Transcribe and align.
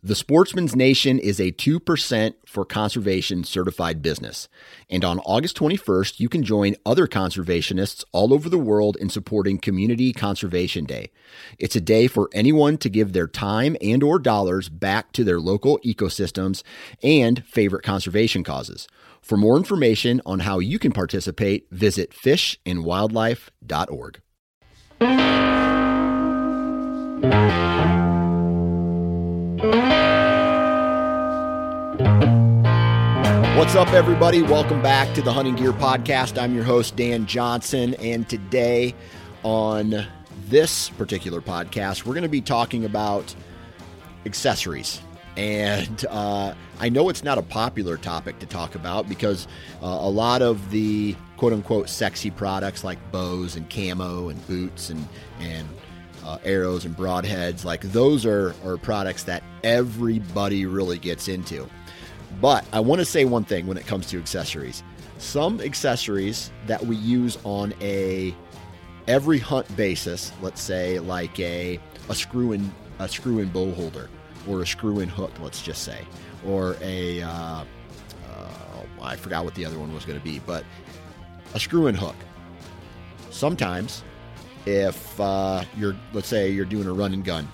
The 0.00 0.14
Sportsman's 0.14 0.76
Nation 0.76 1.18
is 1.18 1.40
a 1.40 1.50
2% 1.50 2.34
for 2.46 2.64
conservation 2.64 3.42
certified 3.42 4.00
business. 4.00 4.48
And 4.88 5.04
on 5.04 5.18
August 5.20 5.58
21st, 5.58 6.20
you 6.20 6.28
can 6.28 6.44
join 6.44 6.76
other 6.86 7.08
conservationists 7.08 8.04
all 8.12 8.32
over 8.32 8.48
the 8.48 8.58
world 8.58 8.96
in 9.00 9.10
supporting 9.10 9.58
Community 9.58 10.12
Conservation 10.12 10.84
Day. 10.84 11.10
It's 11.58 11.74
a 11.74 11.80
day 11.80 12.06
for 12.06 12.30
anyone 12.32 12.78
to 12.78 12.88
give 12.88 13.12
their 13.12 13.26
time 13.26 13.76
and 13.82 14.04
or 14.04 14.20
dollars 14.20 14.68
back 14.68 15.10
to 15.14 15.24
their 15.24 15.40
local 15.40 15.80
ecosystems 15.84 16.62
and 17.02 17.44
favorite 17.44 17.82
conservation 17.82 18.44
causes. 18.44 18.86
For 19.20 19.36
more 19.36 19.56
information 19.56 20.22
on 20.24 20.38
how 20.40 20.60
you 20.60 20.78
can 20.78 20.92
participate, 20.92 21.66
visit 21.72 22.12
fishandwildlife.org. 22.12 24.20
What's 33.58 33.74
up, 33.74 33.88
everybody? 33.88 34.40
Welcome 34.40 34.80
back 34.82 35.12
to 35.16 35.20
the 35.20 35.32
Hunting 35.32 35.56
Gear 35.56 35.72
Podcast. 35.72 36.40
I'm 36.40 36.54
your 36.54 36.62
host, 36.62 36.94
Dan 36.94 37.26
Johnson, 37.26 37.94
and 37.94 38.26
today 38.28 38.94
on 39.42 40.06
this 40.46 40.90
particular 40.90 41.40
podcast, 41.40 42.04
we're 42.04 42.14
going 42.14 42.22
to 42.22 42.28
be 42.28 42.40
talking 42.40 42.84
about 42.84 43.34
accessories. 44.26 45.00
And 45.36 46.06
uh, 46.08 46.54
I 46.78 46.88
know 46.88 47.08
it's 47.08 47.24
not 47.24 47.36
a 47.36 47.42
popular 47.42 47.96
topic 47.96 48.38
to 48.38 48.46
talk 48.46 48.76
about 48.76 49.08
because 49.08 49.48
uh, 49.82 49.86
a 49.86 50.08
lot 50.08 50.40
of 50.40 50.70
the 50.70 51.16
quote 51.36 51.52
unquote 51.52 51.88
sexy 51.88 52.30
products 52.30 52.84
like 52.84 53.10
bows 53.10 53.56
and 53.56 53.68
camo 53.68 54.28
and 54.28 54.46
boots 54.46 54.88
and, 54.88 55.04
and 55.40 55.66
uh, 56.24 56.38
arrows 56.44 56.84
and 56.84 56.96
broadheads, 56.96 57.64
like 57.64 57.80
those 57.80 58.24
are, 58.24 58.54
are 58.64 58.76
products 58.76 59.24
that 59.24 59.42
everybody 59.64 60.64
really 60.64 60.98
gets 60.98 61.26
into. 61.26 61.68
But 62.40 62.64
I 62.72 62.80
want 62.80 63.00
to 63.00 63.04
say 63.04 63.24
one 63.24 63.44
thing 63.44 63.66
when 63.66 63.76
it 63.76 63.86
comes 63.86 64.06
to 64.10 64.18
accessories. 64.18 64.82
Some 65.18 65.60
accessories 65.60 66.52
that 66.66 66.84
we 66.84 66.96
use 66.96 67.38
on 67.44 67.74
a 67.80 68.34
every 69.08 69.38
hunt 69.38 69.74
basis, 69.76 70.32
let's 70.42 70.60
say 70.60 70.98
like 71.00 71.38
a 71.40 71.80
a 72.08 72.14
screw 72.14 72.52
in 72.52 72.72
a 72.98 73.08
screw 73.08 73.40
in 73.40 73.48
bow 73.48 73.72
holder 73.72 74.08
or 74.46 74.62
a 74.62 74.66
screw 74.66 75.00
in 75.00 75.08
hook, 75.08 75.32
let's 75.40 75.62
just 75.62 75.82
say, 75.82 76.06
or 76.46 76.76
a 76.80 77.22
uh, 77.22 77.30
uh, 77.30 77.64
I 79.02 79.16
forgot 79.16 79.44
what 79.44 79.54
the 79.54 79.64
other 79.64 79.78
one 79.78 79.92
was 79.92 80.04
going 80.04 80.18
to 80.18 80.24
be, 80.24 80.38
but 80.40 80.64
a 81.54 81.60
screw 81.60 81.86
in 81.88 81.94
hook. 81.94 82.16
Sometimes, 83.30 84.04
if 84.66 85.20
uh, 85.20 85.64
you're 85.76 85.96
let's 86.12 86.28
say 86.28 86.50
you're 86.50 86.64
doing 86.64 86.86
a 86.86 86.92
run 86.92 87.12
and 87.12 87.24
gun, 87.24 87.48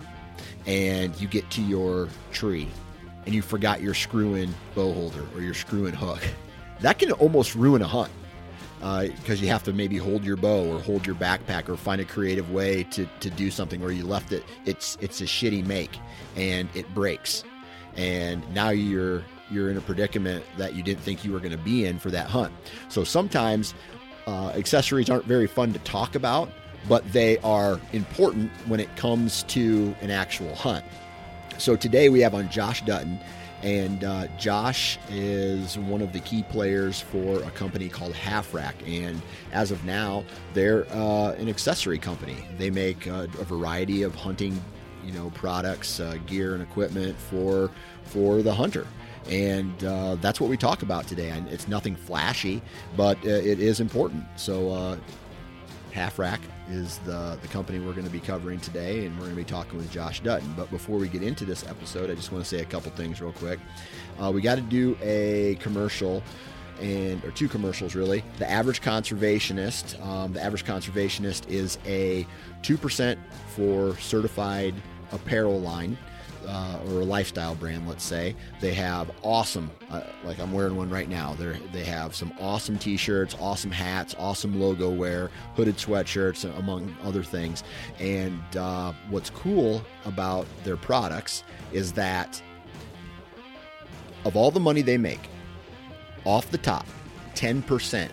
and 0.67 1.19
you 1.21 1.29
get 1.29 1.49
to 1.53 1.63
your 1.63 2.09
tree 2.33 2.69
and 3.27 3.35
you 3.35 3.43
forgot 3.43 3.81
your 3.81 3.95
screw 3.95 4.35
in 4.35 4.55
bow 4.75 4.93
holder 4.93 5.25
or 5.35 5.41
your 5.41 5.55
screw 5.55 5.87
in 5.87 5.95
hook, 5.95 6.23
that 6.81 6.99
can 6.99 7.13
almost 7.13 7.55
ruin 7.55 7.83
a 7.83 7.87
hunt 7.87 8.13
because 8.79 9.41
uh, 9.41 9.43
you 9.43 9.49
have 9.49 9.63
to 9.63 9.73
maybe 9.73 9.97
hold 9.97 10.25
your 10.25 10.37
bow 10.37 10.65
or 10.71 10.79
hold 10.79 11.07
your 11.07 11.15
backpack 11.15 11.71
or 11.71 11.77
find 11.77 12.01
a 12.03 12.05
creative 12.05 12.51
way 12.51 12.85
to, 12.85 13.07
to 13.21 13.31
do 13.31 13.51
something 13.51 13.83
or 13.83 13.91
you 13.91 14.05
left 14.05 14.31
it 14.31 14.45
it's 14.67 14.99
it's 15.01 15.23
a 15.23 15.25
shitty 15.25 15.65
make 15.65 15.99
and 16.37 16.69
it 16.75 16.93
breaks. 16.95 17.45
And 17.97 18.47
now 18.53 18.71
you're 18.71 19.23
you're 19.51 19.71
in 19.71 19.77
a 19.77 19.81
predicament 19.81 20.45
that 20.59 20.75
you 20.75 20.83
didn't 20.83 21.03
think 21.03 21.25
you 21.25 21.33
were 21.33 21.39
going 21.39 21.53
to 21.53 21.57
be 21.57 21.87
in 21.87 21.99
for 21.99 22.11
that 22.11 22.29
hunt. 22.29 22.53
So 22.89 23.05
sometimes 23.05 23.75
uh, 24.27 24.49
accessories 24.49 25.09
aren't 25.09 25.27
very 25.27 25.47
fun 25.47 25.73
to 25.73 25.79
talk 25.81 26.15
about 26.15 26.51
but 26.89 27.11
they 27.13 27.39
are 27.39 27.81
important 27.93 28.51
when 28.67 28.81
it 28.81 28.95
comes 28.97 29.43
to 29.45 29.95
an 30.03 30.11
actual 30.11 30.55
hunt 30.55 30.85
so 31.59 31.77
today 31.77 32.09
we 32.09 32.21
have 32.21 32.35
on 32.35 32.49
Josh 32.49 32.83
Dutton, 32.85 33.19
and 33.63 34.05
uh, 34.05 34.27
Josh 34.39 34.99
is 35.09 35.79
one 35.79 36.03
of 36.03 36.13
the 36.13 36.21
key 36.21 36.43
players 36.43 37.01
for 37.01 37.43
a 37.43 37.51
company 37.53 37.89
called 37.89 38.13
Half 38.13 38.53
Rack. 38.53 38.75
And 38.87 39.23
as 39.53 39.71
of 39.71 39.83
now, 39.85 40.25
they're 40.53 40.87
uh, 40.93 41.33
an 41.33 41.49
accessory 41.49 41.99
company. 41.99 42.37
They 42.59 42.71
make 42.71 43.07
uh, 43.07 43.27
a 43.41 43.45
variety 43.45 44.03
of 44.03 44.15
hunting, 44.15 44.63
you 45.05 45.13
know, 45.13 45.31
products, 45.31 45.99
uh, 45.99 46.19
gear, 46.27 46.55
and 46.55 46.63
equipment 46.63 47.19
for 47.19 47.71
for 48.05 48.43
the 48.43 48.53
hunter. 48.53 48.87
And 49.31 49.83
uh, 49.83 50.17
that's 50.17 50.41
what 50.41 50.51
we 50.51 50.59
talk 50.59 50.83
about 50.83 51.07
today. 51.07 51.31
And 51.31 51.49
it's 51.49 51.67
nothing 51.67 51.97
flashy, 51.97 52.61
but 52.97 53.17
uh, 53.25 53.31
it 53.31 53.61
is 53.61 53.81
important. 53.81 54.25
So 54.37 54.99
Half 55.93 56.19
Rack 56.19 56.41
is 56.69 56.99
the, 56.99 57.39
the 57.43 57.49
company 57.49 57.79
we're 57.79 57.93
going 57.93 58.07
to 58.07 58.11
be 58.11 58.21
covering 58.21 58.59
today, 58.61 59.05
and 59.05 59.15
we're 59.15 59.25
going 59.25 59.37
to 59.37 59.43
be 59.43 59.45
talking 59.45 59.77
with 59.77 59.91
Josh 59.91 60.21
Dutton. 60.21 60.53
But 60.57 60.71
before 60.71 60.99
we 60.99 61.09
get 61.09 61.23
into 61.23 61.45
this 61.45 61.67
episode, 61.67 62.11
I 62.11 62.15
just 62.15 62.33
want 62.33 62.45
to 62.45 62.49
say 62.49 62.63
a 62.63 62.65
couple 62.65 62.91
things 62.93 63.21
real 63.21 63.33
quick. 63.33 63.59
Uh, 64.19 64.31
we 64.33 64.41
got 64.41 64.57
to 64.57 64.63
do 64.63 64.97
a 65.03 65.57
commercial 65.61 66.23
and 66.81 67.25
or 67.25 67.31
two 67.31 67.49
commercials 67.49 67.95
really. 67.95 68.25
The 68.39 68.51
average 68.51 68.83
conservationist, 68.83 70.05
um, 70.05 70.33
the 70.33 70.43
average 70.43 70.65
conservationist 70.65 71.49
is 71.49 71.79
a 71.87 72.27
two 72.63 72.77
percent 72.77 73.19
for 73.55 73.97
certified 73.99 74.75
apparel 75.13 75.61
line 75.61 75.97
uh, 76.47 76.79
or 76.89 77.01
a 77.01 77.05
lifestyle 77.05 77.55
brand, 77.55 77.89
let's 77.89 78.05
say, 78.05 78.35
they 78.61 78.75
have 78.75 79.11
awesome, 79.23 79.71
uh, 79.91 80.03
like 80.25 80.39
I'm 80.39 80.53
wearing 80.53 80.77
one 80.77 80.91
right 80.91 81.09
now. 81.09 81.35
They 81.35 81.59
they 81.73 81.85
have 81.85 82.15
some 82.15 82.33
awesome 82.41 82.79
T-shirts, 82.79 83.37
awesome 83.41 83.71
hats, 83.71 84.15
awesome 84.19 84.61
logo 84.61 84.91
wear, 84.91 85.31
hooded 85.57 85.77
sweatshirts, 85.77 86.45
among 86.59 86.95
other 87.03 87.23
things. 87.23 87.65
And 87.99 88.43
uh, 88.57 88.93
what's 89.11 89.31
cool 89.31 89.83
about 90.05 90.47
their 90.65 90.77
products 90.77 91.45
is 91.73 91.93
that 91.93 92.41
of 94.25 94.37
all 94.37 94.51
the 94.51 94.61
money 94.61 94.83
they 94.83 94.99
make, 94.99 95.29
off 96.25 96.51
the 96.51 96.59
top, 96.59 96.87
10% 97.35 98.11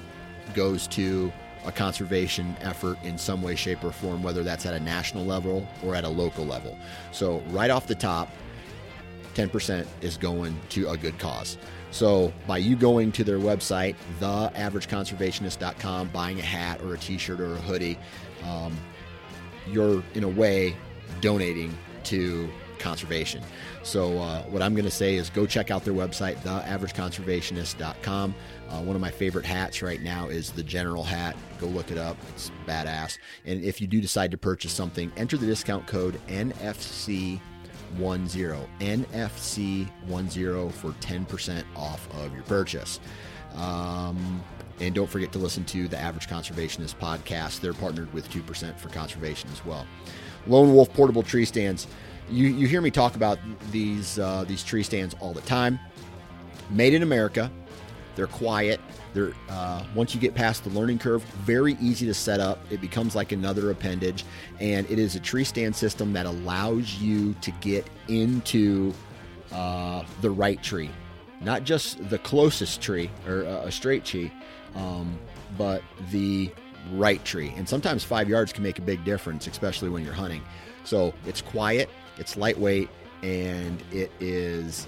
goes 0.54 0.88
to 0.88 1.32
a 1.66 1.72
conservation 1.72 2.56
effort 2.62 2.98
in 3.04 3.18
some 3.18 3.42
way, 3.42 3.56
shape, 3.56 3.84
or 3.84 3.92
form, 3.92 4.24
whether 4.24 4.44
that's 4.44 4.66
at 4.66 4.74
a 4.74 4.80
national 4.80 5.26
level 5.26 5.68
or 5.84 5.96
at 5.96 6.04
a 6.04 6.10
local 6.10 6.46
level. 6.46 6.78
So, 7.12 7.40
right 7.50 7.70
off 7.70 7.88
the 7.88 7.96
top, 7.96 8.30
10% 9.36 9.86
is 10.02 10.18
going 10.18 10.60
to 10.70 10.90
a 10.90 10.98
good 10.98 11.18
cause. 11.20 11.58
So, 11.92 12.34
by 12.48 12.58
you 12.58 12.76
going 12.76 13.12
to 13.14 13.24
their 13.24 13.40
website, 13.40 13.96
theaverageconservationist.com, 14.20 16.10
buying 16.10 16.40
a 16.40 16.44
hat 16.44 16.82
or 16.82 16.94
a 16.94 16.98
t 16.98 17.18
shirt 17.18 17.40
or 17.40 17.54
a 17.54 17.58
hoodie, 17.58 17.98
um, 18.46 18.76
you're 19.68 20.04
in 20.14 20.24
a 20.24 20.30
way 20.30 20.76
donating 21.20 21.78
to 22.06 22.50
conservation. 22.80 23.44
So, 23.84 24.20
uh, 24.20 24.44
what 24.44 24.62
I'm 24.62 24.74
going 24.76 24.86
to 24.86 24.92
say 24.92 25.16
is 25.16 25.30
go 25.30 25.46
check 25.48 25.72
out 25.72 25.84
their 25.84 25.94
website, 25.94 26.36
theaverageconservationist.com. 26.38 28.36
Uh, 28.70 28.82
one 28.82 28.96
of 28.96 29.02
my 29.02 29.10
favorite 29.12 29.46
hats 29.46 29.82
right 29.82 30.02
now 30.02 30.28
is 30.30 30.52
the 30.52 30.64
General 30.64 31.04
hat. 31.04 31.36
Go 31.60 31.68
look 31.68 31.90
it 31.92 31.98
up. 31.98 32.16
It's 32.30 32.52
badass. 32.68 33.18
And 33.46 33.64
if 33.64 33.82
you 33.82 33.88
do 33.88 34.00
decide 34.00 34.32
to 34.32 34.38
purchase 34.38 34.72
something, 34.72 35.12
enter 35.18 35.36
the 35.38 35.48
discount 35.48 35.88
code 35.88 36.20
NFC10. 36.28 37.40
NFC10 38.80 40.72
for 40.72 40.92
10% 40.92 41.64
off 41.76 42.08
of 42.16 42.34
your 42.34 42.44
purchase. 42.44 43.00
Um, 43.56 44.44
and 44.80 44.96
don't 44.96 45.10
forget 45.10 45.32
to 45.34 45.40
listen 45.40 45.64
to 45.66 45.88
the 45.88 45.98
Average 45.98 46.28
Conservationist 46.28 46.96
podcast. 46.96 47.60
They're 47.60 47.74
partnered 47.74 48.14
with 48.14 48.30
2% 48.30 48.78
for 48.78 48.90
conservation 48.90 49.50
as 49.52 49.66
well. 49.66 49.86
Lone 50.48 50.74
Wolf 50.74 50.92
portable 50.94 51.24
tree 51.24 51.46
stands. 51.46 51.88
You, 52.32 52.48
you 52.48 52.66
hear 52.66 52.82
me 52.82 52.92
talk 52.92 53.16
about 53.16 53.40
these 53.72 54.18
uh, 54.18 54.46
these 54.48 54.64
tree 54.64 54.84
stands 54.84 55.16
all 55.20 55.34
the 55.34 55.42
time. 55.42 55.80
Made 56.70 56.94
in 56.94 57.04
America, 57.04 57.52
they're 58.16 58.28
quiet. 58.28 58.80
They're 59.14 59.34
uh, 59.50 59.84
once 59.94 60.16
you 60.16 60.22
get 60.22 60.34
past 60.34 60.64
the 60.64 60.70
learning 60.70 61.00
curve, 61.00 61.24
very 61.24 61.74
easy 61.82 62.06
to 62.06 62.14
set 62.14 62.40
up. 62.40 62.60
It 62.72 62.80
becomes 62.80 63.16
like 63.16 63.34
another 63.34 63.70
appendage, 63.70 64.24
and 64.62 64.90
it 64.90 64.98
is 64.98 65.16
a 65.16 65.20
tree 65.20 65.44
stand 65.44 65.76
system 65.76 66.14
that 66.14 66.26
allows 66.26 66.96
you 67.02 67.34
to 67.42 67.52
get 67.60 67.86
into 68.08 68.94
uh, 69.52 70.04
the 70.22 70.30
right 70.30 70.62
tree, 70.64 70.90
not 71.42 71.66
just 71.66 72.10
the 72.10 72.18
closest 72.20 72.82
tree 72.82 73.12
or 73.28 73.44
uh, 73.44 73.66
a 73.66 73.72
straight 73.72 74.06
tree, 74.06 74.32
um, 74.76 75.20
but 75.58 75.84
the 76.12 76.50
right 76.94 77.24
tree. 77.26 77.54
And 77.58 77.68
sometimes 77.68 78.06
five 78.06 78.30
yards 78.30 78.54
can 78.54 78.64
make 78.64 78.80
a 78.80 78.82
big 78.82 79.04
difference, 79.04 79.48
especially 79.48 79.90
when 79.90 80.06
you're 80.06 80.14
hunting. 80.14 80.42
So 80.84 81.14
it's 81.26 81.42
quiet, 81.42 81.90
it's 82.22 82.38
lightweight, 82.38 82.88
and 83.24 83.84
it 83.92 84.12
is 84.20 84.86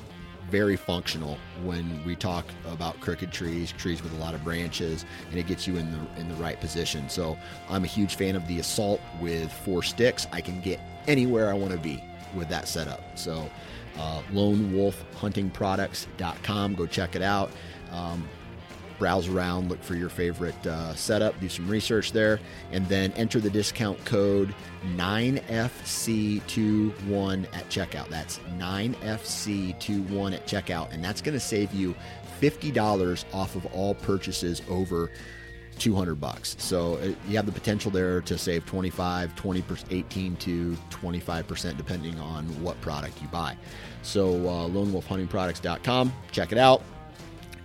very 0.52 0.76
functional 0.76 1.40
when 1.64 2.06
we 2.06 2.16
talk 2.16 2.46
about 2.66 3.00
crooked 3.00 3.32
trees, 3.32 3.72
trees 3.72 4.04
with 4.04 4.14
a 4.14 4.18
lot 4.18 4.36
of 4.36 4.44
branches, 4.44 5.04
and 5.32 5.40
it 5.40 5.48
gets 5.48 5.66
you 5.68 5.78
in 5.78 5.92
the 5.92 5.98
in 6.22 6.30
the 6.30 6.36
right 6.36 6.62
position. 6.62 7.10
So 7.10 7.36
I'm 7.70 7.84
a 7.84 7.88
huge 7.88 8.14
fan 8.16 8.36
of 8.36 8.48
the 8.48 8.60
assault 8.60 9.02
with 9.20 9.52
four 9.52 9.82
sticks. 9.82 10.28
I 10.32 10.42
can 10.42 10.62
get 10.62 10.80
anywhere 11.08 11.50
I 11.50 11.54
want 11.54 11.72
to 11.74 11.80
be 11.80 12.04
with 12.36 12.50
that 12.50 12.68
setup. 12.68 13.18
So, 13.18 13.50
uh, 13.98 14.22
lonewolfhuntingproducts.com. 14.32 16.76
Go 16.76 16.86
check 16.86 17.16
it 17.16 17.24
out. 17.24 17.52
Um, 17.92 18.30
browse 19.00 19.28
around, 19.28 19.70
look 19.70 19.82
for 19.84 19.96
your 19.96 20.10
favorite 20.10 20.66
uh, 20.66 20.96
setup, 20.96 21.38
do 21.40 21.50
some 21.50 21.68
research 21.68 22.12
there, 22.12 22.40
and 22.72 22.88
then 22.88 23.12
enter 23.14 23.40
the 23.40 23.50
discount 23.50 24.04
code 24.06 24.54
9FC21 24.96 27.46
at 27.54 27.70
checkout. 27.70 28.10
That's 28.10 28.38
9FC21 28.58 30.34
at 30.34 30.48
checkout, 30.48 30.94
and 30.94 31.04
that's 31.04 31.22
going 31.22 31.34
to 31.34 31.40
save 31.40 31.74
you 31.74 31.96
$50 32.42 33.26
off 33.34 33.56
of 33.56 33.66
all 33.68 33.96
purchases 33.96 34.62
over 34.70 35.10
200 35.80 36.16
bucks. 36.16 36.56
So 36.60 36.96
uh, 36.96 37.14
you 37.28 37.38
have 37.38 37.46
the 37.46 37.52
potential 37.52 37.92
there 37.92 38.22
to 38.22 38.38
save 38.38 38.66
25, 38.66 39.36
20, 39.36 39.64
18 39.90 40.36
to 40.38 40.78
25% 40.90 41.78
depending 41.78 42.20
on 42.20 42.46
what 42.62 42.80
product 42.82 43.22
you 43.22 43.28
buy. 43.30 43.58
So 44.02 44.36
uh, 44.36 44.68
lonewolfhuntingproducts.com, 44.68 46.14
check 46.32 46.52
it 46.52 46.58
out. 46.58 46.84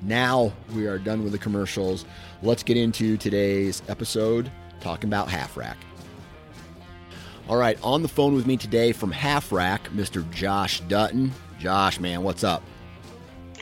Now 0.03 0.53
we 0.75 0.87
are 0.87 0.99
done 0.99 1.25
with 1.25 1.33
the 1.33 1.39
commercials. 1.39 2.05
Let's 2.43 2.63
get 2.63 2.77
into 2.77 3.17
today's 3.17 3.83
episode 3.89 4.51
talking 4.81 5.09
about 5.09 5.29
Half 5.29 5.57
Rack. 5.57 5.77
All 7.49 7.57
right, 7.57 7.79
on 7.83 8.03
the 8.03 8.09
phone 8.09 8.35
with 8.35 8.47
me 8.47 8.57
today 8.57 8.93
from 8.93 9.11
Half 9.11 9.51
Rack, 9.51 9.89
Mr. 9.91 10.29
Josh 10.31 10.81
Dutton. 10.83 11.33
Josh, 11.59 11.99
man, 11.99 12.23
what's 12.23 12.45
up? 12.45 12.63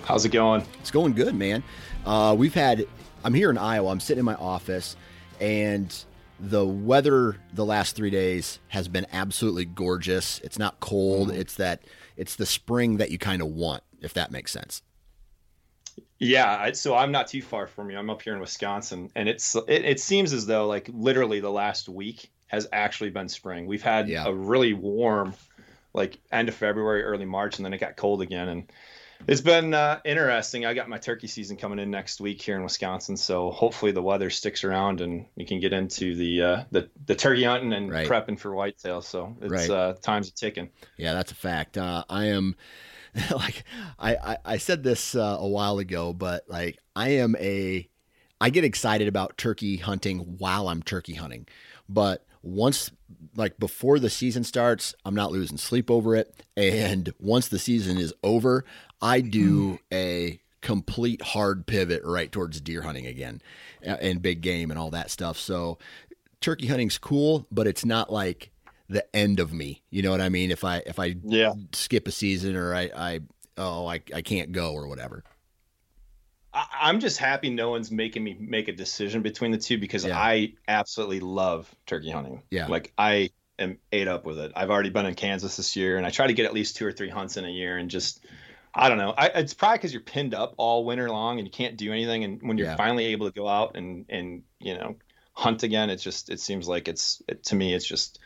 How's 0.02 0.24
it 0.24 0.30
going? 0.30 0.64
It's 0.80 0.90
going 0.90 1.14
good, 1.14 1.34
man. 1.34 1.62
Uh, 2.04 2.34
we've 2.36 2.54
had, 2.54 2.86
I'm 3.24 3.32
here 3.32 3.48
in 3.48 3.56
Iowa, 3.56 3.90
I'm 3.90 4.00
sitting 4.00 4.20
in 4.20 4.24
my 4.24 4.34
office, 4.34 4.96
and 5.40 5.94
the 6.38 6.66
weather 6.66 7.38
the 7.54 7.64
last 7.64 7.96
three 7.96 8.10
days 8.10 8.58
has 8.68 8.88
been 8.88 9.06
absolutely 9.12 9.64
gorgeous. 9.64 10.40
It's 10.40 10.58
not 10.58 10.80
cold. 10.80 11.28
Mm. 11.28 11.36
It's 11.38 11.54
that, 11.54 11.82
it's 12.16 12.36
the 12.36 12.46
spring 12.46 12.98
that 12.98 13.10
you 13.10 13.18
kind 13.18 13.40
of 13.40 13.48
want, 13.48 13.82
if 14.00 14.12
that 14.14 14.30
makes 14.30 14.52
sense. 14.52 14.82
Yeah, 16.18 16.72
so 16.72 16.94
I'm 16.94 17.12
not 17.12 17.28
too 17.28 17.42
far 17.42 17.66
from 17.66 17.90
you. 17.90 17.98
I'm 17.98 18.08
up 18.08 18.22
here 18.22 18.32
in 18.32 18.40
Wisconsin, 18.40 19.10
and 19.14 19.28
it's 19.28 19.54
it, 19.54 19.84
it 19.84 20.00
seems 20.00 20.32
as 20.32 20.46
though 20.46 20.66
like 20.66 20.88
literally 20.92 21.40
the 21.40 21.50
last 21.50 21.88
week 21.88 22.30
has 22.46 22.66
actually 22.72 23.10
been 23.10 23.28
spring. 23.28 23.66
We've 23.66 23.82
had 23.82 24.08
yeah. 24.08 24.24
a 24.24 24.32
really 24.32 24.72
warm, 24.72 25.34
like 25.92 26.18
end 26.32 26.48
of 26.48 26.54
February, 26.54 27.02
early 27.02 27.26
March, 27.26 27.56
and 27.58 27.66
then 27.66 27.74
it 27.74 27.78
got 27.78 27.96
cold 27.96 28.22
again, 28.22 28.48
and 28.48 28.72
it's 29.28 29.40
been 29.40 29.74
uh, 29.74 30.00
interesting. 30.04 30.64
I 30.64 30.74
got 30.74 30.88
my 30.88 30.98
turkey 30.98 31.26
season 31.26 31.56
coming 31.56 31.78
in 31.78 31.90
next 31.90 32.20
week 32.20 32.40
here 32.40 32.56
in 32.56 32.62
Wisconsin, 32.62 33.16
so 33.16 33.50
hopefully 33.50 33.92
the 33.92 34.02
weather 34.02 34.30
sticks 34.30 34.64
around 34.64 35.00
and 35.00 35.26
you 35.36 35.46
can 35.46 35.60
get 35.60 35.72
into 35.72 36.14
the 36.14 36.42
uh, 36.42 36.64
the, 36.70 36.88
the 37.06 37.14
turkey 37.14 37.44
hunting 37.44 37.72
and 37.72 37.90
right. 37.90 38.08
prepping 38.08 38.38
for 38.38 38.54
whitetail. 38.54 39.02
So 39.02 39.36
it's 39.40 39.68
right. 39.68 39.70
uh, 39.70 39.94
time's 40.00 40.30
ticking. 40.30 40.70
Yeah, 40.96 41.14
that's 41.14 41.32
a 41.32 41.34
fact. 41.36 41.76
Uh, 41.76 42.04
I 42.08 42.26
am 42.26 42.56
like 43.30 43.64
I, 43.98 44.16
I, 44.16 44.38
I 44.44 44.56
said 44.58 44.82
this 44.82 45.14
uh, 45.14 45.36
a 45.38 45.48
while 45.48 45.78
ago, 45.78 46.12
but 46.12 46.44
like 46.48 46.78
I 46.94 47.10
am 47.10 47.36
a 47.38 47.88
I 48.40 48.50
get 48.50 48.64
excited 48.64 49.08
about 49.08 49.38
turkey 49.38 49.78
hunting 49.78 50.18
while 50.38 50.68
I'm 50.68 50.82
turkey 50.82 51.14
hunting, 51.14 51.46
but 51.88 52.26
once 52.42 52.90
like 53.34 53.58
before 53.58 53.98
the 53.98 54.10
season 54.10 54.44
starts, 54.44 54.94
I'm 55.04 55.14
not 55.14 55.32
losing 55.32 55.56
sleep 55.56 55.90
over 55.90 56.14
it, 56.14 56.44
and 56.56 57.12
once 57.18 57.48
the 57.48 57.58
season 57.58 57.96
is 57.98 58.12
over, 58.22 58.64
I 59.00 59.20
do 59.20 59.72
mm. 59.72 59.78
a 59.92 60.40
complete 60.60 61.22
hard 61.22 61.66
pivot 61.66 62.02
right 62.04 62.30
towards 62.32 62.60
deer 62.60 62.82
hunting 62.82 63.06
again 63.06 63.40
and 63.82 64.20
big 64.20 64.40
game 64.40 64.70
and 64.70 64.78
all 64.80 64.90
that 64.90 65.10
stuff. 65.10 65.38
So 65.38 65.78
turkey 66.40 66.66
hunting's 66.66 66.98
cool, 66.98 67.46
but 67.52 67.66
it's 67.66 67.84
not 67.84 68.12
like 68.12 68.50
the 68.88 69.04
end 69.14 69.40
of 69.40 69.52
me. 69.52 69.82
You 69.90 70.02
know 70.02 70.10
what 70.10 70.20
I 70.20 70.28
mean? 70.28 70.50
If 70.50 70.64
I 70.64 70.82
if 70.86 70.98
I 70.98 71.16
yeah. 71.22 71.52
skip 71.72 72.08
a 72.08 72.12
season 72.12 72.56
or 72.56 72.74
I 72.74 72.90
I 72.94 73.20
oh 73.56 73.86
I 73.86 74.00
I 74.14 74.22
can't 74.22 74.52
go 74.52 74.72
or 74.72 74.86
whatever. 74.88 75.24
I, 76.52 76.88
am 76.88 77.00
just 77.00 77.18
happy 77.18 77.50
no 77.50 77.68
one's 77.68 77.90
making 77.90 78.24
me 78.24 78.34
make 78.40 78.68
a 78.68 78.72
decision 78.72 79.20
between 79.20 79.50
the 79.50 79.58
two 79.58 79.76
because 79.76 80.06
yeah. 80.06 80.18
I 80.18 80.54
absolutely 80.66 81.20
love 81.20 81.72
turkey 81.84 82.10
hunting. 82.10 82.42
Yeah, 82.50 82.66
like 82.68 82.92
I 82.96 83.30
am 83.58 83.78
ate 83.92 84.08
up 84.08 84.24
with 84.24 84.38
it. 84.38 84.52
I've 84.56 84.70
already 84.70 84.90
been 84.90 85.04
in 85.04 85.14
Kansas 85.14 85.56
this 85.56 85.76
year, 85.76 85.98
and 85.98 86.06
I 86.06 86.10
try 86.10 86.26
to 86.26 86.32
get 86.32 86.46
at 86.46 86.54
least 86.54 86.76
two 86.76 86.86
or 86.86 86.92
three 86.92 87.10
hunts 87.10 87.36
in 87.36 87.44
a 87.44 87.50
year, 87.50 87.76
and 87.76 87.90
just 87.90 88.24
I 88.74 88.88
don't 88.88 88.98
know. 88.98 89.14
I, 89.16 89.26
it's 89.28 89.54
probably 89.54 89.78
because 89.78 89.92
you're 89.92 90.02
pinned 90.02 90.34
up 90.34 90.54
all 90.58 90.84
winter 90.84 91.10
long 91.10 91.38
and 91.38 91.46
you 91.46 91.50
can't 91.50 91.76
do 91.76 91.92
anything. 91.92 92.24
And 92.24 92.42
when 92.42 92.58
you're 92.58 92.68
yeah. 92.68 92.76
finally 92.76 93.06
able 93.06 93.26
to 93.26 93.32
go 93.32 93.48
out 93.48 93.76
and 93.76 94.06
and 94.08 94.42
you 94.58 94.74
know 94.74 94.96
hunt 95.32 95.62
again, 95.62 95.90
it's 95.90 96.02
just 96.02 96.30
it 96.30 96.40
seems 96.40 96.68
like 96.68 96.88
it's 96.88 97.22
it, 97.28 97.44
to 97.44 97.54
me 97.54 97.74
it's 97.74 97.86
just 97.86 98.18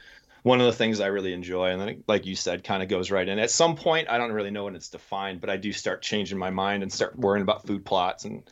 one 0.42 0.60
of 0.60 0.66
the 0.66 0.72
things 0.72 1.00
I 1.00 1.06
really 1.06 1.32
enjoy. 1.32 1.70
And 1.70 1.80
then, 1.80 2.04
like 2.06 2.26
you 2.26 2.36
said, 2.36 2.64
kind 2.64 2.82
of 2.82 2.88
goes 2.88 3.10
right 3.10 3.28
in. 3.28 3.38
At 3.38 3.50
some 3.50 3.76
point, 3.76 4.08
I 4.08 4.18
don't 4.18 4.32
really 4.32 4.50
know 4.50 4.64
when 4.64 4.76
it's 4.76 4.88
defined, 4.88 5.40
but 5.40 5.50
I 5.50 5.56
do 5.56 5.72
start 5.72 6.02
changing 6.02 6.38
my 6.38 6.50
mind 6.50 6.82
and 6.82 6.92
start 6.92 7.18
worrying 7.18 7.42
about 7.42 7.66
food 7.66 7.84
plots 7.84 8.24
and 8.24 8.42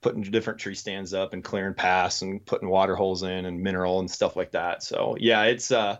putting 0.00 0.22
different 0.22 0.58
tree 0.58 0.74
stands 0.74 1.14
up 1.14 1.32
and 1.32 1.42
clearing 1.42 1.74
paths 1.74 2.22
and 2.22 2.44
putting 2.44 2.68
water 2.68 2.94
holes 2.94 3.22
in 3.22 3.44
and 3.46 3.60
mineral 3.60 4.00
and 4.00 4.10
stuff 4.10 4.36
like 4.36 4.52
that. 4.52 4.82
So 4.82 5.16
yeah, 5.18 5.44
it's 5.44 5.70
uh, 5.70 5.98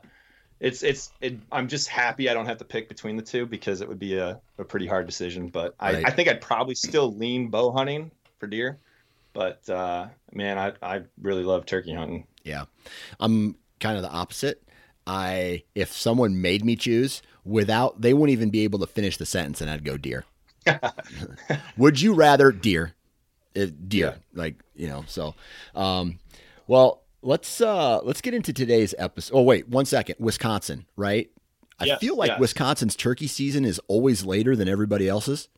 it's 0.60 0.82
it's 0.82 1.12
it, 1.20 1.38
I'm 1.52 1.68
just 1.68 1.88
happy 1.88 2.28
I 2.28 2.34
don't 2.34 2.46
have 2.46 2.58
to 2.58 2.64
pick 2.64 2.88
between 2.88 3.16
the 3.16 3.22
two 3.22 3.46
because 3.46 3.80
it 3.80 3.88
would 3.88 3.98
be 3.98 4.16
a, 4.16 4.40
a 4.58 4.64
pretty 4.64 4.86
hard 4.86 5.06
decision. 5.06 5.48
But 5.48 5.74
I, 5.78 5.94
right. 5.94 6.08
I 6.08 6.10
think 6.10 6.28
I'd 6.28 6.40
probably 6.40 6.74
still 6.74 7.14
lean 7.14 7.48
bow 7.48 7.72
hunting 7.72 8.10
for 8.38 8.46
deer. 8.46 8.78
But 9.32 9.68
uh, 9.68 10.08
man, 10.32 10.58
I 10.58 10.72
I 10.82 11.02
really 11.20 11.44
love 11.44 11.66
turkey 11.66 11.92
hunting. 11.92 12.26
Yeah, 12.42 12.64
I'm 13.20 13.56
kind 13.80 13.96
of 13.96 14.02
the 14.02 14.10
opposite. 14.10 14.62
I 15.06 15.62
if 15.74 15.92
someone 15.92 16.40
made 16.40 16.64
me 16.64 16.76
choose 16.76 17.22
without 17.44 18.00
they 18.00 18.12
wouldn't 18.12 18.32
even 18.32 18.50
be 18.50 18.64
able 18.64 18.78
to 18.80 18.86
finish 18.86 19.16
the 19.16 19.26
sentence 19.26 19.60
and 19.60 19.70
I'd 19.70 19.84
go 19.84 19.96
deer. 19.96 20.24
Would 21.76 22.00
you 22.00 22.14
rather 22.14 22.50
deer? 22.50 22.94
If, 23.54 23.70
deer, 23.88 24.16
yeah. 24.16 24.38
like 24.38 24.56
you 24.74 24.88
know. 24.88 25.04
So, 25.06 25.34
um, 25.74 26.18
well, 26.66 27.02
let's 27.22 27.60
uh 27.60 28.00
let's 28.02 28.20
get 28.20 28.34
into 28.34 28.52
today's 28.52 28.94
episode. 28.98 29.36
Oh 29.36 29.42
wait, 29.42 29.68
one 29.68 29.86
second. 29.86 30.16
Wisconsin, 30.18 30.86
right? 30.96 31.30
I 31.78 31.84
yes, 31.86 32.00
feel 32.00 32.16
like 32.16 32.28
yes. 32.28 32.40
Wisconsin's 32.40 32.96
turkey 32.96 33.26
season 33.26 33.64
is 33.64 33.80
always 33.86 34.24
later 34.24 34.56
than 34.56 34.68
everybody 34.68 35.08
else's. 35.08 35.48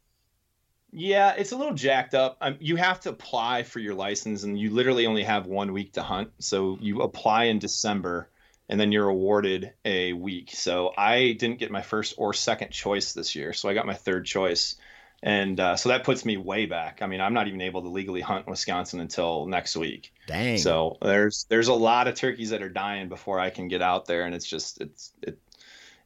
Yeah, 0.91 1.35
it's 1.37 1.53
a 1.53 1.57
little 1.57 1.75
jacked 1.75 2.15
up. 2.15 2.39
Um, 2.41 2.57
you 2.61 2.77
have 2.77 3.01
to 3.01 3.11
apply 3.11 3.63
for 3.63 3.79
your 3.79 3.95
license, 3.95 4.43
and 4.43 4.59
you 4.59 4.71
literally 4.71 5.07
only 5.07 5.23
have 5.23 5.47
one 5.47 5.73
week 5.73 5.93
to 5.93 6.03
hunt. 6.03 6.31
So 6.39 6.79
you 6.81 7.03
apply 7.03 7.45
in 7.45 7.59
December, 7.59 8.29
and 8.69 8.79
then 8.79 8.93
you're 8.93 9.09
awarded 9.09 9.73
a 9.85 10.13
week. 10.13 10.51
So 10.53 10.93
I 10.97 11.33
didn't 11.33 11.59
get 11.59 11.71
my 11.71 11.83
first 11.83 12.15
or 12.19 12.35
second 12.35 12.71
choice 12.71 13.13
this 13.13 13.35
year, 13.35 13.53
so 13.53 13.69
I 13.69 13.75
got 13.75 13.87
my 13.87 13.95
third 13.95 14.27
choice, 14.27 14.77
and 15.23 15.59
uh, 15.59 15.77
so 15.77 15.89
that 15.89 16.05
puts 16.05 16.25
me 16.25 16.37
way 16.37 16.67
back. 16.67 17.01
I 17.03 17.07
mean, 17.07 17.21
I'm 17.21 17.35
not 17.35 17.49
even 17.49 17.61
able 17.61 17.83
to 17.83 17.89
legally 17.89 18.21
hunt 18.21 18.47
in 18.47 18.51
Wisconsin 18.51 19.01
until 19.01 19.47
next 19.47 19.77
week. 19.77 20.13
Dang. 20.27 20.59
So 20.59 20.99
there's 21.01 21.47
there's 21.49 21.69
a 21.69 21.75
lot 21.75 22.09
of 22.09 22.15
turkeys 22.15 22.51
that 22.51 22.63
are 22.63 22.69
dying 22.69 23.09
before 23.09 23.41
I 23.41 23.51
can 23.51 23.69
get 23.69 23.83
out 23.83 24.07
there, 24.07 24.25
and 24.25 24.35
it's 24.35 24.47
just 24.47 24.81
it's 24.81 25.13
it 25.23 25.39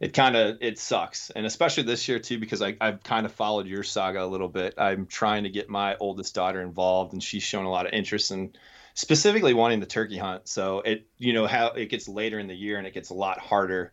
it 0.03 0.13
kind 0.13 0.35
of 0.35 0.59
it 0.61 0.81
sucks 0.81 1.31
and 1.31 1.47
especially 1.47 1.85
this 1.85 2.09
year 2.09 2.19
too 2.19 2.37
because 2.39 2.61
I, 2.61 2.77
i've 2.81 3.05
kind 3.05 3.25
of 3.25 3.33
followed 3.33 3.69
your 3.69 3.85
saga 3.85 4.25
a 4.25 4.27
little 4.27 4.49
bit 4.49 4.75
i'm 4.77 5.07
trying 5.07 5.45
to 5.45 5.49
get 5.49 5.71
my 5.71 5.97
oldest 5.99 6.35
daughter 6.35 6.61
involved 6.61 7.13
and 7.13 7.23
she's 7.23 7.45
shown 7.45 7.67
a 7.67 7.71
lot 7.71 7.87
of 7.87 7.93
interest 7.93 8.33
in 8.33 8.53
specifically 8.95 9.55
wanting 9.55 9.81
the 9.81 9.87
turkey 9.87 10.19
hunt. 10.19 10.49
So 10.49 10.81
it 10.81 11.07
you 11.19 11.33
know 11.33 11.47
how 11.47 11.69
it 11.69 11.87
gets 11.87 12.09
later 12.09 12.39
in 12.39 12.47
the 12.47 12.55
year 12.55 12.79
and 12.79 12.87
it 12.87 12.95
gets 12.95 13.11
a 13.11 13.15
lot 13.15 13.39
harder. 13.39 13.93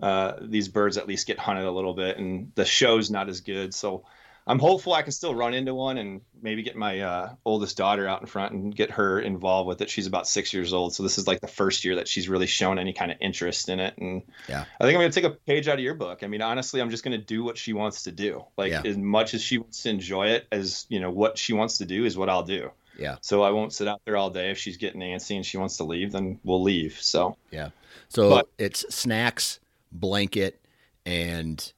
Uh, 0.00 0.34
these 0.40 0.68
birds 0.68 0.96
at 0.96 1.06
least 1.06 1.26
get 1.26 1.38
hunted 1.38 1.66
a 1.66 1.70
little 1.70 1.94
bit, 1.94 2.16
and 2.16 2.52
the 2.54 2.64
show's 2.64 3.10
not 3.10 3.28
as 3.28 3.40
good. 3.42 3.74
So 3.74 4.04
I'm 4.46 4.58
hopeful 4.58 4.94
I 4.94 5.02
can 5.02 5.12
still 5.12 5.34
run 5.34 5.54
into 5.54 5.74
one 5.74 5.98
and 5.98 6.22
maybe 6.42 6.62
get 6.62 6.74
my 6.74 7.00
uh, 7.00 7.34
oldest 7.44 7.76
daughter 7.76 8.08
out 8.08 8.20
in 8.20 8.26
front 8.26 8.52
and 8.52 8.74
get 8.74 8.90
her 8.92 9.20
involved 9.20 9.68
with 9.68 9.80
it. 9.82 9.90
She's 9.90 10.06
about 10.06 10.26
six 10.26 10.52
years 10.52 10.72
old, 10.72 10.94
so 10.94 11.02
this 11.02 11.18
is 11.18 11.26
like 11.26 11.40
the 11.40 11.46
first 11.46 11.84
year 11.84 11.96
that 11.96 12.08
she's 12.08 12.28
really 12.28 12.46
shown 12.46 12.78
any 12.78 12.92
kind 12.92 13.10
of 13.10 13.18
interest 13.20 13.68
in 13.68 13.78
it. 13.78 13.96
And 13.98 14.22
yeah, 14.48 14.64
I 14.80 14.84
think 14.84 14.96
I'm 14.96 15.02
going 15.02 15.10
to 15.12 15.20
take 15.20 15.30
a 15.30 15.36
page 15.36 15.68
out 15.68 15.74
of 15.74 15.80
your 15.80 15.94
book. 15.94 16.22
I 16.22 16.26
mean, 16.26 16.42
honestly, 16.42 16.80
I'm 16.80 16.90
just 16.90 17.04
going 17.04 17.18
to 17.18 17.24
do 17.24 17.44
what 17.44 17.58
she 17.58 17.72
wants 17.72 18.04
to 18.04 18.12
do. 18.12 18.44
Like 18.56 18.72
yeah. 18.72 18.82
as 18.84 18.96
much 18.96 19.34
as 19.34 19.42
she 19.42 19.58
wants 19.58 19.82
to 19.82 19.90
enjoy 19.90 20.28
it, 20.28 20.46
as 20.50 20.86
you 20.88 21.00
know, 21.00 21.10
what 21.10 21.36
she 21.38 21.52
wants 21.52 21.78
to 21.78 21.84
do 21.84 22.04
is 22.04 22.16
what 22.16 22.28
I'll 22.28 22.42
do. 22.42 22.70
Yeah. 22.98 23.16
So 23.20 23.42
I 23.42 23.50
won't 23.50 23.72
sit 23.72 23.88
out 23.88 24.00
there 24.04 24.16
all 24.16 24.30
day. 24.30 24.50
If 24.50 24.58
she's 24.58 24.76
getting 24.76 25.00
antsy 25.00 25.36
and 25.36 25.44
she 25.44 25.56
wants 25.56 25.76
to 25.78 25.84
leave, 25.84 26.12
then 26.12 26.38
we'll 26.44 26.62
leave. 26.62 27.00
So 27.00 27.36
yeah. 27.50 27.70
So 28.08 28.30
but, 28.30 28.48
it's 28.58 28.84
snacks, 28.94 29.60
blanket, 29.92 30.60
and 31.06 31.72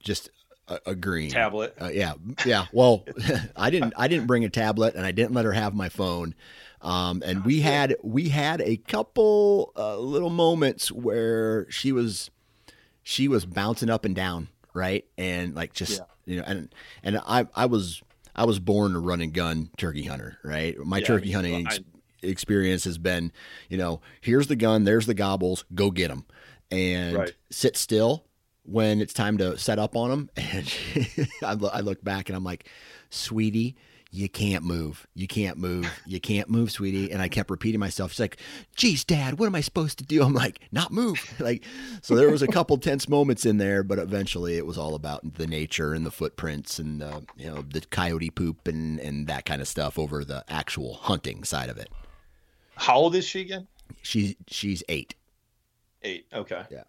just 0.00 0.30
a, 0.68 0.78
a 0.86 0.94
green 0.94 1.30
tablet. 1.30 1.74
Uh, 1.80 1.90
yeah, 1.92 2.14
yeah. 2.44 2.66
Well, 2.72 3.04
I 3.56 3.70
didn't. 3.70 3.94
I 3.96 4.08
didn't 4.08 4.26
bring 4.26 4.44
a 4.44 4.50
tablet, 4.50 4.94
and 4.94 5.04
I 5.04 5.12
didn't 5.12 5.34
let 5.34 5.44
her 5.44 5.52
have 5.52 5.74
my 5.74 5.88
phone. 5.88 6.34
Um, 6.80 7.22
and 7.24 7.44
we 7.44 7.60
had 7.60 7.96
we 8.02 8.28
had 8.28 8.60
a 8.60 8.76
couple 8.76 9.72
uh, 9.76 9.96
little 9.98 10.30
moments 10.30 10.92
where 10.92 11.70
she 11.70 11.92
was 11.92 12.30
she 13.02 13.26
was 13.26 13.46
bouncing 13.46 13.90
up 13.90 14.04
and 14.04 14.14
down, 14.14 14.48
right, 14.74 15.04
and 15.16 15.54
like 15.54 15.72
just 15.72 16.00
yeah. 16.00 16.34
you 16.34 16.36
know, 16.38 16.44
and 16.46 16.74
and 17.02 17.18
I 17.26 17.46
I 17.54 17.66
was 17.66 18.02
I 18.34 18.44
was 18.44 18.58
born 18.58 18.94
a 18.96 19.00
run 19.00 19.20
and 19.20 19.32
gun 19.32 19.70
turkey 19.76 20.04
hunter, 20.04 20.38
right? 20.42 20.76
My 20.78 20.98
yeah, 20.98 21.06
turkey 21.06 21.32
hunting 21.32 21.66
ex- 21.66 21.80
experience 22.22 22.84
has 22.84 22.98
been, 22.98 23.32
you 23.68 23.78
know, 23.78 24.00
here's 24.20 24.48
the 24.48 24.56
gun, 24.56 24.84
there's 24.84 25.06
the 25.06 25.14
gobbles, 25.14 25.64
go 25.74 25.90
get 25.90 26.08
them. 26.08 26.24
and 26.70 27.16
right. 27.16 27.32
sit 27.50 27.76
still 27.76 28.24
when 28.64 29.00
it's 29.00 29.12
time 29.12 29.38
to 29.38 29.56
set 29.58 29.78
up 29.78 29.96
on 29.96 30.10
them. 30.10 30.30
And 31.42 31.58
I 31.74 31.80
look 31.80 32.02
back 32.02 32.28
and 32.28 32.36
I'm 32.36 32.44
like, 32.44 32.68
sweetie, 33.10 33.76
you 34.14 34.28
can't 34.28 34.62
move. 34.62 35.08
You 35.14 35.26
can't 35.26 35.58
move. 35.58 35.90
You 36.06 36.20
can't 36.20 36.48
move, 36.48 36.70
sweetie. 36.70 37.10
And 37.10 37.20
I 37.20 37.26
kept 37.26 37.50
repeating 37.50 37.80
myself. 37.80 38.12
She's 38.12 38.20
like, 38.20 38.36
geez, 38.76 39.02
dad, 39.02 39.40
what 39.40 39.46
am 39.46 39.56
I 39.56 39.60
supposed 39.60 39.98
to 39.98 40.04
do? 40.04 40.22
I'm 40.22 40.32
like, 40.34 40.60
not 40.70 40.92
move. 40.92 41.18
like, 41.40 41.64
so 42.00 42.14
there 42.14 42.30
was 42.30 42.40
a 42.40 42.46
couple 42.46 42.78
tense 42.78 43.08
moments 43.08 43.44
in 43.44 43.58
there, 43.58 43.82
but 43.82 43.98
eventually 43.98 44.56
it 44.56 44.66
was 44.66 44.78
all 44.78 44.94
about 44.94 45.34
the 45.34 45.48
nature 45.48 45.92
and 45.92 46.06
the 46.06 46.12
footprints 46.12 46.78
and, 46.78 47.02
uh, 47.02 47.22
you 47.36 47.50
know, 47.50 47.62
the 47.62 47.80
coyote 47.80 48.30
poop 48.30 48.68
and, 48.68 49.00
and 49.00 49.26
that 49.26 49.44
kind 49.44 49.60
of 49.60 49.66
stuff 49.66 49.98
over 49.98 50.24
the 50.24 50.44
actual 50.48 50.94
hunting 50.94 51.42
side 51.42 51.68
of 51.68 51.76
it. 51.76 51.90
How 52.76 52.94
old 52.94 53.16
is 53.16 53.24
she 53.24 53.40
again? 53.40 53.66
She's, 54.02 54.36
she's 54.46 54.84
eight. 54.88 55.16
Eight. 56.02 56.26
Okay. 56.32 56.62
Yeah. 56.70 56.84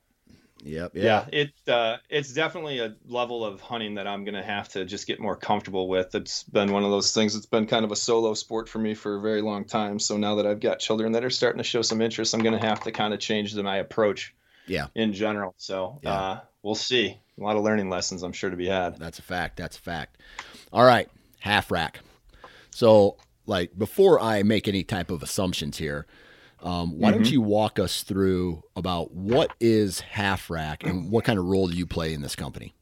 Yep. 0.65 0.95
Yeah. 0.95 1.03
yeah 1.03 1.25
it 1.31 1.69
uh, 1.69 1.97
it's 2.09 2.33
definitely 2.33 2.79
a 2.79 2.95
level 3.07 3.45
of 3.45 3.61
hunting 3.61 3.95
that 3.95 4.07
I'm 4.07 4.25
gonna 4.25 4.43
have 4.43 4.67
to 4.69 4.83
just 4.83 5.05
get 5.05 5.19
more 5.19 5.35
comfortable 5.35 5.87
with. 5.87 6.15
It's 6.15 6.43
been 6.43 6.71
one 6.71 6.83
of 6.83 6.89
those 6.89 7.13
things. 7.13 7.35
It's 7.35 7.45
been 7.45 7.67
kind 7.67 7.85
of 7.85 7.91
a 7.91 7.95
solo 7.95 8.33
sport 8.33 8.67
for 8.67 8.79
me 8.79 8.95
for 8.95 9.17
a 9.17 9.21
very 9.21 9.41
long 9.41 9.65
time. 9.65 9.99
So 9.99 10.17
now 10.17 10.35
that 10.35 10.47
I've 10.47 10.59
got 10.59 10.79
children 10.79 11.11
that 11.11 11.23
are 11.23 11.29
starting 11.29 11.59
to 11.59 11.63
show 11.63 11.83
some 11.83 12.01
interest, 12.01 12.33
I'm 12.33 12.41
gonna 12.41 12.65
have 12.65 12.81
to 12.81 12.91
kind 12.91 13.13
of 13.13 13.19
change 13.19 13.53
the, 13.53 13.63
my 13.63 13.77
approach. 13.77 14.33
Yeah. 14.67 14.87
In 14.95 15.13
general. 15.13 15.53
So 15.57 15.99
yeah. 16.01 16.11
uh, 16.11 16.39
we'll 16.63 16.73
see. 16.73 17.19
A 17.39 17.43
lot 17.43 17.55
of 17.55 17.63
learning 17.63 17.89
lessons, 17.89 18.23
I'm 18.23 18.31
sure, 18.31 18.49
to 18.49 18.55
be 18.55 18.67
had. 18.67 18.97
That's 18.97 19.19
a 19.19 19.21
fact. 19.21 19.57
That's 19.57 19.77
a 19.77 19.81
fact. 19.81 20.17
All 20.73 20.85
right, 20.85 21.09
half 21.39 21.69
rack. 21.69 21.99
So, 22.71 23.17
like, 23.45 23.77
before 23.77 24.19
I 24.19 24.41
make 24.41 24.67
any 24.67 24.83
type 24.83 25.11
of 25.11 25.21
assumptions 25.21 25.77
here, 25.77 26.07
um, 26.61 26.99
why 26.99 27.09
mm-hmm. 27.09 27.19
don't 27.19 27.31
you 27.31 27.41
walk 27.41 27.79
us 27.79 28.03
through 28.03 28.63
about 28.75 29.11
what 29.11 29.51
is 29.59 29.99
Half 29.99 30.49
Rack 30.49 30.83
and 30.83 31.11
what 31.11 31.25
kind 31.25 31.37
of 31.37 31.45
role 31.45 31.67
do 31.67 31.75
you 31.75 31.85
play 31.85 32.13
in 32.13 32.21
this 32.21 32.35
company? 32.35 32.73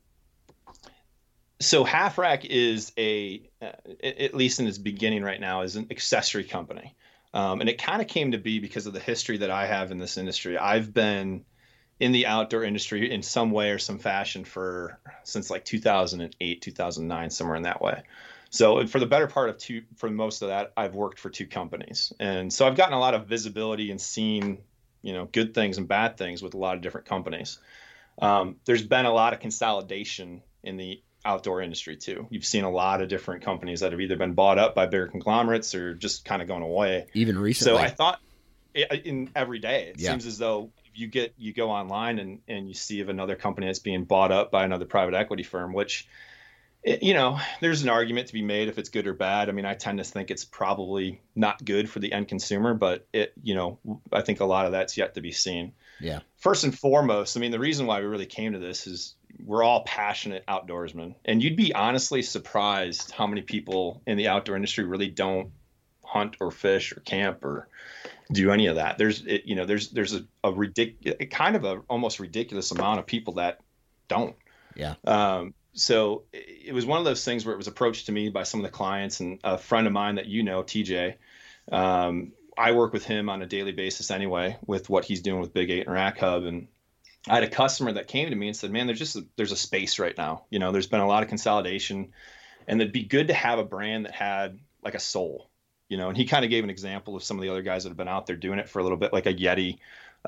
So 1.60 1.84
Half 1.84 2.18
Rack 2.18 2.46
is 2.46 2.92
a, 2.98 3.42
uh, 3.62 3.72
at 4.04 4.34
least 4.34 4.60
in 4.60 4.68
its 4.68 4.78
beginning 4.78 5.24
right 5.24 5.40
now, 5.40 5.62
is 5.62 5.76
an 5.76 5.88
accessory 5.92 6.44
company, 6.44 6.96
um, 7.34 7.62
and 7.62 7.70
it 7.70 7.82
kind 7.82 8.02
of 8.02 8.08
came 8.08 8.32
to 8.32 8.38
be 8.38 8.60
because 8.60 8.86
of 8.86 8.94
the 8.94 9.00
history 9.00 9.38
that 9.38 9.50
I 9.50 9.66
have 9.66 9.92
in 9.92 9.98
this 9.98 10.18
industry. 10.18 10.58
I've 10.58 10.94
been 10.94 11.46
in 12.00 12.12
the 12.12 12.28
outdoor 12.28 12.64
industry 12.64 13.12
in 13.12 13.22
some 13.22 13.52
way 13.52 13.72
or 13.72 13.80
some 13.80 14.00
fashion 14.00 14.44
for 14.44 15.00
since 15.24 15.50
like 15.50 15.64
2008, 15.64 16.62
2009, 16.62 17.30
somewhere 17.30 17.56
in 17.56 17.64
that 17.64 17.82
way. 17.82 18.04
So 18.54 18.86
for 18.86 19.00
the 19.00 19.08
better 19.08 19.26
part 19.26 19.50
of 19.50 19.58
two, 19.58 19.82
for 19.98 20.12
most 20.12 20.44
of 20.44 20.50
that, 20.50 20.74
I've 20.78 20.94
worked 20.94 21.18
for 21.18 21.32
two 21.32 21.48
companies, 21.48 22.14
and 22.20 22.54
so 22.54 22.68
I've 22.68 22.76
gotten 22.76 22.94
a 22.94 23.00
lot 23.00 23.16
of 23.16 23.26
visibility 23.26 23.90
and 23.90 24.00
seen, 24.00 24.60
you 25.02 25.14
know, 25.14 25.26
good 25.26 25.56
things 25.56 25.80
and 25.80 25.88
bad 25.88 26.18
things 26.18 26.44
with 26.44 26.54
a 26.54 26.58
lot 26.58 26.76
of 26.76 26.84
different 26.84 27.08
companies. 27.08 27.58
Um, 28.22 28.58
there's 28.66 28.84
been 28.84 29.08
a 29.08 29.12
lot 29.12 29.34
of 29.34 29.40
consolidation 29.40 30.44
in 30.62 30.78
the 30.78 31.02
outdoor 31.26 31.62
industry 31.64 31.98
too. 31.98 32.28
You've 32.30 32.46
seen 32.46 32.64
a 32.64 32.70
lot 32.70 33.02
of 33.02 33.10
different 33.10 33.42
companies 33.42 33.80
that 33.80 33.92
have 33.92 34.00
either 34.00 34.18
been 34.18 34.34
bought 34.34 34.60
up 34.60 34.76
by 34.76 34.86
bigger 34.86 35.08
conglomerates 35.08 35.74
or 35.74 35.96
just 35.96 36.24
kind 36.24 36.44
of 36.44 36.48
going 36.48 36.62
away. 36.62 37.08
Even 37.16 37.40
recently. 37.40 37.80
So 37.80 37.84
I 37.84 37.90
thought 37.90 38.20
in 38.76 39.32
every 39.36 39.58
day, 39.58 39.88
it 39.88 40.00
yeah. 40.00 40.12
seems 40.12 40.28
as 40.28 40.38
though 40.38 40.70
you 40.94 41.08
get 41.08 41.34
you 41.40 41.54
go 41.54 41.72
online 41.72 42.20
and 42.20 42.40
and 42.48 42.68
you 42.68 42.76
see 42.76 43.00
of 43.00 43.10
another 43.10 43.36
company 43.36 43.66
that's 43.66 43.80
being 43.80 44.04
bought 44.04 44.32
up 44.32 44.52
by 44.52 44.64
another 44.64 44.86
private 44.86 45.16
equity 45.16 45.42
firm, 45.42 45.74
which 45.74 46.08
it, 46.84 47.02
you 47.02 47.14
know, 47.14 47.40
there's 47.62 47.82
an 47.82 47.90
argument 47.90 48.28
to 48.28 48.34
be 48.34 48.42
made 48.42 48.68
if 48.68 48.78
it's 48.78 48.90
good 48.90 49.08
or 49.08 49.14
bad. 49.14 49.48
I 49.48 49.54
mean, 49.54 49.66
I 49.66 49.74
tend 49.74 50.00
to 50.00 50.04
think 50.04 50.30
it's 50.30 50.44
probably 50.44 51.22
not 51.36 51.64
good 51.64 51.90
for 51.90 52.00
the 52.00 52.12
end 52.12 52.28
consumer, 52.28 52.74
but 52.74 53.08
it, 53.14 53.34
you 53.42 53.56
know, 53.56 53.80
I 54.12 54.22
think 54.22 54.42
a 54.42 54.46
lot 54.46 54.66
of 54.66 54.74
that's 54.74 54.98
yet 54.98 55.16
to 55.16 55.22
be 55.22 55.32
seen. 55.32 55.74
Yeah. 56.00 56.20
First 56.38 56.66
and 56.66 56.78
foremost, 56.78 57.38
I 57.38 57.40
mean, 57.40 57.52
the 57.52 57.60
reason 57.60 57.86
why 57.86 58.02
we 58.02 58.06
really 58.06 58.26
came 58.26 58.52
to 58.54 58.60
this 58.60 58.86
is 58.86 59.16
we're 59.46 59.64
all 59.64 59.84
passionate 59.84 60.46
outdoorsmen, 60.48 61.16
and 61.24 61.42
you'd 61.42 61.56
be 61.56 61.74
honestly 61.74 62.22
surprised 62.22 63.12
how 63.12 63.28
many 63.28 63.42
people 63.42 64.02
in 64.06 64.18
the 64.18 64.28
outdoor 64.28 64.58
industry 64.58 64.84
really 64.84 65.10
don't 65.10 65.52
hunt 66.04 66.36
or 66.42 66.52
fish 66.52 66.92
or 66.92 67.00
camp 67.00 67.44
or 67.46 67.70
do 68.32 68.52
any 68.52 68.68
of 68.68 68.76
that. 68.76 68.98
There's, 68.98 69.26
it, 69.26 69.46
you 69.46 69.56
know, 69.56 69.66
there's 69.66 69.90
there's 69.92 70.14
a, 70.14 70.26
a 70.44 70.52
ridiculous, 70.52 71.18
kind 71.32 71.56
of 71.56 71.64
a 71.64 71.82
almost 71.90 72.20
ridiculous 72.20 72.72
amount 72.72 73.00
of 73.00 73.06
people 73.06 73.36
that 73.36 73.62
don't. 74.10 74.36
Yeah. 74.76 74.96
Um, 75.06 75.54
so 75.74 76.24
it 76.32 76.74
was 76.74 76.86
one 76.86 77.00
of 77.00 77.06
those 77.06 77.26
things 77.26 77.46
where 77.46 77.54
it 77.54 77.58
was 77.58 77.68
approached 77.68 78.06
to 78.06 78.12
me 78.12 78.30
by 78.30 78.44
some 78.44 78.60
of 78.60 78.64
the 78.64 78.72
clients 78.72 79.20
and 79.20 79.40
a 79.44 79.58
friend 79.58 79.88
of 79.88 79.94
mine 79.94 80.16
that 80.16 80.28
you 80.28 80.44
know, 80.44 80.64
TJ. 80.64 81.16
Um, 81.72 82.34
I 82.56 82.74
work 82.74 82.94
with 82.94 83.06
him 83.06 83.30
on 83.30 83.42
a 83.42 83.48
daily 83.48 83.72
basis 83.72 84.12
anyway 84.12 84.58
with 84.66 84.90
what 84.90 85.06
he's 85.06 85.22
doing 85.22 85.42
with 85.42 85.54
Big 85.54 85.72
Eight 85.72 85.88
and 85.88 85.94
Rack 85.94 86.20
Hub. 86.20 86.44
And 86.44 86.68
I 87.28 87.36
had 87.36 87.44
a 87.44 87.50
customer 87.50 87.94
that 87.94 88.08
came 88.08 88.30
to 88.30 88.36
me 88.36 88.48
and 88.48 88.56
said, 88.56 88.72
"Man, 88.72 88.86
there's 88.86 89.00
just 89.00 89.16
a, 89.16 89.26
there's 89.36 89.52
a 89.52 89.58
space 89.58 89.98
right 89.98 90.16
now. 90.16 90.46
You 90.52 90.60
know, 90.60 90.72
there's 90.72 90.88
been 90.88 91.00
a 91.00 91.08
lot 91.08 91.24
of 91.24 91.30
consolidation, 91.30 92.14
and 92.68 92.80
it'd 92.80 92.94
be 92.94 93.04
good 93.04 93.30
to 93.30 93.34
have 93.34 93.58
a 93.58 93.64
brand 93.64 94.06
that 94.06 94.14
had 94.14 94.60
like 94.84 94.94
a 94.94 95.00
soul. 95.00 95.50
You 95.90 95.98
know." 95.98 96.10
And 96.10 96.18
he 96.18 96.26
kind 96.26 96.46
of 96.46 96.52
gave 96.52 96.64
an 96.64 96.70
example 96.70 97.16
of 97.16 97.24
some 97.24 97.38
of 97.38 97.42
the 97.42 97.50
other 97.50 97.64
guys 97.64 97.84
that 97.84 97.90
have 97.90 97.98
been 97.98 98.08
out 98.08 98.28
there 98.28 98.36
doing 98.36 98.60
it 98.60 98.70
for 98.70 98.78
a 98.78 98.84
little 98.84 98.98
bit, 98.98 99.14
like 99.14 99.26
a 99.26 99.34
Yeti, 99.34 99.80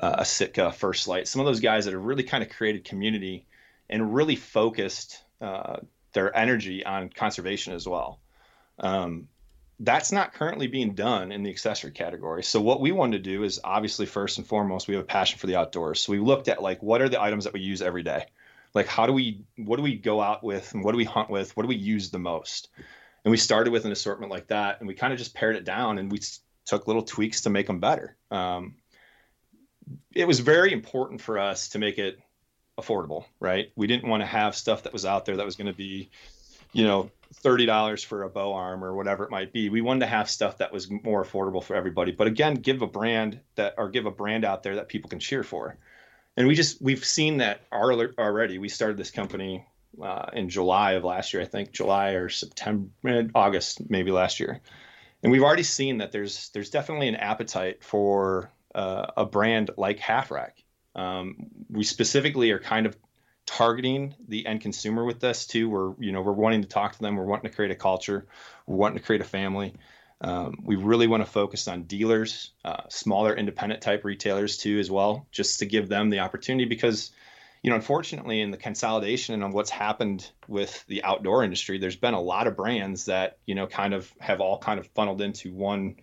uh, 0.02 0.16
a 0.18 0.24
Sitka, 0.24 0.72
First 0.72 1.06
Lite, 1.06 1.28
Some 1.28 1.40
of 1.40 1.46
those 1.46 1.60
guys 1.60 1.84
that 1.84 1.94
have 1.94 2.02
really 2.02 2.24
kind 2.24 2.42
of 2.42 2.50
created 2.50 2.84
community 2.84 3.46
and 3.88 4.12
really 4.12 4.34
focused 4.34 5.22
uh, 5.40 5.76
their 6.12 6.34
energy 6.36 6.84
on 6.84 7.08
conservation 7.08 7.74
as 7.74 7.86
well. 7.86 8.20
Um, 8.78 9.28
that's 9.80 10.10
not 10.10 10.32
currently 10.32 10.66
being 10.66 10.94
done 10.94 11.32
in 11.32 11.42
the 11.42 11.50
accessory 11.50 11.90
category. 11.90 12.42
So 12.42 12.60
what 12.60 12.80
we 12.80 12.92
wanted 12.92 13.22
to 13.22 13.30
do 13.30 13.42
is 13.42 13.60
obviously 13.62 14.06
first 14.06 14.38
and 14.38 14.46
foremost 14.46 14.88
we 14.88 14.94
have 14.94 15.04
a 15.04 15.06
passion 15.06 15.38
for 15.38 15.46
the 15.46 15.56
outdoors. 15.56 16.00
So 16.00 16.12
we 16.12 16.18
looked 16.18 16.48
at 16.48 16.62
like 16.62 16.82
what 16.82 17.02
are 17.02 17.08
the 17.08 17.20
items 17.20 17.44
that 17.44 17.52
we 17.52 17.60
use 17.60 17.82
every 17.82 18.02
day? 18.02 18.26
Like 18.74 18.86
how 18.86 19.06
do 19.06 19.12
we 19.12 19.42
what 19.56 19.76
do 19.76 19.82
we 19.82 19.96
go 19.96 20.22
out 20.22 20.42
with 20.42 20.72
and 20.72 20.82
what 20.82 20.92
do 20.92 20.98
we 20.98 21.04
hunt 21.04 21.28
with? 21.28 21.54
What 21.56 21.64
do 21.64 21.68
we 21.68 21.76
use 21.76 22.10
the 22.10 22.18
most? 22.18 22.68
And 23.24 23.30
we 23.30 23.36
started 23.36 23.70
with 23.70 23.84
an 23.84 23.92
assortment 23.92 24.32
like 24.32 24.46
that 24.48 24.80
and 24.80 24.88
we 24.88 24.94
kind 24.94 25.12
of 25.12 25.18
just 25.18 25.34
pared 25.34 25.56
it 25.56 25.64
down 25.64 25.98
and 25.98 26.10
we 26.10 26.20
took 26.64 26.86
little 26.86 27.02
tweaks 27.02 27.42
to 27.42 27.50
make 27.50 27.66
them 27.66 27.80
better. 27.80 28.16
Um, 28.30 28.76
it 30.14 30.26
was 30.26 30.40
very 30.40 30.72
important 30.72 31.20
for 31.20 31.38
us 31.38 31.68
to 31.70 31.78
make 31.78 31.98
it 31.98 32.18
affordable, 32.78 33.24
right? 33.40 33.70
We 33.76 33.86
didn't 33.86 34.08
want 34.08 34.22
to 34.22 34.26
have 34.26 34.54
stuff 34.54 34.82
that 34.84 34.92
was 34.92 35.04
out 35.04 35.24
there 35.24 35.36
that 35.36 35.46
was 35.46 35.56
going 35.56 35.66
to 35.66 35.76
be, 35.76 36.10
you 36.72 36.84
know, 36.84 37.10
thirty 37.34 37.66
dollars 37.66 38.02
for 38.04 38.22
a 38.22 38.28
bow 38.28 38.52
arm 38.52 38.84
or 38.84 38.94
whatever 38.94 39.24
it 39.24 39.30
might 39.30 39.52
be. 39.52 39.68
We 39.68 39.80
wanted 39.80 40.00
to 40.00 40.06
have 40.06 40.30
stuff 40.30 40.58
that 40.58 40.72
was 40.72 40.90
more 40.90 41.24
affordable 41.24 41.62
for 41.62 41.74
everybody, 41.74 42.12
but 42.12 42.26
again, 42.26 42.54
give 42.54 42.82
a 42.82 42.86
brand 42.86 43.40
that 43.54 43.74
or 43.78 43.88
give 43.88 44.06
a 44.06 44.10
brand 44.10 44.44
out 44.44 44.62
there 44.62 44.76
that 44.76 44.88
people 44.88 45.08
can 45.10 45.18
cheer 45.18 45.42
for. 45.42 45.76
And 46.36 46.46
we 46.46 46.54
just 46.54 46.80
we've 46.82 47.04
seen 47.04 47.38
that 47.38 47.62
already. 47.72 48.58
We 48.58 48.68
started 48.68 48.98
this 48.98 49.10
company 49.10 49.66
uh, 50.02 50.26
in 50.34 50.50
July 50.50 50.92
of 50.92 51.04
last 51.04 51.32
year, 51.32 51.42
I 51.42 51.46
think 51.46 51.72
July 51.72 52.10
or 52.10 52.28
September, 52.28 52.90
August 53.34 53.88
maybe 53.88 54.10
last 54.10 54.38
year, 54.38 54.60
and 55.22 55.32
we've 55.32 55.42
already 55.42 55.62
seen 55.62 55.98
that 55.98 56.12
there's 56.12 56.50
there's 56.50 56.68
definitely 56.68 57.08
an 57.08 57.16
appetite 57.16 57.82
for 57.82 58.50
uh, 58.74 59.06
a 59.16 59.24
brand 59.24 59.70
like 59.78 59.98
Half 59.98 60.30
Rack 60.30 60.62
um, 60.96 61.36
we 61.70 61.84
specifically 61.84 62.50
are 62.50 62.58
kind 62.58 62.86
of 62.86 62.96
targeting 63.44 64.14
the 64.26 64.44
end 64.46 64.60
consumer 64.60 65.04
with 65.04 65.20
this 65.20 65.46
too. 65.46 65.68
We're 65.68 65.94
you 65.98 66.10
know 66.10 66.22
we're 66.22 66.32
wanting 66.32 66.62
to 66.62 66.68
talk 66.68 66.94
to 66.94 66.98
them. 66.98 67.16
We're 67.16 67.26
wanting 67.26 67.48
to 67.50 67.54
create 67.54 67.70
a 67.70 67.76
culture. 67.76 68.26
We're 68.66 68.76
wanting 68.76 68.98
to 68.98 69.04
create 69.04 69.20
a 69.20 69.24
family. 69.24 69.74
Um, 70.22 70.60
we 70.64 70.76
really 70.76 71.06
want 71.06 71.24
to 71.24 71.30
focus 71.30 71.68
on 71.68 71.82
dealers, 71.82 72.52
uh, 72.64 72.84
smaller 72.88 73.36
independent 73.36 73.82
type 73.82 74.02
retailers 74.02 74.56
too 74.56 74.78
as 74.78 74.90
well, 74.90 75.26
just 75.30 75.58
to 75.58 75.66
give 75.66 75.88
them 75.90 76.08
the 76.08 76.20
opportunity 76.20 76.64
because 76.64 77.12
you 77.62 77.68
know 77.70 77.76
unfortunately 77.76 78.40
in 78.40 78.50
the 78.50 78.56
consolidation 78.56 79.42
and 79.42 79.52
what's 79.52 79.70
happened 79.70 80.30
with 80.48 80.84
the 80.86 81.04
outdoor 81.04 81.44
industry, 81.44 81.78
there's 81.78 81.96
been 81.96 82.14
a 82.14 82.20
lot 82.20 82.46
of 82.46 82.56
brands 82.56 83.04
that 83.04 83.38
you 83.44 83.54
know 83.54 83.66
kind 83.66 83.92
of 83.92 84.10
have 84.18 84.40
all 84.40 84.58
kind 84.58 84.80
of 84.80 84.86
funneled 84.88 85.20
into 85.20 85.52
one 85.52 85.96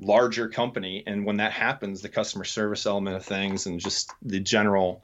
larger 0.00 0.48
company 0.48 1.02
and 1.06 1.24
when 1.24 1.36
that 1.36 1.52
happens 1.52 2.02
the 2.02 2.08
customer 2.08 2.44
service 2.44 2.84
element 2.84 3.16
of 3.16 3.24
things 3.24 3.66
and 3.66 3.78
just 3.78 4.12
the 4.22 4.40
general 4.40 5.02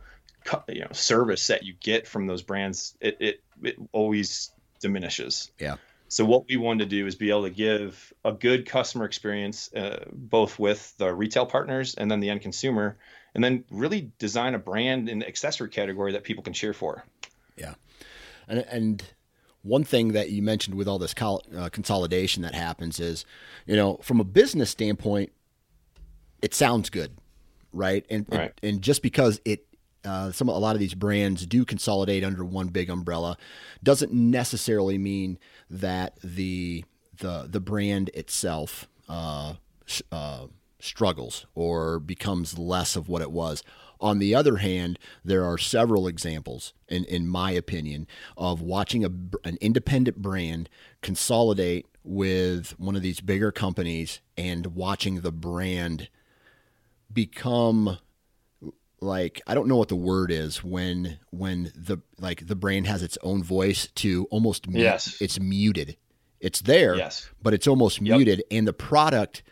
you 0.68 0.80
know 0.80 0.88
service 0.92 1.46
that 1.46 1.62
you 1.62 1.74
get 1.80 2.08
from 2.08 2.26
those 2.26 2.42
brands 2.42 2.96
it 3.00 3.16
it, 3.20 3.40
it 3.62 3.76
always 3.92 4.50
diminishes. 4.80 5.52
Yeah. 5.58 5.76
So 6.08 6.24
what 6.24 6.48
we 6.48 6.56
wanted 6.56 6.90
to 6.90 6.96
do 6.96 7.06
is 7.06 7.14
be 7.14 7.30
able 7.30 7.44
to 7.44 7.50
give 7.50 8.12
a 8.24 8.32
good 8.32 8.66
customer 8.66 9.04
experience 9.04 9.72
uh, 9.72 10.06
both 10.10 10.58
with 10.58 10.96
the 10.96 11.14
retail 11.14 11.46
partners 11.46 11.94
and 11.94 12.10
then 12.10 12.18
the 12.18 12.30
end 12.30 12.40
consumer 12.40 12.96
and 13.32 13.44
then 13.44 13.64
really 13.70 14.10
design 14.18 14.54
a 14.54 14.58
brand 14.58 15.08
in 15.08 15.20
the 15.20 15.28
accessory 15.28 15.68
category 15.68 16.12
that 16.12 16.24
people 16.24 16.42
can 16.42 16.52
cheer 16.52 16.72
for. 16.72 17.04
Yeah. 17.56 17.74
And 18.48 18.58
and 18.58 19.02
one 19.62 19.84
thing 19.84 20.12
that 20.12 20.30
you 20.30 20.42
mentioned 20.42 20.76
with 20.76 20.88
all 20.88 20.98
this 20.98 21.14
col- 21.14 21.44
uh, 21.56 21.68
consolidation 21.68 22.42
that 22.42 22.54
happens 22.54 22.98
is, 22.98 23.24
you 23.66 23.76
know, 23.76 23.98
from 24.02 24.20
a 24.20 24.24
business 24.24 24.70
standpoint, 24.70 25.32
it 26.40 26.54
sounds 26.54 26.88
good, 26.90 27.16
right? 27.72 28.04
And 28.08 28.26
right. 28.30 28.52
and, 28.62 28.74
and 28.74 28.82
just 28.82 29.02
because 29.02 29.40
it 29.44 29.66
uh, 30.04 30.32
some 30.32 30.48
a 30.48 30.58
lot 30.58 30.74
of 30.74 30.80
these 30.80 30.94
brands 30.94 31.46
do 31.46 31.64
consolidate 31.64 32.24
under 32.24 32.44
one 32.44 32.68
big 32.68 32.88
umbrella 32.88 33.36
doesn't 33.82 34.12
necessarily 34.12 34.96
mean 34.96 35.38
that 35.68 36.18
the 36.22 36.84
the 37.18 37.46
the 37.48 37.60
brand 37.60 38.10
itself 38.14 38.88
uh, 39.08 39.54
uh, 40.10 40.46
struggles 40.78 41.46
or 41.54 41.98
becomes 41.98 42.58
less 42.58 42.96
of 42.96 43.08
what 43.08 43.22
it 43.22 43.30
was. 43.30 43.62
On 44.00 44.18
the 44.18 44.34
other 44.34 44.56
hand, 44.56 44.98
there 45.24 45.44
are 45.44 45.58
several 45.58 46.06
examples, 46.06 46.72
in, 46.88 47.04
in 47.04 47.28
my 47.28 47.50
opinion, 47.50 48.06
of 48.36 48.62
watching 48.62 49.04
a, 49.04 49.10
an 49.46 49.58
independent 49.60 50.16
brand 50.16 50.68
consolidate 51.02 51.86
with 52.02 52.78
one 52.78 52.96
of 52.96 53.02
these 53.02 53.20
bigger 53.20 53.52
companies 53.52 54.20
and 54.36 54.68
watching 54.68 55.20
the 55.20 55.32
brand 55.32 56.08
become 57.12 57.98
like 59.00 59.40
I 59.46 59.54
don't 59.54 59.68
know 59.68 59.76
what 59.76 59.88
the 59.88 59.96
word 59.96 60.30
is 60.30 60.62
when 60.62 61.18
when 61.30 61.72
the 61.74 61.98
like 62.18 62.46
the 62.46 62.56
brand 62.56 62.86
has 62.86 63.02
its 63.02 63.18
own 63.22 63.42
voice 63.42 63.88
to 63.96 64.26
almost 64.30 64.66
yes. 64.68 65.16
it's 65.20 65.40
muted. 65.40 65.96
It's 66.38 66.62
there, 66.62 66.96
yes. 66.96 67.28
but 67.42 67.52
it's 67.52 67.66
almost 67.66 68.00
yep. 68.00 68.16
muted 68.16 68.42
and 68.50 68.66
the 68.66 68.72
product 68.72 69.42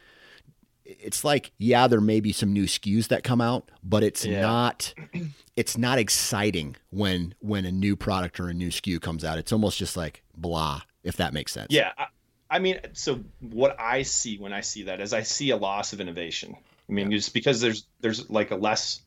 it's 0.89 1.23
like 1.23 1.53
yeah 1.59 1.87
there 1.87 2.01
may 2.01 2.19
be 2.19 2.33
some 2.33 2.53
new 2.53 2.65
SKUs 2.65 3.09
that 3.09 3.23
come 3.23 3.41
out, 3.41 3.71
but 3.83 4.03
it's 4.03 4.25
yeah. 4.25 4.41
not 4.41 4.95
it's 5.57 5.77
not 5.77 5.99
exciting 5.99 6.77
when 6.91 7.35
when 7.41 7.65
a 7.65 7.73
new 7.73 7.95
product 7.95 8.41
or 8.41 8.49
a 8.49 8.55
new 8.55 8.69
SKU 8.71 9.01
comes 9.01 9.25
out. 9.25 9.39
It's 9.39 9.53
almost 9.53 9.79
just 9.79 9.97
like 9.97 10.23
blah 10.37 10.83
if 11.03 11.17
that 11.17 11.33
makes 11.33 11.53
sense. 11.53 11.69
Yeah. 11.71 11.93
I, 11.97 12.07
I 12.51 12.59
mean, 12.61 12.81
so 12.95 13.21
what 13.41 13.79
I 13.79 14.03
see 14.03 14.39
when 14.39 14.53
I 14.53 14.63
see 14.63 14.85
that 14.85 15.01
is 15.01 15.13
I 15.13 15.23
see 15.23 15.51
a 15.51 15.57
loss 15.57 15.93
of 15.93 16.01
innovation. 16.01 16.57
I 16.89 16.93
mean, 16.93 17.11
yeah. 17.11 17.19
just 17.19 17.35
because 17.35 17.61
there's 17.61 17.87
there's 18.01 18.31
like 18.31 18.51
a 18.51 18.57
less 18.57 19.03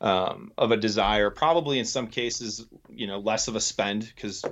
um, 0.00 0.52
of 0.58 0.72
a 0.72 0.76
desire, 0.76 1.30
probably 1.30 1.78
in 1.78 1.84
some 1.84 2.08
cases, 2.08 2.66
you 2.88 3.06
know, 3.06 3.18
less 3.18 3.48
of 3.48 3.54
a 3.54 3.60
spend 3.60 4.10
because 4.14 4.44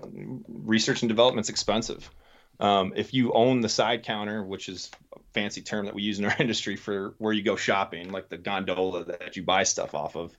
research 0.49 1.03
and 1.03 1.09
development's 1.09 1.49
expensive. 1.49 2.11
Um, 2.61 2.93
if 2.97 3.15
you 3.15 3.33
own 3.33 3.61
the 3.61 3.69
side 3.69 4.03
counter, 4.03 4.43
which 4.43 4.69
is 4.69 4.91
a 5.15 5.21
fancy 5.33 5.63
term 5.63 5.87
that 5.87 5.95
we 5.95 6.03
use 6.03 6.19
in 6.19 6.25
our 6.25 6.35
industry 6.41 6.77
for 6.77 7.15
where 7.19 7.33
you 7.33 7.43
go 7.43 7.57
shopping, 7.57 8.11
like 8.11 8.29
the 8.29 8.39
gondola 8.39 9.05
that 9.05 9.37
you 9.37 9.43
buy 9.43 9.63
stuff 9.63 9.95
off 9.95 10.17
of, 10.17 10.37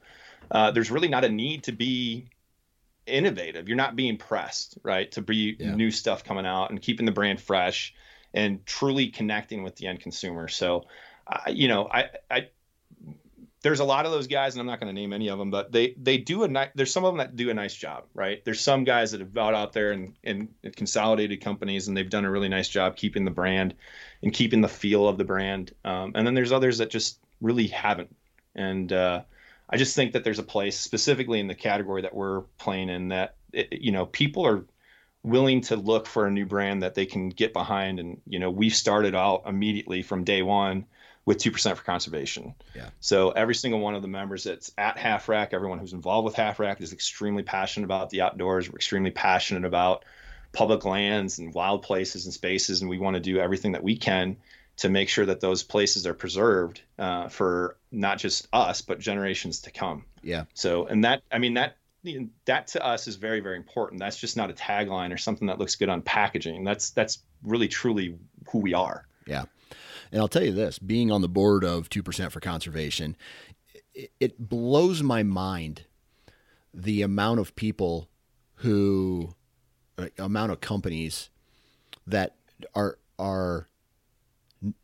uh, 0.51 0.71
there's 0.71 0.91
really 0.91 1.07
not 1.07 1.23
a 1.23 1.29
need 1.29 1.63
to 1.63 1.71
be 1.71 2.27
innovative. 3.05 3.67
You're 3.67 3.77
not 3.77 3.95
being 3.95 4.17
pressed, 4.17 4.77
right, 4.83 5.11
to 5.13 5.21
be 5.21 5.55
yeah. 5.59 5.75
new 5.75 5.91
stuff 5.91 6.23
coming 6.23 6.45
out 6.45 6.69
and 6.69 6.81
keeping 6.81 7.05
the 7.05 7.11
brand 7.11 7.41
fresh 7.41 7.93
and 8.33 8.65
truly 8.65 9.07
connecting 9.07 9.63
with 9.63 9.75
the 9.75 9.87
end 9.87 10.01
consumer. 10.01 10.47
So, 10.47 10.85
uh, 11.27 11.49
you 11.49 11.67
know, 11.67 11.87
I, 11.87 12.09
I 12.29 12.49
there's 13.61 13.81
a 13.81 13.85
lot 13.85 14.05
of 14.05 14.11
those 14.11 14.27
guys, 14.27 14.53
and 14.53 14.61
I'm 14.61 14.67
not 14.67 14.79
going 14.79 14.93
to 14.93 14.99
name 14.99 15.11
any 15.11 15.29
of 15.29 15.37
them, 15.37 15.51
but 15.51 15.71
they 15.71 15.93
they 16.01 16.17
do 16.17 16.43
a 16.43 16.47
nice. 16.47 16.69
There's 16.75 16.93
some 16.93 17.03
of 17.03 17.11
them 17.11 17.17
that 17.17 17.35
do 17.35 17.49
a 17.49 17.53
nice 17.53 17.73
job, 17.73 18.05
right? 18.13 18.43
There's 18.45 18.61
some 18.61 18.85
guys 18.85 19.11
that 19.11 19.19
have 19.19 19.33
got 19.33 19.53
out 19.53 19.73
there 19.73 19.91
and, 19.91 20.13
and 20.23 20.49
consolidated 20.75 21.41
companies, 21.41 21.87
and 21.87 21.95
they've 21.95 22.09
done 22.09 22.23
a 22.23 22.31
really 22.31 22.47
nice 22.47 22.69
job 22.69 22.95
keeping 22.95 23.25
the 23.25 23.31
brand 23.31 23.75
and 24.23 24.33
keeping 24.33 24.61
the 24.61 24.69
feel 24.69 25.07
of 25.07 25.17
the 25.17 25.25
brand. 25.25 25.73
Um, 25.83 26.13
and 26.15 26.25
then 26.25 26.35
there's 26.35 26.53
others 26.53 26.77
that 26.77 26.89
just 26.89 27.19
really 27.41 27.67
haven't. 27.67 28.15
And 28.55 28.93
uh, 28.93 29.23
I 29.69 29.77
just 29.77 29.95
think 29.95 30.13
that 30.13 30.23
there's 30.23 30.39
a 30.39 30.43
place, 30.43 30.79
specifically 30.79 31.41
in 31.41 31.47
the 31.47 31.55
category 31.55 32.01
that 32.01 32.15
we're 32.15 32.41
playing 32.59 32.89
in, 32.89 33.09
that 33.09 33.35
it, 33.51 33.73
you 33.73 33.91
know 33.91 34.05
people 34.05 34.47
are 34.47 34.63
willing 35.23 35.59
to 35.59 35.75
look 35.75 36.07
for 36.07 36.25
a 36.25 36.31
new 36.31 36.45
brand 36.45 36.81
that 36.81 36.95
they 36.95 37.05
can 37.05 37.27
get 37.27 37.51
behind. 37.51 37.99
And 37.99 38.21
you 38.25 38.39
know, 38.39 38.51
we 38.51 38.69
started 38.69 39.15
out 39.15 39.43
immediately 39.45 40.01
from 40.01 40.23
day 40.23 40.43
one 40.43 40.85
with 41.29 41.37
2% 41.37 41.75
for 41.75 41.83
conservation. 41.83 42.55
Yeah. 42.75 42.89
So 43.01 43.29
every 43.29 43.53
single 43.53 43.79
one 43.79 43.93
of 43.93 44.01
the 44.01 44.07
members 44.07 44.45
that's 44.45 44.71
at 44.79 44.97
Half 44.97 45.29
Rack, 45.29 45.53
everyone 45.53 45.77
who's 45.77 45.93
involved 45.93 46.25
with 46.25 46.33
Half 46.33 46.59
Rack 46.59 46.81
is 46.81 46.91
extremely 46.91 47.43
passionate 47.43 47.85
about 47.85 48.09
the 48.09 48.21
outdoors. 48.21 48.67
We're 48.67 48.77
extremely 48.77 49.11
passionate 49.11 49.63
about 49.63 50.05
public 50.53 50.85
lands 50.85 51.37
and 51.37 51.53
wild 51.53 51.83
places 51.83 52.25
and 52.25 52.33
spaces. 52.33 52.81
And 52.81 52.89
we 52.89 52.97
want 52.97 53.13
to 53.13 53.19
do 53.19 53.37
everything 53.37 53.73
that 53.73 53.83
we 53.83 53.95
can 53.95 54.37
to 54.77 54.89
make 54.89 55.07
sure 55.07 55.27
that 55.27 55.39
those 55.39 55.61
places 55.61 56.07
are 56.07 56.15
preserved 56.15 56.81
uh, 56.97 57.27
for 57.27 57.77
not 57.91 58.17
just 58.17 58.47
us, 58.51 58.81
but 58.81 58.97
generations 58.97 59.61
to 59.61 59.71
come. 59.71 60.05
Yeah. 60.23 60.45
So, 60.55 60.87
and 60.87 61.03
that, 61.03 61.21
I 61.31 61.37
mean, 61.37 61.53
that, 61.53 61.77
that 62.45 62.69
to 62.69 62.83
us 62.83 63.07
is 63.07 63.17
very, 63.17 63.41
very 63.41 63.57
important. 63.57 63.99
That's 63.99 64.17
just 64.17 64.35
not 64.35 64.49
a 64.49 64.53
tagline 64.53 65.13
or 65.13 65.17
something 65.17 65.45
that 65.45 65.59
looks 65.59 65.75
good 65.75 65.89
on 65.89 66.01
packaging. 66.01 66.63
That's, 66.63 66.89
that's 66.89 67.19
really 67.43 67.67
truly 67.67 68.17
who 68.51 68.57
we 68.57 68.73
are. 68.73 69.05
Yeah. 69.27 69.45
And 70.11 70.21
I'll 70.21 70.27
tell 70.27 70.43
you 70.43 70.51
this 70.51 70.79
being 70.79 71.11
on 71.11 71.21
the 71.21 71.29
board 71.29 71.63
of 71.63 71.89
2% 71.89 72.31
for 72.31 72.39
conservation, 72.39 73.15
it, 73.93 74.11
it 74.19 74.49
blows 74.49 75.03
my 75.03 75.23
mind 75.23 75.83
the 76.73 77.01
amount 77.01 77.39
of 77.39 77.55
people 77.55 78.09
who, 78.55 79.35
amount 80.17 80.51
of 80.51 80.61
companies 80.61 81.29
that 82.07 82.35
are, 82.75 82.97
are 83.17 83.67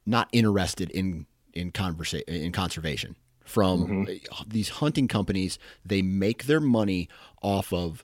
not 0.06 0.30
interested 0.32 0.90
in, 0.92 1.26
in, 1.54 1.72
conversa- 1.72 2.24
in 2.24 2.52
conservation 2.52 3.16
from 3.44 4.06
mm-hmm. 4.06 4.50
these 4.50 4.70
hunting 4.70 5.08
companies. 5.08 5.60
They 5.86 6.02
make 6.02 6.46
their 6.46 6.62
money 6.62 7.10
off 7.42 7.74
of 7.74 8.04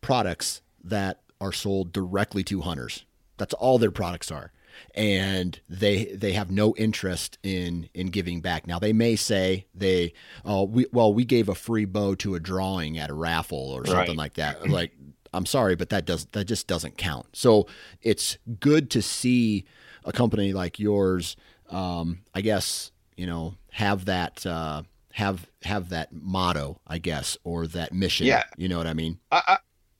products 0.00 0.62
that 0.82 1.20
are 1.40 1.52
sold 1.52 1.92
directly 1.92 2.42
to 2.44 2.62
hunters. 2.62 3.04
That's 3.36 3.54
all 3.54 3.78
their 3.78 3.90
products 3.90 4.30
are 4.30 4.52
and 4.94 5.60
they 5.68 6.06
they 6.06 6.32
have 6.32 6.50
no 6.50 6.74
interest 6.76 7.38
in 7.42 7.88
in 7.94 8.08
giving 8.08 8.40
back. 8.40 8.66
Now 8.66 8.78
they 8.78 8.92
may 8.92 9.16
say 9.16 9.66
they 9.74 10.12
oh 10.44 10.64
we 10.64 10.86
well 10.92 11.12
we 11.12 11.24
gave 11.24 11.48
a 11.48 11.54
free 11.54 11.84
bow 11.84 12.14
to 12.16 12.34
a 12.34 12.40
drawing 12.40 12.98
at 12.98 13.10
a 13.10 13.14
raffle 13.14 13.70
or 13.70 13.86
something 13.86 14.08
right. 14.08 14.16
like 14.16 14.34
that. 14.34 14.68
Like 14.68 14.92
I'm 15.32 15.46
sorry, 15.46 15.76
but 15.76 15.90
that 15.90 16.04
does 16.04 16.26
that 16.32 16.44
just 16.46 16.66
doesn't 16.66 16.96
count. 16.96 17.26
So 17.32 17.66
it's 18.02 18.38
good 18.60 18.90
to 18.90 19.02
see 19.02 19.64
a 20.04 20.12
company 20.12 20.52
like 20.52 20.78
yours. 20.78 21.36
Um, 21.70 22.20
I 22.34 22.40
guess 22.40 22.92
you 23.16 23.26
know 23.26 23.54
have 23.70 24.06
that. 24.06 24.44
Uh, 24.46 24.82
have 25.16 25.46
have 25.62 25.88
that 25.88 26.12
motto, 26.12 26.78
I 26.86 26.98
guess, 26.98 27.38
or 27.42 27.66
that 27.68 27.90
mission. 27.90 28.26
Yeah, 28.26 28.42
you 28.58 28.68
know 28.68 28.76
what 28.76 28.86
I 28.86 28.92
mean. 28.92 29.18
I, 29.32 29.56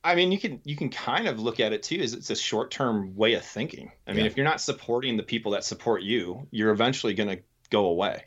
I 0.07 0.15
mean, 0.15 0.31
you 0.31 0.39
can 0.39 0.61
you 0.65 0.77
can 0.77 0.89
kind 0.89 1.27
of 1.27 1.41
look 1.41 1.59
at 1.59 1.73
it 1.73 1.83
too 1.83 1.97
as 1.97 2.15
it's 2.15 2.31
a 2.31 2.37
short 2.37 2.71
term 2.71 3.17
way 3.17 3.35
of 3.35 3.45
thinking. 3.45 3.91
I 4.07 4.13
mean, 4.13 4.21
yeah. 4.21 4.27
if 4.27 4.37
you're 4.37 4.45
not 4.45 4.61
supporting 4.61 5.17
the 5.17 5.25
people 5.25 5.53
that 5.53 5.65
support 5.65 6.03
you, 6.03 6.47
you're 6.53 6.71
eventually 6.71 7.13
going 7.13 7.29
to 7.37 7.43
go 7.71 7.87
away. 7.87 8.23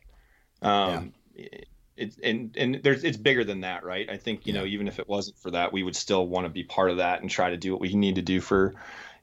Um, 0.62 1.14
yeah. 1.36 1.48
It, 1.96 2.16
and 2.22 2.56
and 2.58 2.82
there's 2.84 3.06
it's 3.06 3.16
bigger 3.16 3.46
than 3.46 3.62
that, 3.62 3.86
right? 3.86 4.10
I 4.10 4.18
think 4.18 4.46
you 4.46 4.54
yeah. 4.54 4.60
know 4.60 4.66
even 4.66 4.90
if 4.90 5.00
it 5.00 5.08
wasn't 5.08 5.38
for 5.38 5.52
that, 5.52 5.72
we 5.72 5.84
would 5.84 5.96
still 5.96 6.28
want 6.28 6.46
to 6.46 6.50
be 6.50 6.64
part 6.64 6.92
of 6.92 6.98
that 6.98 7.22
and 7.22 7.30
try 7.30 7.50
to 7.50 7.58
do 7.58 7.72
what 7.72 7.80
we 7.80 7.94
need 7.94 8.16
to 8.16 8.22
do 8.22 8.42
for, 8.42 8.76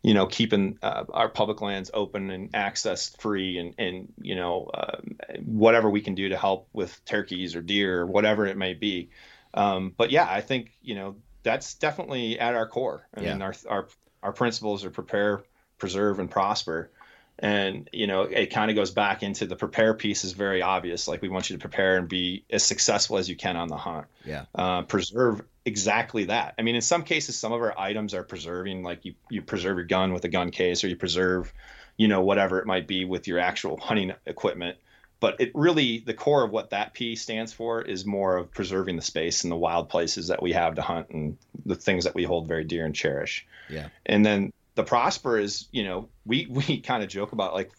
you 0.02 0.14
know, 0.14 0.26
keeping 0.26 0.78
uh, 0.82 1.04
our 1.12 1.28
public 1.28 1.60
lands 1.60 1.90
open 1.92 2.30
and 2.30 2.54
access 2.54 3.14
free, 3.16 3.58
and 3.58 3.74
and 3.76 4.12
you 4.22 4.34
know 4.34 4.70
uh, 4.72 4.96
whatever 5.44 5.90
we 5.90 6.00
can 6.00 6.14
do 6.14 6.30
to 6.30 6.38
help 6.38 6.68
with 6.72 7.04
turkeys 7.04 7.54
or 7.54 7.60
deer 7.60 8.00
or 8.00 8.06
whatever 8.06 8.46
it 8.46 8.56
may 8.56 8.72
be. 8.72 9.10
Um, 9.52 9.92
but 9.94 10.10
yeah, 10.10 10.26
I 10.28 10.40
think 10.40 10.72
you 10.82 10.94
know 10.94 11.16
that's 11.46 11.74
definitely 11.74 12.40
at 12.40 12.54
our 12.54 12.66
core. 12.66 13.06
I 13.14 13.20
yeah. 13.20 13.32
mean, 13.32 13.42
our 13.42 13.54
our 13.68 13.88
our 14.22 14.32
principles 14.32 14.84
are 14.84 14.90
prepare, 14.90 15.44
preserve, 15.78 16.18
and 16.18 16.28
prosper. 16.28 16.90
And 17.38 17.88
you 17.92 18.08
know, 18.08 18.22
it 18.22 18.46
kind 18.46 18.70
of 18.70 18.74
goes 18.74 18.90
back 18.90 19.22
into 19.22 19.46
the 19.46 19.54
prepare 19.54 19.94
piece 19.94 20.24
is 20.24 20.32
very 20.32 20.60
obvious. 20.60 21.06
Like 21.06 21.22
we 21.22 21.28
want 21.28 21.48
you 21.48 21.56
to 21.56 21.60
prepare 21.60 21.98
and 21.98 22.08
be 22.08 22.44
as 22.50 22.64
successful 22.64 23.16
as 23.16 23.28
you 23.28 23.36
can 23.36 23.56
on 23.56 23.68
the 23.68 23.76
hunt. 23.76 24.06
Yeah. 24.24 24.46
Uh, 24.54 24.82
preserve 24.82 25.42
exactly 25.64 26.24
that. 26.24 26.54
I 26.58 26.62
mean, 26.62 26.74
in 26.74 26.82
some 26.82 27.04
cases, 27.04 27.38
some 27.38 27.52
of 27.52 27.60
our 27.60 27.78
items 27.78 28.12
are 28.12 28.24
preserving, 28.24 28.82
like 28.82 29.04
you 29.04 29.14
you 29.30 29.40
preserve 29.40 29.76
your 29.76 29.86
gun 29.86 30.12
with 30.12 30.24
a 30.24 30.28
gun 30.28 30.50
case, 30.50 30.82
or 30.82 30.88
you 30.88 30.96
preserve, 30.96 31.52
you 31.96 32.08
know, 32.08 32.22
whatever 32.22 32.58
it 32.58 32.66
might 32.66 32.88
be 32.88 33.04
with 33.04 33.28
your 33.28 33.38
actual 33.38 33.78
hunting 33.78 34.12
equipment 34.26 34.78
but 35.20 35.40
it 35.40 35.52
really 35.54 36.00
the 36.00 36.14
core 36.14 36.44
of 36.44 36.50
what 36.50 36.70
that 36.70 36.92
P 36.92 37.16
stands 37.16 37.52
for 37.52 37.82
is 37.82 38.04
more 38.04 38.36
of 38.36 38.50
preserving 38.52 38.96
the 38.96 39.02
space 39.02 39.44
and 39.44 39.50
the 39.50 39.56
wild 39.56 39.88
places 39.88 40.28
that 40.28 40.42
we 40.42 40.52
have 40.52 40.74
to 40.74 40.82
hunt 40.82 41.08
and 41.10 41.38
the 41.64 41.74
things 41.74 42.04
that 42.04 42.14
we 42.14 42.24
hold 42.24 42.48
very 42.48 42.64
dear 42.64 42.84
and 42.84 42.94
cherish. 42.94 43.46
Yeah. 43.70 43.88
And 44.04 44.24
then 44.24 44.52
the 44.74 44.84
prosper 44.84 45.38
is, 45.38 45.68
you 45.72 45.84
know, 45.84 46.08
we 46.24 46.46
we 46.50 46.80
kind 46.80 47.02
of 47.02 47.08
joke 47.08 47.32
about 47.32 47.54
like 47.54 47.70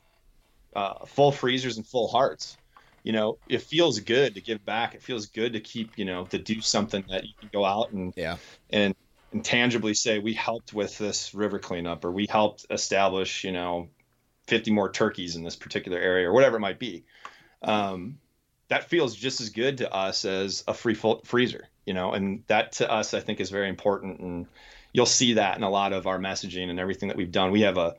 uh, 0.75 1.05
full 1.05 1.31
freezers 1.31 1.77
and 1.77 1.85
full 1.85 2.07
hearts. 2.07 2.57
You 3.03 3.13
know, 3.13 3.37
it 3.47 3.61
feels 3.61 3.99
good 3.99 4.35
to 4.35 4.41
give 4.41 4.65
back. 4.65 4.93
It 4.93 5.01
feels 5.01 5.27
good 5.27 5.53
to 5.53 5.61
keep, 5.61 5.97
you 5.97 6.03
know, 6.03 6.25
to 6.25 6.37
do 6.37 6.59
something 6.59 7.05
that 7.09 7.23
you 7.23 7.33
can 7.39 7.49
go 7.53 7.63
out 7.63 7.91
and 7.91 8.13
yeah 8.17 8.37
and 8.69 8.95
and 9.31 9.43
tangibly 9.43 9.93
say 9.93 10.19
we 10.19 10.33
helped 10.33 10.73
with 10.73 10.97
this 10.97 11.33
river 11.33 11.59
cleanup 11.59 12.03
or 12.05 12.11
we 12.11 12.27
helped 12.27 12.65
establish, 12.69 13.43
you 13.43 13.51
know, 13.51 13.89
50 14.47 14.71
more 14.71 14.91
turkeys 14.91 15.35
in 15.35 15.43
this 15.43 15.55
particular 15.55 15.97
area 15.97 16.29
or 16.29 16.33
whatever 16.33 16.57
it 16.57 16.61
might 16.61 16.79
be. 16.79 17.03
Um, 17.67 18.19
that 18.69 18.89
feels 18.89 19.15
just 19.15 19.39
as 19.39 19.49
good 19.49 19.77
to 19.77 19.93
us 19.93 20.25
as 20.25 20.63
a 20.67 20.73
free 20.73 20.95
freezer, 20.95 21.67
you 21.85 21.93
know, 21.93 22.11
and 22.13 22.43
that 22.47 22.73
to 22.73 22.91
us, 22.91 23.13
I 23.13 23.19
think 23.19 23.39
is 23.39 23.49
very 23.49 23.69
important. 23.69 24.19
And 24.19 24.47
you'll 24.93 25.05
see 25.05 25.33
that 25.33 25.57
in 25.57 25.63
a 25.63 25.69
lot 25.69 25.93
of 25.93 26.07
our 26.07 26.17
messaging 26.17 26.69
and 26.69 26.79
everything 26.79 27.09
that 27.09 27.17
we've 27.17 27.31
done. 27.31 27.51
We 27.51 27.61
have 27.61 27.77
a, 27.77 27.95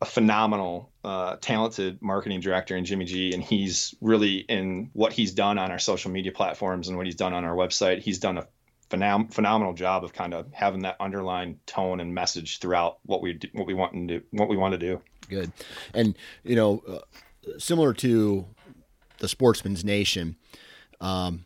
a 0.00 0.04
phenomenal, 0.06 0.90
uh, 1.04 1.36
talented 1.40 2.00
marketing 2.00 2.40
director 2.40 2.76
in 2.76 2.84
Jimmy 2.84 3.04
G, 3.04 3.32
and 3.34 3.42
he's 3.42 3.94
really 4.00 4.38
in 4.38 4.90
what 4.94 5.12
he's 5.12 5.32
done 5.32 5.58
on 5.58 5.70
our 5.70 5.78
social 5.78 6.10
media 6.10 6.32
platforms 6.32 6.88
and 6.88 6.96
what 6.96 7.06
he's 7.06 7.16
done 7.16 7.34
on 7.34 7.44
our 7.44 7.54
website. 7.54 8.00
He's 8.00 8.18
done 8.18 8.38
a 8.38 8.48
phenom- 8.90 9.32
phenomenal 9.32 9.74
job 9.74 10.02
of 10.02 10.12
kind 10.12 10.34
of 10.34 10.52
having 10.52 10.82
that 10.82 10.96
underlying 10.98 11.60
tone 11.66 12.00
and 12.00 12.14
message 12.14 12.58
throughout 12.58 12.98
what 13.04 13.22
we 13.22 13.34
do, 13.34 13.48
what 13.52 13.66
we 13.66 13.74
want 13.74 13.92
to 13.92 14.06
do, 14.06 14.22
what 14.30 14.48
we 14.48 14.56
want 14.56 14.72
to 14.72 14.78
do. 14.78 15.00
Good, 15.28 15.52
and 15.94 16.16
you 16.42 16.56
know, 16.56 16.82
uh, 16.88 17.58
similar 17.58 17.92
to 17.94 18.46
the 19.20 19.28
Sportsman's 19.28 19.84
Nation, 19.84 20.36
um, 21.00 21.44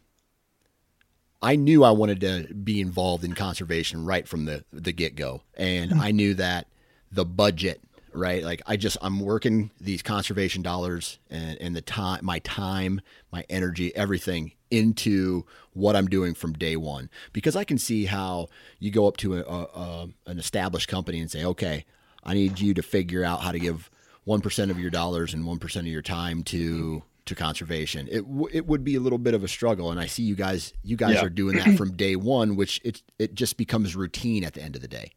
I 1.42 1.56
knew 1.56 1.84
I 1.84 1.90
wanted 1.90 2.20
to 2.22 2.54
be 2.54 2.80
involved 2.80 3.22
in 3.22 3.34
conservation 3.34 4.04
right 4.04 4.26
from 4.26 4.46
the 4.46 4.64
the 4.72 4.92
get 4.92 5.14
go, 5.14 5.42
and 5.56 5.92
I 6.00 6.10
knew 6.10 6.34
that 6.34 6.66
the 7.12 7.24
budget 7.24 7.80
right? 8.14 8.42
Like 8.44 8.62
I 8.66 8.76
just 8.76 8.96
I'm 9.02 9.20
working 9.20 9.70
these 9.80 10.02
conservation 10.02 10.62
dollars 10.62 11.18
and, 11.30 11.60
and 11.60 11.76
the 11.76 11.82
time, 11.82 12.24
my 12.24 12.38
time, 12.40 13.00
my 13.32 13.44
energy, 13.50 13.94
everything 13.94 14.52
into 14.70 15.44
what 15.72 15.96
I'm 15.96 16.06
doing 16.06 16.34
from 16.34 16.52
day 16.54 16.76
one. 16.76 17.10
Because 17.32 17.56
I 17.56 17.64
can 17.64 17.78
see 17.78 18.06
how 18.06 18.48
you 18.78 18.90
go 18.90 19.06
up 19.06 19.16
to 19.18 19.38
a, 19.38 19.42
a, 19.42 20.08
an 20.26 20.38
established 20.38 20.88
company 20.88 21.20
and 21.20 21.30
say, 21.30 21.44
okay, 21.44 21.84
I 22.22 22.34
need 22.34 22.60
you 22.60 22.74
to 22.74 22.82
figure 22.82 23.24
out 23.24 23.42
how 23.42 23.52
to 23.52 23.58
give 23.58 23.90
one 24.24 24.40
percent 24.40 24.70
of 24.70 24.78
your 24.78 24.90
dollars 24.90 25.34
and 25.34 25.44
one 25.44 25.58
percent 25.58 25.87
of 25.87 25.92
your 25.92 26.02
time 26.02 26.42
to 26.44 27.02
to 27.26 27.34
conservation. 27.34 28.08
It 28.10 28.22
w- 28.22 28.48
it 28.52 28.66
would 28.66 28.84
be 28.84 28.96
a 28.96 29.00
little 29.00 29.18
bit 29.18 29.34
of 29.34 29.42
a 29.42 29.48
struggle, 29.48 29.90
and 29.90 29.98
I 29.98 30.06
see 30.06 30.22
you 30.22 30.34
guys 30.34 30.72
you 30.82 30.96
guys 30.96 31.14
yeah. 31.14 31.24
are 31.24 31.30
doing 31.30 31.56
that 31.56 31.76
from 31.78 31.92
day 31.92 32.16
one, 32.16 32.56
which 32.56 32.80
it 32.84 33.02
it 33.18 33.34
just 33.34 33.56
becomes 33.56 33.96
routine 33.96 34.44
at 34.44 34.54
the 34.54 34.62
end 34.62 34.76
of 34.76 34.82
the 34.82 34.88
day. 34.88 35.12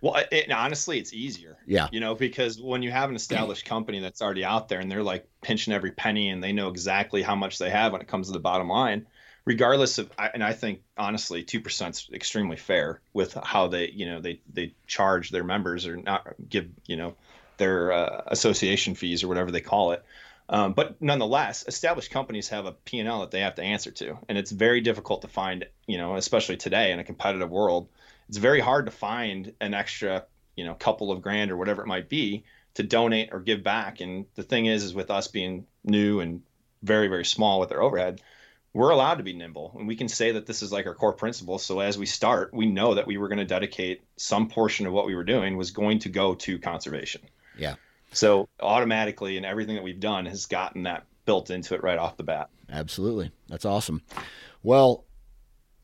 Well, 0.00 0.22
it, 0.30 0.50
honestly, 0.52 0.98
it's 0.98 1.12
easier. 1.12 1.58
Yeah. 1.66 1.88
You 1.90 1.98
know, 2.00 2.14
because 2.14 2.60
when 2.60 2.82
you 2.82 2.90
have 2.90 3.10
an 3.10 3.16
established 3.16 3.64
company 3.66 3.98
that's 3.98 4.22
already 4.22 4.44
out 4.44 4.68
there 4.68 4.78
and 4.78 4.90
they're 4.90 5.02
like 5.02 5.28
pinching 5.42 5.74
every 5.74 5.90
penny 5.90 6.28
and 6.28 6.42
they 6.42 6.52
know 6.52 6.68
exactly 6.68 7.22
how 7.22 7.34
much 7.34 7.58
they 7.58 7.70
have 7.70 7.92
when 7.92 8.00
it 8.00 8.06
comes 8.06 8.28
to 8.28 8.32
the 8.32 8.38
bottom 8.38 8.68
line, 8.68 9.06
regardless 9.44 9.98
of, 9.98 10.10
and 10.32 10.44
I 10.44 10.52
think 10.52 10.82
honestly, 10.96 11.42
2% 11.42 11.90
is 11.90 12.08
extremely 12.12 12.56
fair 12.56 13.00
with 13.12 13.34
how 13.34 13.66
they, 13.66 13.90
you 13.90 14.06
know, 14.06 14.20
they, 14.20 14.40
they 14.52 14.72
charge 14.86 15.30
their 15.30 15.44
members 15.44 15.84
or 15.84 15.96
not 15.96 16.28
give, 16.48 16.68
you 16.86 16.96
know, 16.96 17.16
their 17.56 17.90
uh, 17.90 18.22
association 18.28 18.94
fees 18.94 19.24
or 19.24 19.28
whatever 19.28 19.50
they 19.50 19.60
call 19.60 19.90
it. 19.90 20.04
Um, 20.50 20.72
but 20.72 21.00
nonetheless, 21.02 21.64
established 21.68 22.10
companies 22.10 22.48
have 22.48 22.64
a 22.64 22.72
P&L 22.72 23.20
that 23.20 23.30
they 23.30 23.40
have 23.40 23.56
to 23.56 23.62
answer 23.62 23.90
to. 23.90 24.16
And 24.28 24.38
it's 24.38 24.50
very 24.50 24.80
difficult 24.80 25.22
to 25.22 25.28
find, 25.28 25.66
you 25.86 25.98
know, 25.98 26.16
especially 26.16 26.56
today 26.56 26.92
in 26.92 26.98
a 26.98 27.04
competitive 27.04 27.50
world 27.50 27.88
it's 28.28 28.38
very 28.38 28.60
hard 28.60 28.86
to 28.86 28.92
find 28.92 29.54
an 29.60 29.74
extra, 29.74 30.24
you 30.56 30.64
know, 30.64 30.74
couple 30.74 31.10
of 31.10 31.22
grand 31.22 31.50
or 31.50 31.56
whatever 31.56 31.82
it 31.82 31.86
might 31.86 32.08
be 32.08 32.44
to 32.74 32.82
donate 32.82 33.30
or 33.32 33.40
give 33.40 33.62
back. 33.62 34.00
And 34.00 34.26
the 34.34 34.42
thing 34.42 34.66
is, 34.66 34.84
is 34.84 34.94
with 34.94 35.10
us 35.10 35.28
being 35.28 35.66
new 35.84 36.20
and 36.20 36.42
very, 36.82 37.08
very 37.08 37.24
small 37.24 37.58
with 37.58 37.72
our 37.72 37.80
overhead, 37.80 38.20
we're 38.74 38.90
allowed 38.90 39.16
to 39.16 39.24
be 39.24 39.32
nimble 39.32 39.74
and 39.78 39.88
we 39.88 39.96
can 39.96 40.08
say 40.08 40.32
that 40.32 40.46
this 40.46 40.62
is 40.62 40.70
like 40.70 40.86
our 40.86 40.94
core 40.94 41.14
principle. 41.14 41.58
So 41.58 41.80
as 41.80 41.96
we 41.96 42.06
start, 42.06 42.52
we 42.52 42.66
know 42.66 42.94
that 42.94 43.06
we 43.06 43.16
were 43.16 43.28
going 43.28 43.38
to 43.38 43.44
dedicate 43.46 44.02
some 44.16 44.48
portion 44.48 44.86
of 44.86 44.92
what 44.92 45.06
we 45.06 45.14
were 45.14 45.24
doing 45.24 45.56
was 45.56 45.70
going 45.70 46.00
to 46.00 46.10
go 46.10 46.34
to 46.34 46.58
conservation. 46.58 47.22
Yeah. 47.56 47.76
So 48.12 48.48
automatically 48.60 49.36
and 49.36 49.44
everything 49.44 49.74
that 49.74 49.84
we've 49.84 50.00
done 50.00 50.26
has 50.26 50.46
gotten 50.46 50.84
that 50.84 51.04
built 51.26 51.50
into 51.50 51.74
it 51.74 51.82
right 51.82 51.98
off 51.98 52.16
the 52.16 52.22
bat. 52.22 52.48
Absolutely. 52.70 53.30
That's 53.48 53.64
awesome. 53.64 54.02
Well, 54.62 55.04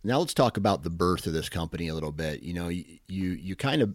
now 0.02 0.18
let's 0.18 0.34
talk 0.34 0.56
about 0.56 0.82
the 0.82 0.90
birth 0.90 1.26
of 1.26 1.32
this 1.32 1.48
company 1.48 1.88
a 1.88 1.94
little 1.94 2.12
bit. 2.12 2.42
You 2.42 2.54
know, 2.54 2.68
you 2.68 2.84
you, 3.08 3.30
you 3.30 3.56
kind 3.56 3.82
of 3.82 3.94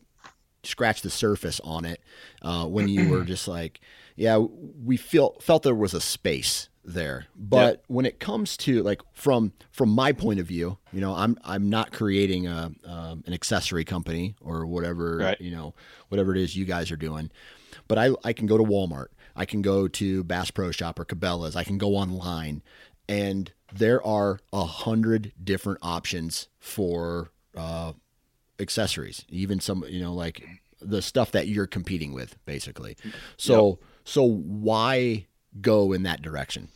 scratched 0.63 1.03
the 1.03 1.09
surface 1.09 1.59
on 1.61 1.85
it 1.85 2.01
uh, 2.41 2.65
when 2.65 2.87
you 2.87 3.09
were 3.09 3.23
just 3.23 3.47
like, 3.47 3.79
yeah, 4.15 4.37
we 4.37 4.97
feel 4.97 5.35
felt 5.39 5.63
there 5.63 5.75
was 5.75 5.93
a 5.93 6.01
space 6.01 6.69
there. 6.83 7.27
But 7.35 7.77
yep. 7.77 7.83
when 7.87 8.05
it 8.05 8.19
comes 8.19 8.57
to 8.57 8.83
like 8.83 9.01
from 9.13 9.53
from 9.71 9.89
my 9.89 10.11
point 10.11 10.39
of 10.39 10.45
view, 10.45 10.77
you 10.91 11.01
know, 11.01 11.13
I'm 11.13 11.37
I'm 11.43 11.69
not 11.69 11.91
creating 11.91 12.47
a 12.47 12.71
um, 12.85 13.23
an 13.25 13.33
accessory 13.33 13.85
company 13.85 14.35
or 14.41 14.65
whatever 14.65 15.17
right. 15.17 15.41
you 15.41 15.51
know 15.51 15.73
whatever 16.09 16.35
it 16.35 16.41
is 16.41 16.55
you 16.55 16.65
guys 16.65 16.91
are 16.91 16.97
doing. 16.97 17.31
But 17.87 17.97
I 17.97 18.11
I 18.23 18.33
can 18.33 18.47
go 18.47 18.57
to 18.57 18.63
Walmart, 18.63 19.07
I 19.35 19.45
can 19.45 19.61
go 19.61 19.87
to 19.87 20.23
Bass 20.23 20.51
Pro 20.51 20.71
Shop 20.71 20.99
or 20.99 21.05
Cabela's, 21.05 21.55
I 21.55 21.63
can 21.63 21.77
go 21.77 21.95
online, 21.95 22.61
and 23.07 23.51
there 23.73 24.05
are 24.05 24.39
a 24.53 24.65
hundred 24.65 25.31
different 25.43 25.79
options 25.81 26.47
for 26.59 27.31
uh, 27.55 27.93
accessories, 28.59 29.25
even 29.29 29.59
some, 29.59 29.83
you 29.87 30.01
know, 30.01 30.13
like 30.13 30.47
the 30.81 31.01
stuff 31.01 31.31
that 31.31 31.47
you're 31.47 31.67
competing 31.67 32.13
with, 32.13 32.37
basically. 32.45 32.97
So, 33.37 33.69
yep. 33.69 33.77
so 34.05 34.23
why 34.23 35.27
go 35.61 35.93
in 35.93 36.03
that 36.03 36.21
direction? 36.21 36.69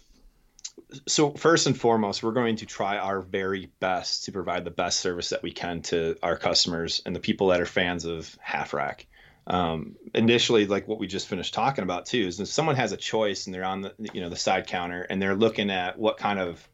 So 1.07 1.31
first 1.31 1.67
and 1.67 1.79
foremost, 1.79 2.23
we're 2.23 2.31
going 2.31 2.55
to 2.57 2.65
try 2.65 2.97
our 2.97 3.21
very 3.21 3.71
best 3.79 4.25
to 4.25 4.31
provide 4.31 4.63
the 4.65 4.71
best 4.71 4.99
service 4.99 5.29
that 5.29 5.43
we 5.43 5.51
can 5.51 5.81
to 5.83 6.15
our 6.21 6.37
customers 6.37 7.01
and 7.05 7.15
the 7.15 7.19
people 7.19 7.47
that 7.47 7.61
are 7.61 7.65
fans 7.65 8.05
of 8.05 8.37
Half 8.41 8.73
Rack 8.73 9.07
um, 9.47 9.95
initially 10.13 10.65
like 10.67 10.87
what 10.87 10.99
we 10.99 11.07
just 11.07 11.27
finished 11.27 11.53
talking 11.53 11.83
about 11.83 12.05
too 12.05 12.19
is 12.19 12.39
if 12.39 12.47
someone 12.47 12.75
has 12.75 12.91
a 12.91 12.97
choice 12.97 13.45
and 13.45 13.53
they're 13.53 13.65
on 13.65 13.81
the 13.81 13.93
you 14.13 14.21
know 14.21 14.29
the 14.29 14.35
side 14.35 14.67
counter 14.67 15.01
and 15.01 15.21
they're 15.21 15.35
looking 15.35 15.69
at 15.69 15.99
what 15.99 16.17
kind 16.17 16.39
of 16.39 16.65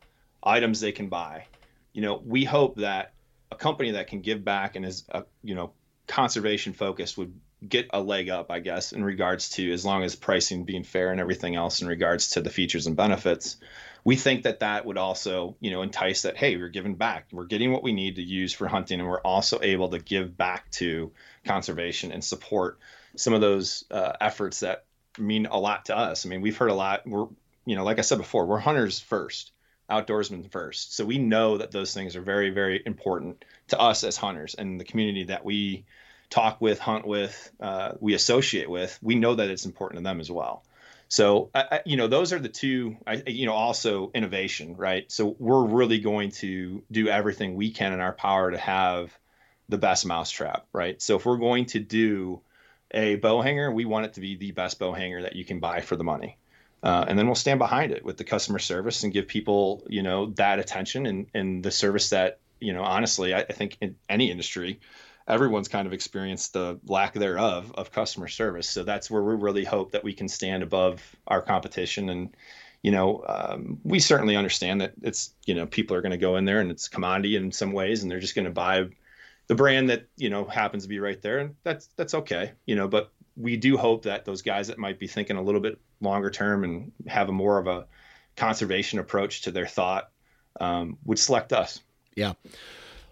items 0.44 0.80
they 0.80 0.92
can 0.92 1.10
buy 1.10 1.46
you 1.94 2.02
know 2.02 2.22
we 2.24 2.46
hope 2.46 2.78
that 2.78 3.14
a 3.52 3.56
company 3.56 3.92
that 3.92 4.08
can 4.08 4.22
give 4.22 4.44
back 4.44 4.76
and 4.76 4.86
is 4.86 5.04
a, 5.10 5.24
you 5.44 5.56
know 5.56 5.74
conservation 6.08 6.74
focused 6.74 7.18
would 7.18 7.34
get 7.68 7.88
a 7.92 8.00
leg 8.00 8.30
up 8.30 8.52
i 8.52 8.60
guess 8.60 8.94
in 8.94 9.04
regards 9.04 9.50
to 9.50 9.74
as 9.74 9.84
long 9.84 10.04
as 10.04 10.16
pricing 10.16 10.64
being 10.64 10.84
fair 10.84 11.12
and 11.12 11.20
everything 11.20 11.56
else 11.56 11.82
in 11.82 11.88
regards 11.88 12.32
to 12.32 12.42
the 12.42 12.50
features 12.50 12.88
and 12.88 12.96
benefits. 12.96 13.58
We 14.06 14.16
think 14.16 14.44
that 14.44 14.62
that 14.62 14.86
would 14.86 14.98
also 14.98 15.58
you 15.60 15.72
know 15.72 15.82
entice 15.82 16.22
that 16.22 16.38
hey 16.38 16.56
we're 16.56 16.70
giving 16.70 16.96
back. 16.96 17.28
We're 17.34 17.46
getting 17.46 17.74
what 17.74 17.84
we 17.84 17.92
need 17.92 18.16
to 18.16 18.24
use 18.24 18.54
for 18.54 18.68
hunting 18.68 19.00
and 19.02 19.10
we're 19.10 19.20
also 19.20 19.60
able 19.62 19.90
to 19.90 20.00
give 20.00 20.38
back 20.38 20.72
to 20.72 21.12
conservation 21.50 22.12
and 22.12 22.24
support 22.24 22.78
some 23.16 23.34
of 23.34 23.42
those 23.42 23.84
uh, 23.90 24.14
efforts 24.22 24.60
that 24.60 24.86
mean 25.18 25.48
a 25.48 25.58
lot 25.58 25.86
to 25.86 25.98
us. 25.98 26.26
I 26.26 26.30
mean 26.30 26.42
we've 26.42 26.56
heard 26.56 26.70
a 26.70 26.76
lot. 26.76 27.08
We're 27.08 27.28
you 27.66 27.76
know 27.76 27.84
like 27.84 28.00
i 28.00 28.02
said 28.02 28.18
before 28.20 28.46
we're 28.46 28.60
hunters 28.60 29.00
first 29.00 29.52
outdoorsmen 29.90 30.52
first. 30.52 30.96
So 30.96 31.04
we 31.04 31.18
know 31.18 31.58
that 31.58 31.72
those 31.72 31.94
things 31.94 32.16
are 32.16 32.22
very 32.22 32.52
very 32.52 32.82
important 32.86 33.44
to 33.70 33.80
us 33.80 34.04
as 34.04 34.16
hunters 34.16 34.54
and 34.54 34.80
the 34.80 34.86
community 34.86 35.26
that 35.26 35.44
we 35.44 35.86
talk 36.30 36.62
with 36.62 36.78
hunt 36.78 37.08
with 37.08 37.52
uh, 37.60 37.94
we 38.00 38.14
associate 38.14 38.70
with 38.70 39.00
we 39.02 39.16
know 39.16 39.34
that 39.36 39.50
it's 39.50 39.66
important 39.66 40.00
to 40.00 40.04
them 40.04 40.20
as 40.20 40.30
well. 40.30 40.64
So, 41.12 41.50
I, 41.56 41.82
you 41.88 41.98
know, 41.98 42.08
those 42.08 42.34
are 42.34 42.40
the 42.40 42.50
two, 42.50 42.96
I, 43.08 43.24
you 43.26 43.48
know, 43.48 43.54
also 43.54 44.12
innovation, 44.14 44.76
right? 44.76 45.12
So 45.12 45.36
we're 45.40 45.66
really 45.66 46.00
going 46.00 46.30
to 46.44 46.84
do 46.92 47.08
everything 47.08 47.56
we 47.56 47.72
can 47.72 47.94
in 47.94 48.00
our 48.00 48.14
power 48.14 48.52
to 48.52 48.60
have 48.60 49.12
the 49.70 49.78
best 49.78 50.06
mousetrap, 50.06 50.66
right? 50.74 51.02
So 51.02 51.16
if 51.16 51.26
we're 51.26 51.38
going 51.38 51.68
to 51.68 51.80
do 51.80 52.42
a 52.92 53.16
bow 53.16 53.42
hanger, 53.42 53.72
we 53.72 53.86
want 53.86 54.08
it 54.08 54.14
to 54.14 54.20
be 54.20 54.36
the 54.36 54.52
best 54.52 54.80
bow 54.80 54.94
hanger 54.94 55.22
that 55.22 55.36
you 55.36 55.46
can 55.46 55.60
buy 55.60 55.82
for 55.82 55.96
the 55.96 56.04
money. 56.04 56.38
Uh, 56.82 57.06
and 57.08 57.18
then 57.18 57.28
we'll 57.28 57.36
stand 57.36 57.60
behind 57.60 57.92
it 57.92 58.04
with 58.04 58.18
the 58.18 58.24
customer 58.24 58.58
service 58.60 59.04
and 59.04 59.14
give 59.14 59.28
people, 59.28 59.84
you 59.88 60.02
know, 60.02 60.28
that 60.32 60.60
attention 60.60 61.06
and, 61.06 61.28
and 61.34 61.64
the 61.64 61.72
service 61.72 62.10
that, 62.10 62.40
you 62.60 62.74
know, 62.74 62.84
honestly, 62.84 63.34
I, 63.34 63.42
I 63.42 63.54
think 63.54 63.78
in 63.80 63.96
any 64.08 64.32
industry, 64.32 64.80
everyone's 65.28 65.68
kind 65.68 65.86
of 65.88 65.94
experienced 65.94 66.54
the 66.54 66.80
lack 66.86 67.14
thereof 67.14 67.72
of 67.76 67.92
customer 67.92 68.28
service. 68.28 68.68
So 68.68 68.84
that's 68.84 69.12
where 69.12 69.22
we 69.22 69.36
really 69.36 69.66
hope 69.66 69.92
that 69.92 70.04
we 70.04 70.14
can 70.14 70.28
stand 70.28 70.64
above 70.64 71.16
our 71.28 71.42
competition. 71.42 72.10
And, 72.10 72.36
you 72.82 72.92
know, 72.92 73.24
um, 73.28 73.80
we 73.84 74.00
certainly 74.00 74.36
understand 74.36 74.82
that 74.82 74.94
it's, 75.02 75.36
you 75.46 75.54
know, 75.54 75.68
people 75.68 75.96
are 75.98 76.02
going 76.02 76.12
to 76.12 76.18
go 76.18 76.38
in 76.38 76.46
there 76.46 76.62
and 76.62 76.72
it's 76.72 76.88
commodity 76.88 77.36
in 77.36 77.52
some 77.52 77.74
ways, 77.74 78.02
and 78.02 78.10
they're 78.10 78.20
just 78.20 78.36
going 78.36 78.46
to 78.46 78.52
buy 78.52 78.88
the 79.50 79.56
brand 79.56 79.90
that, 79.90 80.08
you 80.16 80.30
know, 80.30 80.46
happens 80.46 80.84
to 80.84 80.90
be 80.90 81.00
right 81.00 81.22
there. 81.22 81.40
And 81.40 81.56
that's, 81.64 81.88
that's 81.98 82.14
okay, 82.14 82.54
you 82.66 82.76
know, 82.76 82.88
but 82.88 83.12
we 83.36 83.58
do 83.58 83.78
hope 83.78 84.04
that 84.04 84.24
those 84.24 84.44
guys 84.44 84.68
that 84.68 84.78
might 84.78 85.00
be 85.00 85.08
thinking 85.08 85.36
a 85.36 85.42
little 85.42 85.60
bit 85.60 85.80
longer 86.00 86.30
term 86.30 86.64
and 86.64 86.92
have 87.08 87.30
a 87.30 87.32
more 87.34 87.58
of 87.58 87.68
a 87.68 87.88
conservation 88.38 89.00
approach 89.00 89.42
to 89.42 89.52
their 89.52 89.66
thought 89.66 90.12
um, 90.62 90.98
would 91.04 91.18
select 91.18 91.52
us. 91.52 91.82
Yeah. 92.16 92.34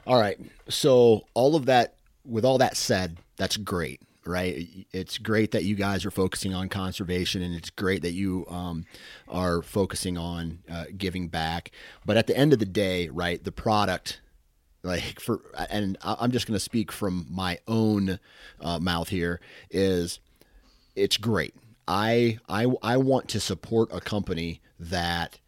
All 0.05 0.19
right. 0.19 0.39
So 0.69 1.25
all 1.33 1.55
of 1.55 1.65
that 1.65 1.95
with 2.23 2.45
all 2.45 2.59
that 2.59 2.77
said, 2.77 3.17
that's 3.37 3.57
great, 3.57 4.01
right? 4.25 4.67
It's 4.91 5.17
great 5.17 5.51
that 5.51 5.63
you 5.63 5.75
guys 5.75 6.05
are 6.05 6.11
focusing 6.11 6.53
on 6.53 6.69
conservation, 6.69 7.41
and 7.41 7.55
it's 7.55 7.69
great 7.69 8.03
that 8.03 8.13
you 8.13 8.45
um, 8.49 8.85
are 9.27 9.61
focusing 9.61 10.17
on 10.17 10.59
uh, 10.69 10.85
giving 10.95 11.29
back. 11.29 11.71
But 12.05 12.17
at 12.17 12.27
the 12.27 12.37
end 12.37 12.53
of 12.53 12.59
the 12.59 12.65
day, 12.65 13.09
right, 13.09 13.43
the 13.43 13.51
product 13.51 14.21
like 14.87 15.19
for 15.19 15.41
and 15.69 15.97
i'm 16.03 16.31
just 16.31 16.47
going 16.47 16.55
to 16.55 16.59
speak 16.59 16.91
from 16.91 17.27
my 17.29 17.59
own 17.67 18.19
uh, 18.61 18.79
mouth 18.79 19.09
here 19.09 19.39
is 19.69 20.19
it's 20.95 21.17
great 21.17 21.53
I, 21.87 22.39
I 22.49 22.67
i 22.81 22.97
want 22.97 23.27
to 23.29 23.39
support 23.39 23.89
a 23.91 24.01
company 24.01 24.61
that 24.79 25.39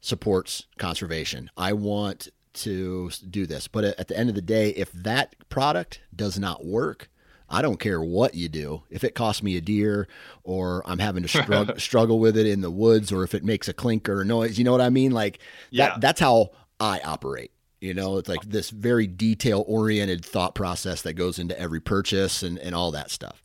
supports 0.00 0.66
conservation 0.78 1.50
i 1.56 1.72
want 1.72 2.28
to 2.56 3.10
do 3.28 3.46
this. 3.46 3.68
But 3.68 3.84
at 3.84 4.08
the 4.08 4.18
end 4.18 4.28
of 4.28 4.34
the 4.34 4.42
day, 4.42 4.70
if 4.70 4.90
that 4.92 5.34
product 5.48 6.00
does 6.14 6.38
not 6.38 6.64
work, 6.64 7.08
I 7.48 7.62
don't 7.62 7.78
care 7.78 8.00
what 8.00 8.34
you 8.34 8.48
do. 8.48 8.82
If 8.90 9.04
it 9.04 9.14
costs 9.14 9.42
me 9.42 9.56
a 9.56 9.60
deer 9.60 10.08
or 10.42 10.82
I'm 10.86 10.98
having 10.98 11.22
to 11.22 11.28
struggle, 11.28 11.74
struggle 11.78 12.18
with 12.18 12.36
it 12.36 12.46
in 12.46 12.60
the 12.60 12.70
woods 12.70 13.12
or 13.12 13.22
if 13.22 13.34
it 13.34 13.44
makes 13.44 13.68
a 13.68 13.72
clinker 13.72 14.18
or 14.18 14.22
a 14.22 14.24
noise, 14.24 14.58
you 14.58 14.64
know 14.64 14.72
what 14.72 14.80
I 14.80 14.90
mean? 14.90 15.12
Like 15.12 15.38
yeah. 15.70 15.96
that's 16.00 16.20
how 16.20 16.50
I 16.80 17.00
operate. 17.04 17.52
You 17.80 17.94
know, 17.94 18.16
it's 18.16 18.28
like 18.28 18.42
this 18.42 18.70
very 18.70 19.06
detail 19.06 19.64
oriented 19.66 20.24
thought 20.24 20.54
process 20.54 21.02
that 21.02 21.12
goes 21.12 21.38
into 21.38 21.58
every 21.58 21.80
purchase 21.80 22.42
and, 22.42 22.58
and 22.58 22.74
all 22.74 22.90
that 22.92 23.10
stuff. 23.10 23.42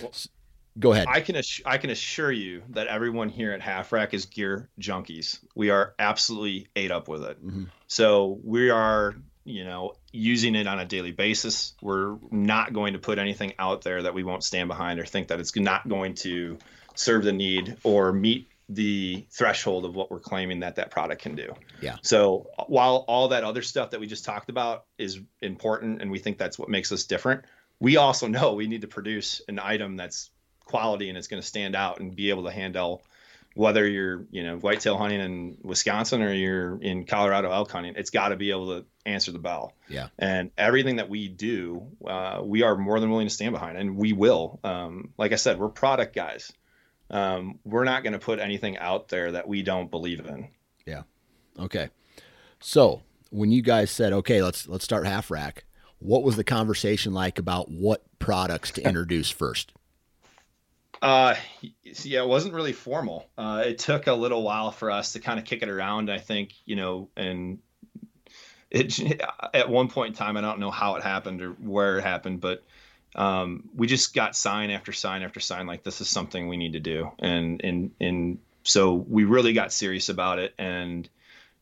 Well, 0.00 0.12
Go 0.78 0.92
ahead. 0.92 1.06
I 1.08 1.20
can 1.20 1.36
ass- 1.36 1.62
I 1.64 1.78
can 1.78 1.90
assure 1.90 2.30
you 2.30 2.62
that 2.70 2.86
everyone 2.86 3.28
here 3.28 3.52
at 3.52 3.62
Half 3.62 3.92
Rack 3.92 4.12
is 4.12 4.26
gear 4.26 4.68
junkies. 4.78 5.40
We 5.54 5.70
are 5.70 5.94
absolutely 5.98 6.68
ate 6.76 6.90
up 6.90 7.08
with 7.08 7.24
it. 7.24 7.44
Mm-hmm. 7.44 7.64
So 7.86 8.38
we 8.44 8.68
are, 8.68 9.14
you 9.44 9.64
know, 9.64 9.94
using 10.12 10.54
it 10.54 10.66
on 10.66 10.78
a 10.78 10.84
daily 10.84 11.12
basis. 11.12 11.72
We're 11.80 12.16
not 12.30 12.74
going 12.74 12.92
to 12.92 12.98
put 12.98 13.18
anything 13.18 13.54
out 13.58 13.82
there 13.82 14.02
that 14.02 14.12
we 14.12 14.22
won't 14.22 14.44
stand 14.44 14.68
behind 14.68 15.00
or 15.00 15.06
think 15.06 15.28
that 15.28 15.40
it's 15.40 15.56
not 15.56 15.88
going 15.88 16.14
to 16.16 16.58
serve 16.94 17.24
the 17.24 17.32
need 17.32 17.78
or 17.82 18.12
meet 18.12 18.48
the 18.68 19.26
threshold 19.30 19.84
of 19.84 19.94
what 19.94 20.10
we're 20.10 20.20
claiming 20.20 20.60
that 20.60 20.76
that 20.76 20.90
product 20.90 21.22
can 21.22 21.36
do. 21.36 21.54
Yeah. 21.80 21.96
So 22.02 22.48
while 22.66 23.04
all 23.06 23.28
that 23.28 23.44
other 23.44 23.62
stuff 23.62 23.90
that 23.90 24.00
we 24.00 24.06
just 24.06 24.24
talked 24.24 24.50
about 24.50 24.84
is 24.98 25.20
important 25.40 26.02
and 26.02 26.10
we 26.10 26.18
think 26.18 26.38
that's 26.38 26.58
what 26.58 26.68
makes 26.68 26.90
us 26.90 27.04
different, 27.04 27.44
we 27.78 27.96
also 27.96 28.26
know 28.26 28.54
we 28.54 28.66
need 28.66 28.80
to 28.80 28.88
produce 28.88 29.40
an 29.48 29.58
item 29.58 29.96
that's 29.96 30.30
quality 30.64 31.08
and 31.08 31.16
it's 31.16 31.28
going 31.28 31.40
to 31.40 31.46
stand 31.46 31.76
out 31.76 32.00
and 32.00 32.16
be 32.16 32.30
able 32.30 32.44
to 32.44 32.50
handle 32.50 33.02
whether 33.54 33.88
you're, 33.88 34.26
you 34.30 34.42
know, 34.42 34.58
whitetail 34.58 34.98
hunting 34.98 35.20
in 35.20 35.56
Wisconsin 35.62 36.20
or 36.20 36.30
you're 36.32 36.78
in 36.82 37.06
Colorado 37.06 37.50
elk 37.50 37.70
hunting, 37.70 37.94
it's 37.96 38.10
got 38.10 38.28
to 38.28 38.36
be 38.36 38.50
able 38.50 38.78
to 38.80 38.86
answer 39.06 39.32
the 39.32 39.38
bell. 39.38 39.72
Yeah. 39.88 40.08
And 40.18 40.50
everything 40.58 40.96
that 40.96 41.08
we 41.08 41.28
do, 41.28 41.86
uh, 42.06 42.42
we 42.44 42.62
are 42.64 42.76
more 42.76 43.00
than 43.00 43.10
willing 43.10 43.28
to 43.28 43.32
stand 43.32 43.52
behind 43.52 43.78
and 43.78 43.96
we 43.96 44.12
will. 44.12 44.60
Um, 44.62 45.14
like 45.16 45.32
I 45.32 45.36
said, 45.36 45.58
we're 45.58 45.70
product 45.70 46.14
guys 46.14 46.52
um, 47.10 47.58
we're 47.64 47.84
not 47.84 48.02
going 48.02 48.12
to 48.12 48.18
put 48.18 48.38
anything 48.38 48.76
out 48.78 49.08
there 49.08 49.32
that 49.32 49.46
we 49.46 49.62
don't 49.62 49.90
believe 49.90 50.20
in. 50.26 50.48
Yeah. 50.86 51.02
Okay. 51.58 51.88
So 52.60 53.02
when 53.30 53.50
you 53.50 53.62
guys 53.62 53.90
said, 53.90 54.12
okay, 54.12 54.42
let's 54.42 54.68
let's 54.68 54.84
start 54.84 55.06
half 55.06 55.30
rack, 55.30 55.64
what 55.98 56.22
was 56.22 56.36
the 56.36 56.44
conversation 56.44 57.12
like 57.12 57.38
about 57.38 57.70
what 57.70 58.02
products 58.18 58.70
to 58.72 58.82
introduce 58.86 59.30
first? 59.30 59.72
Uh, 61.02 61.34
yeah, 61.82 62.22
it 62.22 62.28
wasn't 62.28 62.54
really 62.54 62.72
formal. 62.72 63.28
Uh, 63.36 63.64
it 63.66 63.78
took 63.78 64.06
a 64.06 64.14
little 64.14 64.42
while 64.42 64.70
for 64.70 64.90
us 64.90 65.12
to 65.12 65.20
kind 65.20 65.38
of 65.38 65.44
kick 65.44 65.62
it 65.62 65.68
around. 65.68 66.10
I 66.10 66.18
think 66.18 66.54
you 66.64 66.76
know, 66.76 67.10
and 67.16 67.58
it 68.70 68.98
at 69.54 69.68
one 69.68 69.88
point 69.88 70.08
in 70.10 70.14
time, 70.14 70.36
I 70.36 70.40
don't 70.40 70.58
know 70.58 70.70
how 70.70 70.96
it 70.96 71.02
happened 71.02 71.42
or 71.42 71.50
where 71.50 71.98
it 71.98 72.02
happened, 72.02 72.40
but 72.40 72.64
um, 73.14 73.68
we 73.74 73.86
just 73.86 74.14
got 74.14 74.36
sign 74.36 74.70
after 74.70 74.92
sign 74.92 75.22
after 75.22 75.40
sign 75.40 75.66
like 75.66 75.82
this 75.82 76.00
is 76.00 76.08
something 76.08 76.48
we 76.48 76.56
need 76.56 76.74
to 76.74 76.80
do. 76.80 77.10
And 77.18 77.60
and 77.64 77.90
and 78.00 78.38
so 78.62 78.94
we 78.94 79.24
really 79.24 79.52
got 79.52 79.72
serious 79.72 80.08
about 80.08 80.38
it 80.38 80.54
and 80.58 81.08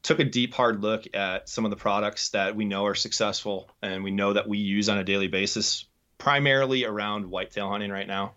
took 0.03 0.21
a 0.21 0.25
deep 0.25 0.55
hard 0.55 0.83
look 0.83 1.05
at 1.15 1.49
some 1.49 1.65
of 1.65 1.71
the 1.71 1.77
products 1.77 2.31
that 2.31 2.57
we 2.57 2.65
know 2.65 2.87
are 2.87 2.95
successful 2.95 3.71
and 3.83 4.05
we 4.05 4.11
know 4.11 4.33
that 4.33 4.49
we 4.49 4.59
use 4.59 4.89
on 4.89 4.99
a 4.99 5.05
daily 5.05 5.29
basis 5.29 5.87
primarily 6.19 6.85
around 6.85 7.31
whitetail 7.31 7.71
hunting 7.71 7.91
right 7.91 8.07
now 8.07 8.35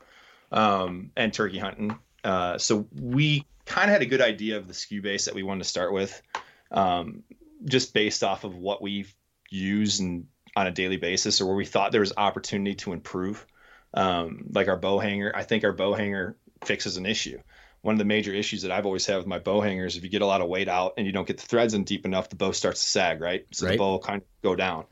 um, 0.52 1.12
and 1.16 1.34
turkey 1.34 1.60
hunting. 1.60 1.98
Uh, 2.24 2.58
so 2.58 2.88
we 2.94 3.46
kind 3.66 3.90
of 3.90 3.94
had 3.94 4.02
a 4.02 4.06
good 4.06 4.22
idea 4.22 4.58
of 4.58 4.68
the 4.68 4.74
SKU 4.74 5.02
base 5.02 5.26
that 5.26 5.36
we 5.36 5.44
wanted 5.44 5.64
to 5.64 5.70
start 5.70 5.94
with 5.94 6.22
um, 6.72 7.24
just 7.66 7.94
based 7.94 8.24
off 8.24 8.44
of 8.44 8.56
what 8.56 8.82
we've 8.82 9.14
used 9.50 10.02
and 10.02 10.28
on 10.58 10.66
a 10.66 10.72
daily 10.72 10.98
basis 10.98 11.40
or 11.40 11.46
where 11.46 11.56
we 11.56 11.66
thought 11.66 11.92
there 11.92 12.02
was 12.02 12.14
opportunity 12.18 12.74
to 12.74 12.92
improve. 12.92 13.46
Um, 13.94 14.48
like 14.52 14.68
our 14.68 14.76
bow 14.76 14.98
hanger, 14.98 15.32
I 15.34 15.44
think 15.44 15.64
our 15.64 15.72
bow 15.72 15.94
hanger 15.94 16.36
fixes 16.66 16.98
an 16.98 17.06
issue. 17.06 17.40
One 17.82 17.94
of 17.94 18.00
the 18.00 18.06
major 18.06 18.34
issues 18.34 18.64
that 18.64 18.72
I've 18.72 18.88
always 18.88 19.06
had 19.06 19.18
with 19.18 19.28
my 19.28 19.38
bow 19.38 19.62
hangers, 19.62 19.98
if 19.98 20.04
you 20.04 20.10
get 20.10 20.24
a 20.24 20.26
lot 20.26 20.42
of 20.42 20.50
weight 20.50 20.68
out 20.68 20.96
and 20.98 21.06
you 21.06 21.14
don't 21.14 21.28
get 21.28 21.38
the 21.38 21.46
threads 21.46 21.76
in 21.76 21.84
deep 21.84 22.08
enough, 22.08 22.30
the 22.30 22.36
bow 22.36 22.52
starts 22.52 22.82
to 22.82 22.88
sag, 22.88 23.22
right? 23.22 23.46
So 23.52 23.68
right. 23.68 23.74
the 23.74 23.78
bow 23.78 23.92
will 23.92 24.00
kind 24.00 24.24
of 24.24 24.28
go 24.42 24.56
down. 24.56 24.86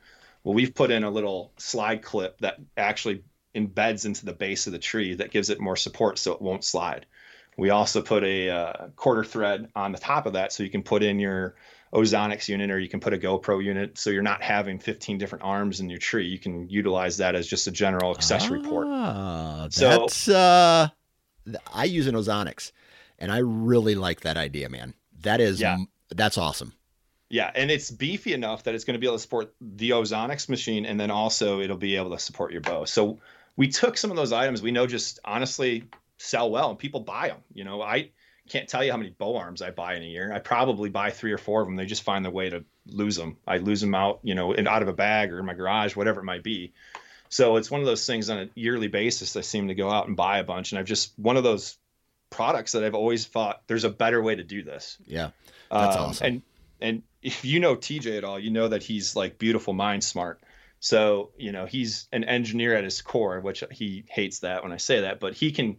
Well, 0.44 0.54
we've 0.54 0.76
put 0.76 0.92
in 0.92 1.04
a 1.04 1.10
little 1.10 1.52
slide 1.58 2.04
clip 2.04 2.40
that 2.42 2.58
actually 2.78 3.24
embeds 3.56 4.06
into 4.06 4.24
the 4.24 4.34
base 4.34 4.68
of 4.68 4.74
the 4.74 4.80
tree 4.80 5.16
that 5.16 5.32
gives 5.32 5.50
it 5.50 5.60
more 5.60 5.76
support 5.76 6.20
so 6.20 6.34
it 6.34 6.42
won't 6.44 6.64
slide. 6.64 7.08
We 7.58 7.72
also 7.72 8.04
put 8.04 8.24
a 8.24 8.50
uh, 8.52 8.88
quarter 8.96 9.24
thread 9.24 9.70
on 9.76 9.94
the 9.94 9.98
top 9.98 10.28
of 10.28 10.34
that 10.34 10.54
so 10.54 10.62
you 10.62 10.70
can 10.70 10.84
put 10.84 11.02
in 11.02 11.20
your 11.20 11.56
Ozonics 11.94 12.48
unit 12.48 12.72
or 12.72 12.80
you 12.80 12.90
can 12.90 13.00
put 13.00 13.14
a 13.14 13.18
GoPro 13.18 13.64
unit 13.64 13.98
so 13.98 14.10
you're 14.10 14.22
not 14.22 14.42
having 14.42 14.80
15 14.80 15.18
different 15.18 15.44
arms 15.44 15.80
in 15.80 15.90
your 15.90 16.00
tree. 16.00 16.28
You 16.28 16.40
can 16.40 16.68
utilize 16.70 17.18
that 17.18 17.36
as 17.36 17.48
just 17.48 17.68
a 17.68 17.72
general 17.72 18.12
accessory 18.12 18.62
ah, 18.66 18.70
port. 18.70 19.74
So 19.74 19.90
that's 19.90 20.28
uh 20.28 20.90
I 21.74 21.86
use 21.86 22.08
an 22.08 22.16
Ozonics 22.16 22.72
and 23.20 23.32
I 23.32 23.38
really 23.38 23.96
like 23.96 24.22
that 24.22 24.38
idea, 24.38 24.70
man. 24.70 24.94
That 25.22 25.40
is 25.40 25.62
yeah. 25.62 25.78
that's 26.10 26.38
awesome. 26.38 26.74
Yeah, 27.30 27.52
and 27.56 27.72
it's 27.72 27.90
beefy 27.90 28.34
enough 28.34 28.64
that 28.64 28.76
it's 28.76 28.84
going 28.84 28.94
to 28.94 29.00
be 29.00 29.08
able 29.08 29.18
to 29.18 29.22
support 29.22 29.54
the 29.60 29.92
Ozonics 29.92 30.48
machine 30.48 30.86
and 30.86 31.00
then 31.00 31.12
also 31.12 31.60
it'll 31.60 31.78
be 31.78 31.96
able 31.96 32.12
to 32.12 32.20
support 32.20 32.52
your 32.52 32.62
bow. 32.62 32.86
So 32.86 33.20
we 33.56 33.68
took 33.68 33.98
some 33.98 34.12
of 34.12 34.18
those 34.18 34.32
items 34.32 34.62
we 34.62 34.72
know 34.72 34.86
just 34.86 35.20
honestly 35.26 35.86
sell 36.18 36.50
well 36.52 36.70
and 36.70 36.80
people 36.80 37.00
buy 37.00 37.30
them. 37.30 37.40
You 37.54 37.64
know, 37.64 37.82
I 37.82 38.12
can't 38.50 38.68
tell 38.68 38.84
you 38.84 38.92
how 38.92 38.98
many 38.98 39.10
bow 39.10 39.38
arms 39.38 39.62
I 39.62 39.72
buy 39.72 39.96
in 39.96 40.04
a 40.04 40.06
year. 40.06 40.32
I 40.32 40.40
probably 40.40 40.90
buy 40.90 41.10
three 41.10 41.32
or 41.32 41.38
four 41.38 41.62
of 41.62 41.68
them. 41.68 41.76
They 41.76 41.86
just 41.86 42.04
find 42.04 42.24
the 42.24 42.30
way 42.30 42.50
to 42.50 42.64
lose 42.88 43.16
them. 43.16 43.38
I 43.48 43.58
lose 43.58 43.82
them 43.82 43.96
out, 43.96 44.20
you 44.24 44.36
know, 44.36 44.54
in, 44.54 44.68
out 44.68 44.82
of 44.82 44.88
a 44.88 44.94
bag 44.94 45.32
or 45.32 45.40
in 45.40 45.46
my 45.46 45.54
garage, 45.54 45.96
whatever 45.96 46.22
it 46.22 46.26
might 46.26 46.44
be. 46.44 46.74
So 47.30 47.56
it's 47.58 47.72
one 47.72 47.82
of 47.82 47.88
those 47.88 48.06
things 48.06 48.30
on 48.30 48.40
a 48.40 48.50
yearly 48.56 48.88
basis. 48.88 49.36
I 49.36 49.42
seem 49.42 49.70
to 49.70 49.76
go 49.76 49.90
out 49.90 50.08
and 50.08 50.16
buy 50.16 50.38
a 50.38 50.44
bunch, 50.44 50.72
and 50.72 50.80
I've 50.80 50.86
just 50.86 51.18
one 51.18 51.38
of 51.38 51.44
those 51.44 51.78
products 52.30 52.74
that 52.74 52.84
I've 52.84 52.96
always 52.96 53.26
thought 53.26 53.64
there's 53.68 53.84
a 53.84 53.90
better 53.90 54.22
way 54.22 54.36
to 54.36 54.44
do 54.44 54.64
this. 54.64 54.98
Yeah, 55.06 55.32
that's 55.72 55.96
um, 55.96 56.04
awesome. 56.04 56.28
And 56.28 56.42
and 56.80 57.04
if 57.22 57.44
you 57.44 57.60
know 57.60 57.76
TJ 57.76 58.18
at 58.18 58.24
all, 58.24 58.40
you 58.40 58.52
know 58.52 58.68
that 58.68 58.84
he's 58.84 59.16
like 59.16 59.40
beautiful 59.40 59.74
mind 59.74 60.04
smart. 60.04 60.40
So 60.80 61.32
you 61.38 61.52
know 61.52 61.66
he's 61.66 62.08
an 62.12 62.24
engineer 62.24 62.76
at 62.76 62.84
his 62.84 63.02
core, 63.02 63.40
which 63.40 63.64
he 63.72 64.06
hates 64.08 64.40
that 64.40 64.64
when 64.64 64.72
I 64.72 64.78
say 64.78 65.02
that, 65.02 65.20
but 65.20 65.34
he 65.34 65.52
can 65.52 65.78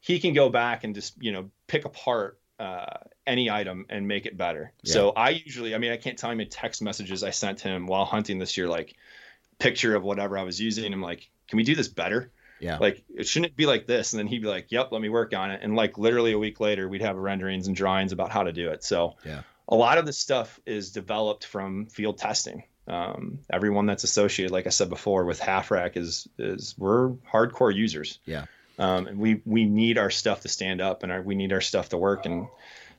he 0.00 0.20
can 0.20 0.34
go 0.34 0.48
back 0.48 0.84
and 0.84 0.94
just 0.94 1.14
you 1.22 1.32
know 1.32 1.50
pick 1.66 1.84
apart 1.84 2.38
uh, 2.58 2.98
any 3.26 3.50
item 3.50 3.86
and 3.88 4.08
make 4.08 4.26
it 4.26 4.36
better. 4.36 4.72
Yeah. 4.82 4.92
So 4.92 5.10
I 5.10 5.30
usually, 5.30 5.74
I 5.74 5.78
mean, 5.78 5.92
I 5.92 5.96
can't 5.96 6.18
tell 6.18 6.30
him 6.30 6.40
in 6.40 6.48
text 6.48 6.82
messages 6.82 7.22
I 7.22 7.30
sent 7.30 7.60
him 7.60 7.86
while 7.86 8.04
hunting 8.04 8.38
this 8.38 8.56
year, 8.56 8.68
like 8.68 8.96
picture 9.58 9.94
of 9.94 10.02
whatever 10.02 10.36
I 10.36 10.42
was 10.42 10.60
using. 10.60 10.92
I'm 10.92 11.02
like, 11.02 11.30
can 11.46 11.56
we 11.56 11.62
do 11.62 11.74
this 11.74 11.88
better? 11.88 12.30
Yeah. 12.60 12.78
Like 12.78 13.04
it 13.14 13.28
shouldn't 13.28 13.54
be 13.56 13.66
like 13.66 13.86
this. 13.86 14.12
And 14.12 14.18
then 14.18 14.26
he'd 14.26 14.42
be 14.42 14.48
like, 14.48 14.72
yep, 14.72 14.90
let 14.90 15.00
me 15.00 15.08
work 15.08 15.34
on 15.34 15.50
it. 15.50 15.60
And 15.62 15.76
like 15.76 15.98
literally 15.98 16.32
a 16.32 16.38
week 16.38 16.58
later, 16.58 16.88
we'd 16.88 17.02
have 17.02 17.16
renderings 17.16 17.66
and 17.68 17.76
drawings 17.76 18.12
about 18.12 18.30
how 18.30 18.42
to 18.42 18.52
do 18.52 18.70
it. 18.70 18.82
So 18.82 19.16
yeah, 19.24 19.42
a 19.68 19.76
lot 19.76 19.98
of 19.98 20.06
this 20.06 20.18
stuff 20.18 20.58
is 20.66 20.90
developed 20.90 21.44
from 21.44 21.86
field 21.86 22.18
testing. 22.18 22.64
Um, 22.88 23.40
everyone 23.50 23.86
that's 23.86 24.02
associated, 24.02 24.50
like 24.50 24.66
I 24.66 24.70
said 24.70 24.88
before, 24.88 25.24
with 25.26 25.38
Half 25.38 25.70
Rack 25.70 25.96
is 25.96 26.26
is 26.38 26.74
we're 26.76 27.10
hardcore 27.32 27.74
users. 27.74 28.18
Yeah. 28.24 28.46
Um, 28.78 29.06
and 29.08 29.18
we 29.18 29.42
we 29.44 29.64
need 29.64 29.98
our 29.98 30.10
stuff 30.10 30.42
to 30.42 30.48
stand 30.48 30.80
up, 30.80 31.02
and 31.02 31.10
our, 31.10 31.22
we 31.22 31.34
need 31.34 31.52
our 31.52 31.60
stuff 31.60 31.88
to 31.90 31.96
work. 31.96 32.26
And 32.26 32.46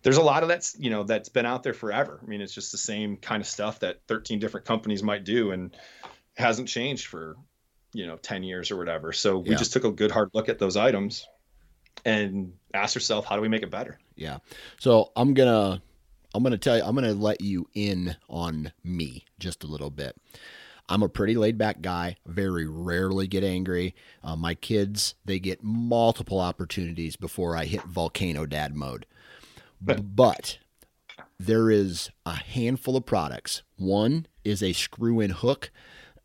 there's 0.02 0.18
a 0.18 0.22
lot 0.22 0.44
of 0.44 0.50
that's 0.50 0.76
you 0.78 0.90
know 0.90 1.04
that's 1.04 1.30
been 1.30 1.46
out 1.46 1.64
there 1.64 1.74
forever. 1.74 2.20
I 2.22 2.26
mean, 2.26 2.42
it's 2.42 2.54
just 2.54 2.72
the 2.72 2.78
same 2.78 3.18
kind 3.18 3.42
of 3.42 3.48
stuff 3.48 3.80
that 3.80 4.02
13 4.08 4.40
different 4.40 4.66
companies 4.66 5.04
might 5.04 5.24
do, 5.24 5.52
and 5.52 5.76
hasn't 6.36 6.68
changed 6.68 7.08
for 7.08 7.36
you 7.94 8.08
know 8.08 8.18
10 8.18 8.44
years 8.44 8.72
or 8.72 8.78
whatever. 8.78 9.14
So 9.14 9.38
we 9.40 9.52
yeah. 9.52 9.58
just 9.58 9.74
took 9.74 9.84
a 9.84 9.92
good 9.92 10.12
hard 10.12 10.30
look 10.34 10.50
at 10.50 10.60
those 10.60 10.78
items 10.78 11.28
and 12.06 12.54
asked 12.74 12.96
ourselves, 12.96 13.28
how 13.28 13.36
do 13.36 13.42
we 13.42 13.50
make 13.50 13.64
it 13.64 13.72
better? 13.72 14.00
Yeah. 14.16 14.40
So 14.80 15.12
I'm 15.16 15.34
gonna 15.34 15.82
I'm 16.34 16.44
gonna 16.44 16.58
tell 16.58 16.78
you 16.78 16.84
I'm 16.84 16.96
gonna 16.96 17.14
let 17.14 17.42
you 17.42 17.68
in 17.74 18.16
on 18.30 18.72
me 18.84 19.26
just 19.40 19.64
a 19.64 19.68
little 19.68 19.90
bit. 19.90 20.16
I'm 20.90 21.04
a 21.04 21.10
pretty 21.10 21.36
laid 21.36 21.58
back 21.58 21.82
guy, 21.82 22.18
very 22.26 22.68
rarely 22.68 23.28
get 23.28 23.44
angry. 23.44 23.94
Uh, 24.24 24.36
my 24.36 24.56
kids, 24.56 25.14
they 25.24 25.40
get 25.40 25.64
multiple 25.64 26.40
opportunities 26.40 27.16
before 27.16 27.56
I 27.56 27.66
hit 27.66 27.84
volcano 27.84 28.48
dad 28.48 28.76
mode. 28.76 29.06
but 29.82 30.58
there 31.40 31.70
is 31.70 32.10
a 32.26 32.34
handful 32.34 32.98
of 32.98 33.06
products. 33.06 33.62
One 33.78 34.26
is 34.44 34.62
a 34.64 34.74
screw 34.74 35.20
in 35.20 35.32
hook 35.32 35.72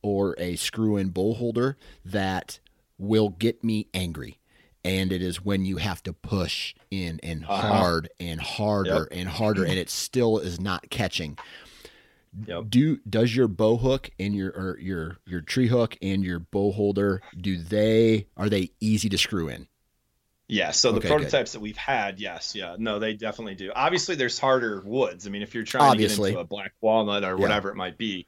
or 0.02 0.34
a 0.38 0.56
screw 0.56 0.96
in 0.96 1.10
bow 1.10 1.34
holder 1.34 1.76
that 2.04 2.58
will 2.98 3.30
get 3.30 3.62
me 3.62 3.88
angry. 3.94 4.38
And 4.82 5.12
it 5.12 5.22
is 5.22 5.42
when 5.42 5.64
you 5.64 5.78
have 5.78 6.02
to 6.02 6.12
push 6.12 6.74
in 6.90 7.20
and 7.22 7.44
uh-huh. 7.44 7.68
hard 7.68 8.08
and 8.20 8.40
harder 8.40 9.08
yep. 9.10 9.18
and 9.18 9.28
harder, 9.28 9.64
and 9.64 9.78
it 9.78 9.88
still 9.88 10.38
is 10.38 10.60
not 10.60 10.90
catching. 10.90 11.38
Yep. 12.46 12.64
Do 12.68 12.98
does 13.08 13.34
your 13.34 13.48
bow 13.48 13.76
hook 13.76 14.10
and 14.18 14.34
your 14.34 14.50
or 14.50 14.78
your 14.80 15.18
your 15.26 15.40
tree 15.40 15.68
hook 15.68 15.96
and 16.02 16.24
your 16.24 16.40
bow 16.40 16.72
holder 16.72 17.22
do 17.36 17.56
they 17.56 18.26
are 18.36 18.48
they 18.48 18.70
easy 18.80 19.08
to 19.08 19.18
screw 19.18 19.48
in? 19.48 19.68
Yeah, 20.46 20.72
so 20.72 20.92
the 20.92 20.98
okay, 20.98 21.08
prototypes 21.08 21.52
good. 21.52 21.58
that 21.58 21.62
we've 21.62 21.76
had, 21.76 22.20
yes, 22.20 22.54
yeah, 22.54 22.76
no, 22.78 22.98
they 22.98 23.14
definitely 23.14 23.54
do. 23.54 23.72
Obviously, 23.74 24.14
there's 24.14 24.38
harder 24.38 24.82
woods. 24.84 25.26
I 25.26 25.30
mean, 25.30 25.40
if 25.40 25.54
you're 25.54 25.64
trying 25.64 25.90
Obviously. 25.90 26.30
to 26.30 26.34
get 26.34 26.40
into 26.40 26.44
a 26.44 26.46
black 26.46 26.72
walnut 26.82 27.24
or 27.24 27.36
whatever 27.38 27.70
it 27.70 27.76
might 27.76 27.96
be, 27.96 28.26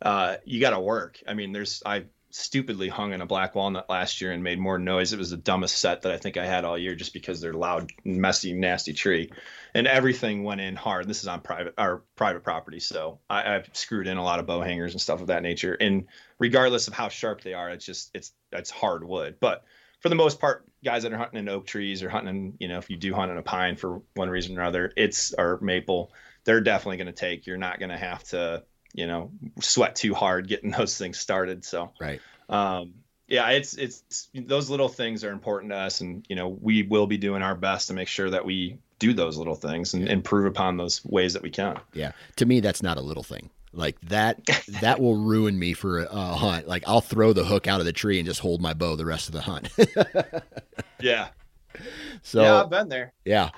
uh, 0.00 0.36
you 0.44 0.60
got 0.60 0.70
to 0.70 0.80
work. 0.80 1.22
I 1.28 1.34
mean, 1.34 1.52
there's 1.52 1.82
I 1.84 2.04
stupidly 2.30 2.88
hung 2.88 3.12
in 3.12 3.20
a 3.20 3.26
black 3.26 3.54
walnut 3.54 3.88
last 3.88 4.20
year 4.20 4.32
and 4.32 4.42
made 4.42 4.58
more 4.58 4.78
noise. 4.78 5.12
It 5.12 5.18
was 5.18 5.30
the 5.30 5.36
dumbest 5.36 5.78
set 5.78 6.02
that 6.02 6.12
I 6.12 6.18
think 6.18 6.36
I 6.36 6.46
had 6.46 6.64
all 6.64 6.76
year 6.76 6.94
just 6.94 7.12
because 7.12 7.40
they're 7.40 7.54
loud, 7.54 7.90
messy, 8.04 8.52
nasty 8.52 8.92
tree. 8.92 9.30
And 9.74 9.86
everything 9.86 10.44
went 10.44 10.60
in 10.60 10.76
hard. 10.76 11.08
This 11.08 11.22
is 11.22 11.28
on 11.28 11.40
private 11.40 11.74
our 11.78 12.02
private 12.16 12.44
property. 12.44 12.80
So 12.80 13.20
I, 13.30 13.52
have 13.52 13.70
screwed 13.72 14.06
in 14.06 14.18
a 14.18 14.24
lot 14.24 14.40
of 14.40 14.46
bow 14.46 14.60
hangers 14.60 14.92
and 14.92 15.00
stuff 15.00 15.20
of 15.20 15.28
that 15.28 15.42
nature. 15.42 15.74
And 15.74 16.06
regardless 16.38 16.88
of 16.88 16.94
how 16.94 17.08
sharp 17.08 17.42
they 17.42 17.54
are, 17.54 17.70
it's 17.70 17.84
just 17.84 18.10
it's 18.14 18.32
it's 18.52 18.70
hard 18.70 19.04
wood. 19.04 19.36
But 19.40 19.64
for 20.00 20.08
the 20.08 20.14
most 20.14 20.40
part, 20.40 20.64
guys 20.84 21.02
that 21.02 21.12
are 21.12 21.18
hunting 21.18 21.40
in 21.40 21.48
oak 21.48 21.66
trees 21.66 22.02
or 22.02 22.08
hunting, 22.08 22.36
in, 22.36 22.54
you 22.58 22.68
know, 22.68 22.78
if 22.78 22.90
you 22.90 22.96
do 22.96 23.14
hunt 23.14 23.32
in 23.32 23.38
a 23.38 23.42
pine 23.42 23.76
for 23.76 24.02
one 24.14 24.30
reason 24.30 24.58
or 24.58 24.62
other, 24.62 24.92
it's 24.96 25.34
or 25.36 25.58
maple, 25.60 26.12
they're 26.44 26.60
definitely 26.60 26.98
going 26.98 27.06
to 27.06 27.12
take. 27.12 27.46
You're 27.46 27.56
not 27.56 27.78
going 27.78 27.90
to 27.90 27.96
have 27.96 28.22
to, 28.24 28.64
you 28.98 29.06
know, 29.06 29.30
sweat 29.60 29.94
too 29.94 30.12
hard 30.12 30.48
getting 30.48 30.70
those 30.78 30.98
things 30.98 31.18
started. 31.18 31.64
So 31.64 31.92
right. 32.00 32.20
Um, 32.48 32.94
yeah, 33.28 33.50
it's 33.50 33.74
it's 33.74 34.28
those 34.34 34.70
little 34.70 34.88
things 34.88 35.22
are 35.22 35.30
important 35.30 35.70
to 35.70 35.76
us, 35.76 36.00
and 36.00 36.24
you 36.28 36.36
know 36.36 36.48
we 36.48 36.82
will 36.82 37.06
be 37.06 37.18
doing 37.18 37.42
our 37.42 37.54
best 37.54 37.88
to 37.88 37.94
make 37.94 38.08
sure 38.08 38.30
that 38.30 38.44
we 38.44 38.78
do 38.98 39.12
those 39.12 39.36
little 39.36 39.54
things 39.54 39.94
and 39.94 40.08
improve 40.08 40.46
upon 40.46 40.78
those 40.78 41.04
ways 41.04 41.34
that 41.34 41.42
we 41.42 41.50
can. 41.50 41.78
Yeah, 41.92 42.12
to 42.36 42.46
me, 42.46 42.60
that's 42.60 42.82
not 42.82 42.96
a 42.96 43.02
little 43.02 43.22
thing. 43.22 43.50
Like 43.74 44.00
that, 44.08 44.40
that 44.80 44.98
will 44.98 45.16
ruin 45.16 45.58
me 45.58 45.74
for 45.74 46.00
a, 46.00 46.06
a, 46.10 46.34
hunt. 46.34 46.66
Like 46.66 46.84
I'll 46.86 47.02
throw 47.02 47.34
the 47.34 47.44
hook 47.44 47.66
out 47.66 47.80
of 47.80 47.86
the 47.86 47.92
tree 47.92 48.18
and 48.18 48.26
just 48.26 48.40
hold 48.40 48.62
my 48.62 48.72
bow 48.72 48.96
the 48.96 49.04
rest 49.04 49.28
of 49.28 49.34
the 49.34 49.42
hunt. 49.42 49.68
yeah. 51.00 51.28
So 52.22 52.40
yeah, 52.40 52.62
I've 52.62 52.70
been 52.70 52.88
there. 52.88 53.12
Yeah. 53.26 53.50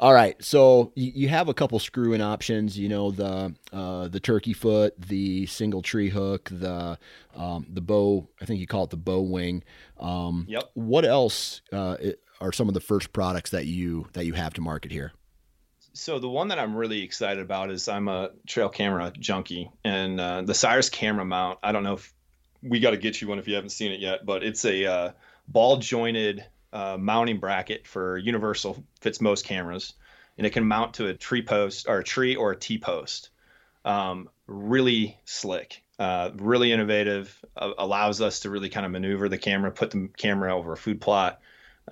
All 0.00 0.14
right, 0.14 0.42
so 0.42 0.92
you, 0.94 1.12
you 1.14 1.28
have 1.28 1.50
a 1.50 1.54
couple 1.54 1.78
screw-in 1.78 2.22
options. 2.22 2.78
You 2.78 2.88
know 2.88 3.10
the 3.10 3.54
uh, 3.70 4.08
the 4.08 4.18
turkey 4.18 4.54
foot, 4.54 4.98
the 4.98 5.44
single 5.44 5.82
tree 5.82 6.08
hook, 6.08 6.48
the 6.50 6.98
um, 7.36 7.66
the 7.68 7.82
bow. 7.82 8.26
I 8.40 8.46
think 8.46 8.60
you 8.60 8.66
call 8.66 8.84
it 8.84 8.90
the 8.90 8.96
bow 8.96 9.20
wing. 9.20 9.62
Um, 9.98 10.46
yep. 10.48 10.70
What 10.72 11.04
else 11.04 11.60
uh, 11.70 11.98
are 12.40 12.50
some 12.50 12.66
of 12.66 12.72
the 12.72 12.80
first 12.80 13.12
products 13.12 13.50
that 13.50 13.66
you 13.66 14.06
that 14.14 14.24
you 14.24 14.32
have 14.32 14.54
to 14.54 14.62
market 14.62 14.90
here? 14.90 15.12
So 15.92 16.18
the 16.18 16.30
one 16.30 16.48
that 16.48 16.58
I'm 16.58 16.74
really 16.74 17.02
excited 17.02 17.42
about 17.42 17.70
is 17.70 17.86
I'm 17.86 18.08
a 18.08 18.30
trail 18.46 18.70
camera 18.70 19.12
junkie, 19.18 19.70
and 19.84 20.18
uh, 20.18 20.40
the 20.40 20.54
Cyrus 20.54 20.88
camera 20.88 21.26
mount. 21.26 21.58
I 21.62 21.72
don't 21.72 21.82
know 21.82 21.94
if 21.94 22.10
we 22.62 22.80
got 22.80 22.92
to 22.92 22.96
get 22.96 23.20
you 23.20 23.28
one 23.28 23.38
if 23.38 23.46
you 23.46 23.54
haven't 23.54 23.68
seen 23.68 23.92
it 23.92 24.00
yet, 24.00 24.24
but 24.24 24.42
it's 24.44 24.64
a 24.64 24.86
uh, 24.86 25.12
ball 25.46 25.76
jointed 25.76 26.46
uh, 26.72 26.96
mounting 26.98 27.38
bracket 27.38 27.86
for 27.86 28.18
universal 28.18 28.82
fits 29.00 29.20
most 29.20 29.44
cameras, 29.44 29.94
and 30.38 30.46
it 30.46 30.50
can 30.50 30.64
mount 30.64 30.94
to 30.94 31.08
a 31.08 31.14
tree 31.14 31.42
post 31.42 31.88
or 31.88 31.98
a 31.98 32.04
tree 32.04 32.36
or 32.36 32.52
a 32.52 32.56
T 32.56 32.78
post. 32.78 33.30
Um, 33.84 34.28
really 34.46 35.18
slick, 35.24 35.82
uh, 35.98 36.30
really 36.36 36.72
innovative. 36.72 37.44
Uh, 37.56 37.72
allows 37.78 38.20
us 38.20 38.40
to 38.40 38.50
really 38.50 38.68
kind 38.68 38.86
of 38.86 38.92
maneuver 38.92 39.28
the 39.28 39.38
camera, 39.38 39.70
put 39.70 39.90
the 39.90 40.08
camera 40.16 40.56
over 40.56 40.72
a 40.72 40.76
food 40.76 41.00
plot, 41.00 41.40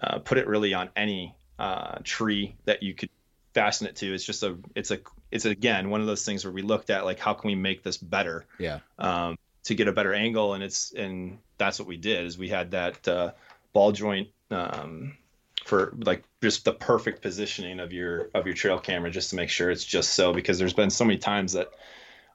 uh, 0.01 0.19
put 0.19 0.38
it 0.38 0.47
really 0.47 0.75
on 0.75 0.91
any 0.97 1.35
uh, 1.59 1.99
tree 2.05 2.57
that 2.64 2.83
you 2.83 2.95
could 2.95 3.11
fasten 3.55 3.87
it 3.87 3.97
to. 3.97 4.14
It's 4.14 4.25
just 4.25 4.43
a, 4.43 4.57
it's 4.75 4.91
a, 4.91 5.01
it's 5.31 5.45
again 5.45 5.91
one 5.91 6.01
of 6.01 6.07
those 6.07 6.25
things 6.25 6.45
where 6.45 6.53
we 6.53 6.62
looked 6.62 6.91
at 6.91 7.05
like 7.05 7.19
how 7.19 7.35
can 7.35 7.49
we 7.49 7.55
make 7.55 7.83
this 7.83 7.97
better? 7.97 8.47
Yeah. 8.59 8.81
Um, 8.99 9.38
to 9.64 9.75
get 9.75 9.88
a 9.88 9.93
better 9.93 10.14
angle, 10.14 10.55
and 10.55 10.64
it's 10.64 10.93
and 10.93 11.38
that's 11.59 11.79
what 11.79 11.87
we 11.87 11.97
did 11.97 12.25
is 12.25 12.38
we 12.38 12.49
had 12.49 12.71
that 12.71 13.07
uh, 13.07 13.33
ball 13.79 13.93
joint 13.93 14.27
um, 14.51 15.17
for 15.64 15.95
like 16.05 16.25
just 16.43 16.64
the 16.64 16.73
perfect 16.73 17.23
positioning 17.23 17.79
of 17.79 17.93
your 17.93 18.29
of 18.35 18.45
your 18.45 18.55
trail 18.57 18.81
camera 18.81 19.09
just 19.09 19.31
to 19.31 19.37
make 19.37 19.51
sure 19.51 19.71
it's 19.71 19.85
just 19.85 20.14
so 20.14 20.33
because 20.33 20.59
there's 20.59 20.73
been 20.73 20.91
so 20.91 21.05
many 21.05 21.17
times 21.17 21.53
that 21.53 21.71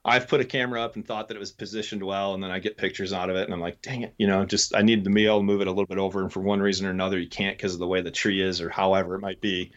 I've 0.06 0.26
put 0.26 0.40
a 0.40 0.44
camera 0.46 0.80
up 0.80 0.96
and 0.96 1.06
thought 1.06 1.28
that 1.28 1.36
it 1.36 1.40
was 1.40 1.52
positioned 1.52 2.02
well, 2.02 2.32
and 2.32 2.42
then 2.42 2.50
I 2.50 2.60
get 2.60 2.78
pictures 2.78 3.12
out 3.12 3.28
of 3.28 3.36
it, 3.36 3.44
and 3.44 3.52
I'm 3.52 3.60
like, 3.60 3.82
dang 3.82 4.02
it, 4.02 4.14
you 4.18 4.26
know, 4.26 4.46
just 4.46 4.74
I 4.74 4.80
need 4.80 5.04
to 5.04 5.10
be 5.10 5.26
able 5.26 5.40
to 5.40 5.44
move 5.44 5.60
it 5.60 5.66
a 5.66 5.70
little 5.70 5.86
bit 5.86 5.98
over, 5.98 6.22
and 6.22 6.32
for 6.32 6.40
one 6.40 6.60
reason 6.60 6.86
or 6.86 6.90
another, 6.90 7.18
you 7.18 7.28
can't 7.28 7.58
because 7.58 7.74
of 7.74 7.78
the 7.78 7.86
way 7.86 8.00
the 8.00 8.10
tree 8.10 8.40
is 8.40 8.62
or 8.62 8.70
however 8.70 9.14
it 9.14 9.20
might 9.20 9.42
be. 9.42 9.72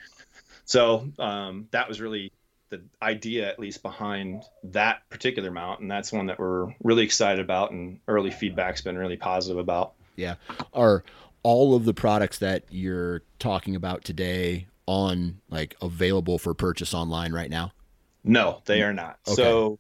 So 0.64 1.10
um, 1.20 1.68
that 1.72 1.90
was 1.90 2.00
really 2.00 2.32
the 2.70 2.82
idea, 3.02 3.50
at 3.50 3.60
least 3.60 3.84
behind 3.84 4.44
that 4.64 5.02
particular 5.10 5.52
mount, 5.52 5.82
and 5.82 5.92
that's 5.92 6.14
one 6.14 6.28
that 6.28 6.40
we're 6.40 6.74
really 6.82 7.04
excited 7.04 7.44
about, 7.44 7.72
and 7.72 8.00
early 8.08 8.32
feedback's 8.32 8.82
been 8.82 8.98
really 8.98 9.18
positive 9.18 9.58
about. 9.58 9.94
Yeah, 10.16 10.36
are 10.74 11.04
all 11.44 11.76
of 11.76 11.86
the 11.86 11.94
products 11.94 12.40
that 12.40 12.64
you're 12.70 13.22
talking 13.40 13.76
about 13.76 14.04
today 14.04 14.68
on 14.86 15.40
like 15.50 15.76
available 15.82 16.38
for 16.38 16.54
purchase 16.54 16.94
online 16.94 17.34
right 17.34 17.50
now? 17.50 17.72
No, 18.24 18.62
they 18.66 18.82
are 18.82 18.94
not. 18.94 19.20
Okay. 19.28 19.36
So 19.36 19.80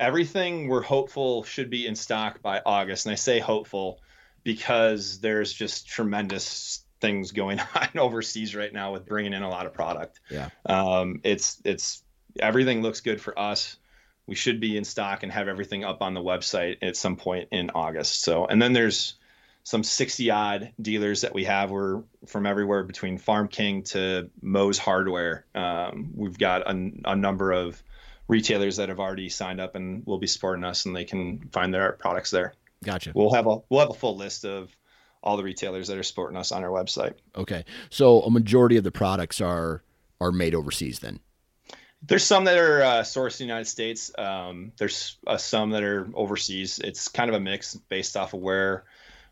everything 0.00 0.68
we're 0.68 0.82
hopeful 0.82 1.42
should 1.44 1.70
be 1.70 1.86
in 1.86 1.94
stock 1.94 2.42
by 2.42 2.60
August. 2.64 3.06
And 3.06 3.12
I 3.12 3.16
say 3.16 3.38
hopeful 3.38 4.00
because 4.44 5.20
there's 5.20 5.52
just 5.52 5.88
tremendous 5.88 6.84
things 7.00 7.32
going 7.32 7.60
on 7.74 7.88
overseas 7.96 8.54
right 8.54 8.72
now 8.72 8.92
with 8.92 9.06
bringing 9.06 9.32
in 9.32 9.42
a 9.42 9.48
lot 9.48 9.66
of 9.66 9.72
product. 9.72 10.20
Yeah. 10.30 10.50
Um, 10.66 11.20
it's, 11.24 11.60
it's, 11.64 12.02
everything 12.38 12.82
looks 12.82 13.00
good 13.00 13.20
for 13.20 13.38
us. 13.38 13.76
We 14.26 14.34
should 14.34 14.60
be 14.60 14.76
in 14.76 14.84
stock 14.84 15.22
and 15.22 15.32
have 15.32 15.48
everything 15.48 15.84
up 15.84 16.02
on 16.02 16.14
the 16.14 16.20
website 16.20 16.78
at 16.82 16.96
some 16.96 17.16
point 17.16 17.48
in 17.50 17.70
August. 17.70 18.22
So, 18.22 18.46
and 18.46 18.60
then 18.60 18.74
there's, 18.74 19.14
some 19.68 19.84
60 19.84 20.30
odd 20.30 20.72
dealers 20.80 21.20
that 21.20 21.34
we 21.34 21.44
have 21.44 21.70
were 21.70 22.02
from 22.24 22.46
everywhere 22.46 22.84
between 22.84 23.18
Farm 23.18 23.48
King 23.48 23.82
to 23.82 24.30
Moe's 24.40 24.78
Hardware. 24.78 25.44
Um, 25.54 26.12
we've 26.14 26.38
got 26.38 26.62
a, 26.62 26.90
a, 27.04 27.14
number 27.14 27.52
of 27.52 27.82
retailers 28.28 28.78
that 28.78 28.88
have 28.88 28.98
already 28.98 29.28
signed 29.28 29.60
up 29.60 29.74
and 29.74 30.06
will 30.06 30.16
be 30.16 30.26
supporting 30.26 30.64
us, 30.64 30.86
and 30.86 30.96
they 30.96 31.04
can 31.04 31.50
find 31.52 31.74
their 31.74 31.92
products 31.92 32.30
there. 32.30 32.54
Gotcha. 32.82 33.12
We'll 33.14 33.34
have 33.34 33.46
a 33.46 33.58
we'll 33.68 33.80
have 33.80 33.90
a 33.90 33.94
full 33.94 34.16
list 34.16 34.46
of 34.46 34.74
all 35.22 35.36
the 35.36 35.42
retailers 35.42 35.88
that 35.88 35.98
are 35.98 36.02
supporting 36.02 36.38
us 36.38 36.50
on 36.50 36.64
our 36.64 36.70
website. 36.70 37.16
Okay, 37.36 37.66
so 37.90 38.22
a 38.22 38.30
majority 38.30 38.78
of 38.78 38.84
the 38.84 38.90
products 38.90 39.38
are 39.38 39.82
are 40.18 40.32
made 40.32 40.54
overseas 40.54 41.00
then. 41.00 41.20
There's 42.00 42.24
some 42.24 42.44
that 42.44 42.56
are 42.56 42.82
uh, 42.82 43.02
sourced 43.02 43.38
in 43.38 43.48
the 43.48 43.52
United 43.52 43.68
States. 43.68 44.10
Um, 44.16 44.72
there's 44.78 45.18
uh, 45.26 45.36
some 45.36 45.70
that 45.72 45.82
are 45.82 46.08
overseas. 46.14 46.78
It's 46.78 47.08
kind 47.08 47.28
of 47.28 47.36
a 47.36 47.40
mix 47.40 47.74
based 47.74 48.16
off 48.16 48.32
of 48.32 48.40
where 48.40 48.84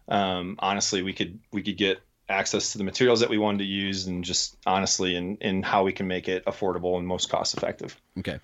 um, 0.09 0.57
honestly, 0.59 1.03
we 1.03 1.13
could 1.13 1.39
we 1.53 1.63
could 1.63 1.77
get 1.77 2.01
access 2.29 2.73
to 2.73 2.79
the 2.79 2.85
materials 2.85 3.21
that 3.21 3.31
we 3.31 3.39
wanted 3.39 3.59
to 3.59 3.65
use, 3.65 4.07
and 4.07 4.25
just 4.25 4.57
honestly, 4.67 5.17
and 5.17 5.39
in, 5.41 5.57
in 5.57 5.63
how 5.63 5.85
we 5.85 5.93
can 5.93 6.07
make 6.07 6.29
it 6.29 6.45
affordable 6.47 6.99
and 6.99 7.07
most 7.07 7.29
cost 7.29 7.57
effective. 7.57 8.01
Okay, 8.19 8.39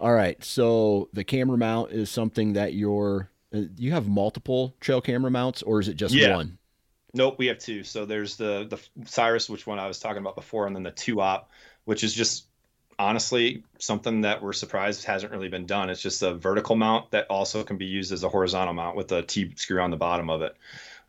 all 0.00 0.12
right. 0.12 0.42
So 0.42 1.08
the 1.12 1.24
camera 1.24 1.58
mount 1.58 1.92
is 1.92 2.10
something 2.10 2.54
that 2.54 2.74
you're 2.74 3.30
uh, 3.54 3.62
you 3.76 3.92
have 3.92 4.08
multiple 4.08 4.74
trail 4.80 5.00
camera 5.00 5.30
mounts, 5.30 5.62
or 5.62 5.80
is 5.80 5.88
it 5.88 5.94
just 5.94 6.14
yeah. 6.14 6.36
one? 6.36 6.58
Nope, 7.12 7.36
we 7.38 7.46
have 7.46 7.58
two. 7.58 7.84
So 7.84 8.04
there's 8.04 8.36
the 8.36 8.66
the 8.68 9.06
Cyrus, 9.06 9.48
which 9.48 9.66
one 9.66 9.78
I 9.78 9.86
was 9.86 10.00
talking 10.00 10.18
about 10.18 10.34
before, 10.34 10.66
and 10.66 10.74
then 10.74 10.82
the 10.82 10.90
two 10.90 11.20
op, 11.20 11.50
which 11.84 12.02
is 12.02 12.12
just 12.12 12.46
honestly 12.98 13.64
something 13.78 14.20
that 14.22 14.42
we're 14.42 14.52
surprised 14.52 15.04
hasn't 15.04 15.32
really 15.32 15.48
been 15.48 15.66
done. 15.66 15.90
It's 15.90 16.02
just 16.02 16.22
a 16.22 16.34
vertical 16.34 16.76
mount 16.76 17.10
that 17.12 17.26
also 17.28 17.62
can 17.64 17.76
be 17.76 17.86
used 17.86 18.12
as 18.12 18.24
a 18.24 18.28
horizontal 18.28 18.74
mount 18.74 18.96
with 18.96 19.12
a 19.12 19.22
T 19.22 19.52
screw 19.56 19.80
on 19.80 19.90
the 19.90 19.96
bottom 19.96 20.30
of 20.30 20.42
it. 20.42 20.56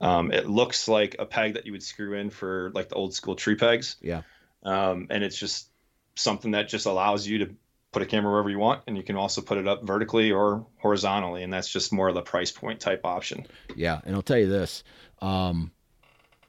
Um, 0.01 0.31
it 0.31 0.47
looks 0.47 0.87
like 0.87 1.15
a 1.19 1.25
peg 1.25 1.53
that 1.53 1.65
you 1.65 1.71
would 1.71 1.83
screw 1.83 2.13
in 2.13 2.29
for 2.29 2.71
like 2.73 2.89
the 2.89 2.95
old 2.95 3.13
school 3.13 3.35
tree 3.35 3.55
pegs. 3.55 3.95
Yeah. 4.01 4.21
Um, 4.63 5.07
and 5.09 5.23
it's 5.23 5.37
just 5.37 5.69
something 6.15 6.51
that 6.51 6.67
just 6.67 6.85
allows 6.85 7.27
you 7.27 7.39
to 7.39 7.55
put 7.91 8.01
a 8.01 8.05
camera 8.05 8.29
wherever 8.29 8.49
you 8.49 8.59
want, 8.59 8.81
and 8.87 8.97
you 8.97 9.03
can 9.03 9.15
also 9.15 9.41
put 9.41 9.57
it 9.57 9.67
up 9.67 9.87
vertically 9.87 10.31
or 10.31 10.65
horizontally, 10.77 11.43
and 11.43 11.53
that's 11.53 11.69
just 11.69 11.93
more 11.93 12.09
of 12.09 12.15
the 12.15 12.21
price 12.21 12.51
point 12.51 12.79
type 12.79 13.05
option. 13.05 13.47
Yeah, 13.75 14.01
and 14.05 14.15
I'll 14.15 14.21
tell 14.21 14.37
you 14.37 14.49
this, 14.49 14.83
um, 15.21 15.71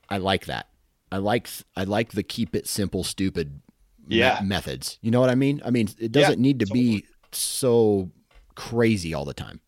I 0.08 0.18
like 0.18 0.46
that. 0.46 0.68
I 1.12 1.18
like 1.18 1.48
I 1.76 1.84
like 1.84 2.12
the 2.12 2.24
keep 2.24 2.56
it 2.56 2.66
simple, 2.66 3.04
stupid 3.04 3.60
yeah. 4.08 4.40
me- 4.40 4.48
methods. 4.48 4.98
You 5.02 5.12
know 5.12 5.20
what 5.20 5.30
I 5.30 5.36
mean? 5.36 5.62
I 5.64 5.70
mean, 5.70 5.88
it 5.98 6.10
doesn't 6.10 6.38
yeah, 6.38 6.42
need 6.42 6.58
to 6.60 6.66
totally. 6.66 6.80
be 6.80 7.06
so 7.30 8.10
crazy 8.56 9.14
all 9.14 9.24
the 9.24 9.34
time. 9.34 9.60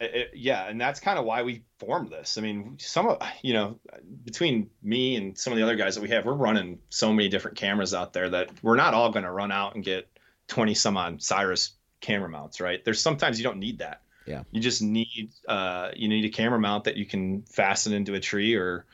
It, 0.00 0.30
yeah, 0.34 0.66
and 0.66 0.80
that's 0.80 0.98
kind 0.98 1.18
of 1.18 1.26
why 1.26 1.42
we 1.42 1.62
formed 1.78 2.10
this. 2.10 2.38
I 2.38 2.40
mean, 2.40 2.76
some 2.78 3.06
of 3.06 3.22
you 3.42 3.52
know, 3.52 3.78
between 4.24 4.70
me 4.82 5.16
and 5.16 5.36
some 5.36 5.52
of 5.52 5.58
the 5.58 5.62
other 5.62 5.76
guys 5.76 5.94
that 5.94 6.00
we 6.00 6.08
have, 6.08 6.24
we're 6.24 6.32
running 6.32 6.78
so 6.88 7.12
many 7.12 7.28
different 7.28 7.58
cameras 7.58 7.92
out 7.92 8.14
there 8.14 8.30
that 8.30 8.50
we're 8.62 8.76
not 8.76 8.94
all 8.94 9.10
going 9.10 9.26
to 9.26 9.30
run 9.30 9.52
out 9.52 9.74
and 9.74 9.84
get 9.84 10.08
twenty 10.48 10.74
some 10.74 10.96
on 10.96 11.20
Cyrus 11.20 11.72
camera 12.00 12.30
mounts, 12.30 12.62
right? 12.62 12.82
There's 12.82 13.00
sometimes 13.00 13.38
you 13.38 13.44
don't 13.44 13.58
need 13.58 13.80
that. 13.80 14.00
Yeah. 14.26 14.44
You 14.50 14.60
just 14.62 14.80
need 14.80 15.32
uh, 15.46 15.90
you 15.94 16.08
need 16.08 16.24
a 16.24 16.30
camera 16.30 16.58
mount 16.58 16.84
that 16.84 16.96
you 16.96 17.04
can 17.04 17.42
fasten 17.42 17.92
into 17.92 18.14
a 18.14 18.20
tree 18.20 18.54
or 18.54 18.86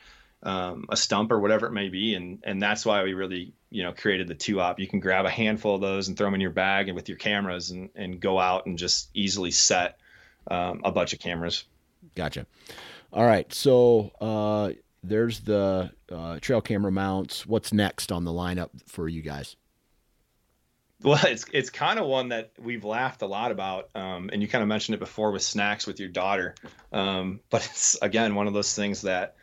um, 0.43 0.87
a 0.89 0.97
stump 0.97 1.31
or 1.31 1.39
whatever 1.39 1.67
it 1.67 1.71
may 1.71 1.87
be, 1.87 2.15
and 2.15 2.39
and 2.43 2.61
that's 2.61 2.85
why 2.85 3.03
we 3.03 3.13
really 3.13 3.53
you 3.69 3.83
know 3.83 3.93
created 3.93 4.27
the 4.27 4.35
two 4.35 4.59
op. 4.59 4.77
You 4.77 4.87
can 4.87 4.99
grab 4.99 5.25
a 5.25 5.29
handful 5.29 5.75
of 5.75 5.81
those 5.81 6.09
and 6.09 6.17
throw 6.17 6.27
them 6.27 6.35
in 6.35 6.41
your 6.41 6.51
bag 6.51 6.89
and 6.89 6.95
with 6.97 7.07
your 7.07 7.17
cameras 7.17 7.71
and 7.71 7.89
and 7.95 8.19
go 8.19 8.39
out 8.39 8.65
and 8.65 8.77
just 8.77 9.09
easily 9.13 9.51
set 9.51 9.99
um, 10.49 10.81
a 10.83 10.91
bunch 10.91 11.13
of 11.13 11.19
cameras. 11.19 11.65
Gotcha. 12.15 12.45
All 13.13 13.25
right, 13.25 13.51
so 13.53 14.11
uh, 14.19 14.73
there's 15.03 15.39
the 15.41 15.91
uh, 16.11 16.39
trail 16.39 16.61
camera 16.61 16.91
mounts. 16.91 17.45
What's 17.45 17.71
next 17.71 18.11
on 18.11 18.25
the 18.25 18.31
lineup 18.31 18.69
for 18.87 19.07
you 19.07 19.21
guys? 19.21 19.55
Well, 21.03 21.19
it's 21.25 21.45
it's 21.53 21.69
kind 21.69 21.99
of 21.99 22.07
one 22.07 22.29
that 22.29 22.51
we've 22.59 22.83
laughed 22.83 23.21
a 23.21 23.27
lot 23.27 23.51
about, 23.51 23.89
um, 23.95 24.29
and 24.33 24.41
you 24.41 24.47
kind 24.47 24.61
of 24.61 24.67
mentioned 24.67 24.95
it 24.95 24.99
before 24.99 25.31
with 25.31 25.43
snacks 25.43 25.85
with 25.85 25.99
your 25.99 26.09
daughter. 26.09 26.55
Um, 26.91 27.39
but 27.49 27.65
it's 27.65 27.97
again 28.01 28.35
one 28.35 28.47
of 28.47 28.53
those 28.53 28.73
things 28.73 29.03
that 29.03 29.35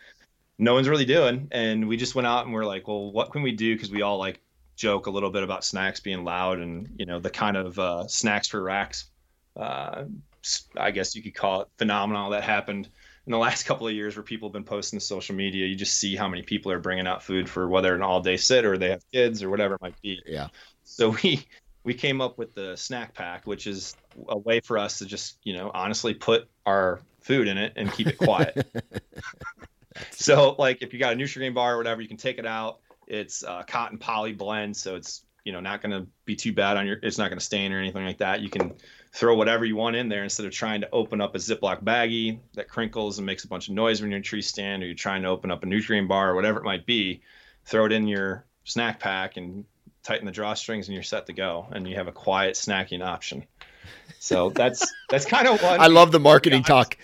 no 0.59 0.75
one's 0.75 0.89
really 0.89 1.05
doing, 1.05 1.49
and 1.53 1.89
we 1.89 1.97
just 1.97 2.15
went 2.15 2.27
out 2.27 2.45
and 2.45 2.53
we're 2.53 2.65
like, 2.65 2.89
well, 2.89 3.13
what 3.13 3.33
can 3.33 3.43
we 3.43 3.53
do? 3.53 3.75
Because 3.75 3.91
we 3.91 4.03
all 4.03 4.19
like 4.19 4.41
joke 4.77 5.07
a 5.07 5.11
little 5.11 5.31
bit 5.31 5.45
about 5.45 5.65
snacks 5.65 6.01
being 6.01 6.25
loud, 6.25 6.59
and 6.59 6.97
you 6.99 7.07
know 7.07 7.21
the 7.21 7.31
kind 7.31 7.57
of 7.57 7.79
uh, 7.79 8.09
snacks 8.09 8.49
for 8.49 8.61
racks 8.61 9.07
uh, 9.57 10.05
I 10.76 10.90
guess 10.90 11.14
you 11.14 11.22
could 11.22 11.34
call 11.34 11.62
it 11.62 11.68
phenomenal 11.78 12.30
that 12.30 12.42
happened 12.42 12.88
in 13.26 13.32
the 13.32 13.38
last 13.47 13.64
couple 13.64 13.86
of 13.86 13.95
years 13.95 14.16
where 14.16 14.22
people 14.22 14.49
have 14.49 14.53
been 14.53 14.64
posting 14.64 14.99
to 14.99 15.05
social 15.05 15.34
media, 15.34 15.66
you 15.66 15.76
just 15.76 15.99
see 15.99 16.16
how 16.16 16.28
many 16.28 16.42
people 16.42 16.70
are 16.72 16.78
bringing 16.78 17.07
out 17.07 17.22
food 17.22 17.49
for 17.49 17.68
whether 17.68 17.95
an 17.95 18.03
all 18.03 18.20
day 18.20 18.36
sit 18.36 18.64
or 18.64 18.76
they 18.78 18.90
have 18.90 19.03
kids 19.12 19.42
or 19.42 19.51
whatever 19.51 19.74
it 19.74 19.82
might 19.82 20.01
be. 20.03 20.20
Yeah. 20.26 20.49
So 20.84 21.16
we 21.22 21.47
we 21.84 21.95
came 21.95 22.20
up 22.20 22.38
with 22.38 22.55
the 22.55 22.76
snack 22.76 23.14
pack, 23.14 23.47
which 23.47 23.66
is 23.66 23.97
a 24.28 24.38
way 24.38 24.61
for 24.61 24.78
us 24.78 24.99
to 24.99 25.07
just 25.07 25.38
you 25.45 25.55
know 25.55 25.70
honestly 25.74 26.14
put 26.14 26.49
our 26.66 27.01
food 27.20 27.49
in 27.49 27.59
it 27.59 27.72
and 27.76 27.92
keep 27.92 28.07
it 28.07 28.18
quiet. 28.18 28.66
so 30.11 30.57
like 30.59 30.82
if 30.82 30.92
you 30.92 30.99
got 30.99 31.12
a 31.12 31.16
Nutrigrain 31.16 31.55
bar 31.55 31.74
or 31.74 31.76
whatever, 31.76 32.01
you 32.03 32.09
can 32.09 32.16
take 32.16 32.38
it 32.38 32.47
out. 32.47 32.80
It's 33.07 33.42
a 33.42 33.64
cotton 33.66 33.99
poly 33.99 34.32
blend, 34.32 34.76
so 34.76 34.97
it's 34.97 35.24
you 35.45 35.53
know 35.53 35.61
not 35.61 35.82
going 35.82 35.92
to 35.92 36.07
be 36.24 36.34
too 36.34 36.53
bad 36.53 36.76
on 36.76 36.86
your. 36.86 36.99
It's 37.03 37.18
not 37.18 37.28
going 37.28 37.38
to 37.38 37.45
stain 37.45 37.72
or 37.72 37.78
anything 37.78 38.05
like 38.05 38.18
that. 38.18 38.40
You 38.40 38.49
can 38.49 38.72
throw 39.12 39.36
whatever 39.36 39.64
you 39.64 39.76
want 39.76 39.95
in 39.95 40.09
there 40.09 40.24
instead 40.24 40.47
of 40.47 40.53
trying 40.53 40.80
to 40.80 40.90
open 40.90 41.20
up 41.20 41.34
a 41.34 41.38
Ziploc 41.38 41.84
baggie 41.84 42.40
that 42.55 42.68
crinkles 42.68 43.18
and 43.18 43.26
makes 43.26 43.45
a 43.45 43.49
bunch 43.49 43.68
of 43.68 43.74
noise 43.74 44.01
when 44.01 44.11
you're 44.11 44.16
in 44.16 44.22
a 44.22 44.24
tree 44.24 44.42
stand, 44.42 44.82
or 44.82 44.86
you're 44.86 44.95
trying 44.95 45.22
to 45.22 45.28
open 45.28 45.51
up 45.51 45.62
a 45.62 45.66
Nutrient 45.66 46.09
bar 46.09 46.30
or 46.30 46.34
whatever 46.34 46.59
it 46.59 46.64
might 46.64 46.86
be. 46.86 47.22
Throw 47.66 47.86
it 47.86 47.92
in 47.92 48.09
your 48.09 48.45
snack 48.64 49.01
pack 49.01 49.36
and 49.36 49.64
tighten 50.03 50.26
the 50.26 50.32
drawstrings, 50.32 50.86
and 50.86 50.95
you're 50.95 51.03
set 51.03 51.26
to 51.26 51.32
go. 51.32 51.66
And 51.70 51.86
you 51.86 51.97
have 51.97 52.09
a 52.09 52.12
quiet 52.12 52.55
snacking 52.55 53.05
option. 53.05 53.45
So 54.18 54.49
that's 54.55 54.86
that's 55.11 55.26
kind 55.26 55.47
of 55.47 55.62
one. 55.62 55.78
I 55.78 55.88
love 55.88 56.11
the 56.11 56.20
marketing 56.20 56.62
yeah, 56.66 56.84
talk. 56.84 56.97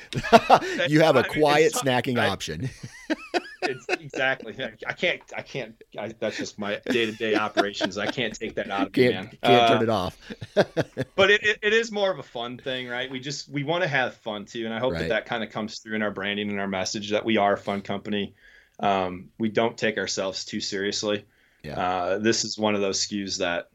you 0.89 1.01
have 1.01 1.17
a 1.17 1.25
quiet 1.25 1.75
snacking 1.75 2.19
I, 2.19 2.29
option. 2.29 2.71
it's 3.63 3.87
exactly. 3.89 4.55
I 4.87 4.93
can't. 4.93 5.23
I 5.37 5.43
can't. 5.43 5.81
I, 5.99 6.13
that's 6.19 6.37
just 6.37 6.59
my 6.59 6.81
day 6.87 7.07
to 7.07 7.13
day 7.13 7.35
operations. 7.35 7.99
I 7.99 8.11
can't 8.11 8.35
take 8.35 8.55
that 8.55 8.71
out 8.71 8.89
of 8.89 8.93
can't, 8.93 9.15
man. 9.15 9.31
Can't 9.43 9.63
uh, 9.63 9.69
turn 9.69 9.83
it 9.83 9.89
off. 9.89 10.19
but 10.55 11.31
it, 11.31 11.43
it, 11.43 11.59
it 11.63 11.73
is 11.73 11.93
more 11.93 12.11
of 12.11 12.19
a 12.19 12.23
fun 12.23 12.59
thing, 12.59 12.89
right? 12.89 13.11
We 13.11 13.21
just 13.21 13.49
we 13.49 13.65
want 13.65 13.83
to 13.83 13.89
have 13.89 14.15
fun 14.17 14.45
too, 14.45 14.65
and 14.65 14.75
I 14.75 14.79
hope 14.79 14.93
right. 14.93 15.01
that 15.01 15.09
that 15.09 15.27
kind 15.27 15.45
of 15.45 15.51
comes 15.51 15.79
through 15.79 15.97
in 15.97 16.03
our 16.03 16.11
branding 16.11 16.51
and 16.51 16.61
our 16.61 16.69
message 16.69 17.11
that 17.11 17.25
we 17.25 17.37
are 17.37 17.55
a 17.55 17.59
fun 17.59 17.83
company. 17.83 18.35
Um, 18.79 19.31
we 19.39 19.49
don't 19.49 19.77
take 19.77 19.99
ourselves 19.99 20.45
too 20.45 20.61
seriously. 20.61 21.25
Yeah. 21.63 21.79
Uh, 21.79 22.19
this 22.19 22.45
is 22.45 22.59
one 22.59 22.75
of 22.75 22.81
those 22.81 23.07
SKUs 23.07 23.39
that 23.39 23.69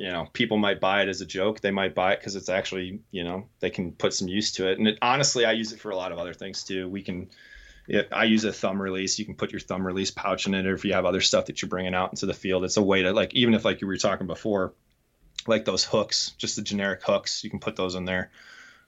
you 0.00 0.10
know 0.10 0.26
people 0.32 0.56
might 0.56 0.80
buy 0.80 1.02
it 1.02 1.08
as 1.08 1.20
a 1.20 1.26
joke 1.26 1.60
they 1.60 1.70
might 1.70 1.94
buy 1.94 2.14
it 2.14 2.20
because 2.20 2.34
it's 2.34 2.48
actually 2.48 3.00
you 3.10 3.22
know 3.22 3.46
they 3.60 3.68
can 3.68 3.92
put 3.92 4.14
some 4.14 4.28
use 4.28 4.50
to 4.52 4.66
it 4.66 4.78
and 4.78 4.88
it, 4.88 4.98
honestly 5.02 5.44
i 5.44 5.52
use 5.52 5.72
it 5.72 5.78
for 5.78 5.90
a 5.90 5.96
lot 5.96 6.10
of 6.10 6.18
other 6.18 6.32
things 6.32 6.64
too 6.64 6.88
we 6.88 7.02
can 7.02 7.28
it, 7.90 8.08
i 8.12 8.24
use 8.24 8.44
a 8.44 8.52
thumb 8.52 8.80
release 8.80 9.18
you 9.18 9.24
can 9.24 9.34
put 9.34 9.52
your 9.52 9.60
thumb 9.60 9.86
release 9.86 10.10
pouch 10.10 10.46
in 10.46 10.54
it 10.54 10.66
or 10.66 10.74
if 10.74 10.84
you 10.84 10.92
have 10.92 11.04
other 11.04 11.20
stuff 11.20 11.46
that 11.46 11.60
you're 11.60 11.68
bringing 11.68 11.94
out 11.94 12.12
into 12.12 12.26
the 12.26 12.34
field 12.34 12.64
it's 12.64 12.76
a 12.76 12.82
way 12.82 13.02
to 13.02 13.12
like 13.12 13.34
even 13.34 13.54
if 13.54 13.64
like 13.64 13.80
you 13.80 13.86
were 13.86 13.96
talking 13.96 14.26
before 14.26 14.72
like 15.46 15.64
those 15.64 15.84
hooks 15.84 16.32
just 16.38 16.56
the 16.56 16.62
generic 16.62 17.02
hooks 17.02 17.44
you 17.44 17.50
can 17.50 17.60
put 17.60 17.76
those 17.76 17.94
in 17.94 18.04
there 18.04 18.30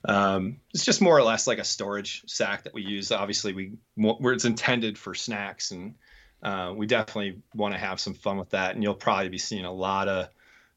um, 0.05 0.57
it's 0.73 0.83
just 0.83 1.01
more 1.01 1.17
or 1.17 1.23
less 1.23 1.47
like 1.47 1.59
a 1.59 1.63
storage 1.63 2.23
sack 2.27 2.63
that 2.63 2.73
we 2.73 2.81
use 2.81 3.11
obviously 3.11 3.53
we 3.53 3.73
where 3.95 4.33
it's 4.33 4.45
intended 4.45 4.97
for 4.97 5.15
snacks 5.15 5.71
and 5.71 5.95
uh, 6.41 6.73
we 6.75 6.85
definitely 6.85 7.41
want 7.55 7.73
to 7.73 7.79
have 7.79 8.01
some 8.01 8.13
fun 8.13 8.37
with 8.37 8.49
that 8.49 8.75
and 8.75 8.83
you'll 8.83 8.95
probably 8.95 9.29
be 9.29 9.37
seeing 9.37 9.63
a 9.63 9.71
lot 9.71 10.09
of 10.09 10.27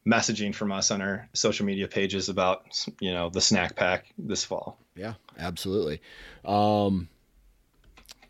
messaging 0.07 0.55
from 0.55 0.70
us 0.70 0.91
on 0.91 1.03
our 1.03 1.29
social 1.33 1.66
media 1.66 1.89
pages 1.89 2.29
about 2.29 2.87
you 3.01 3.12
know 3.12 3.29
the 3.29 3.41
snack 3.41 3.74
pack 3.74 4.07
this 4.16 4.45
fall. 4.45 4.79
Yeah, 4.95 5.14
absolutely. 5.39 6.01
Um, 6.45 7.09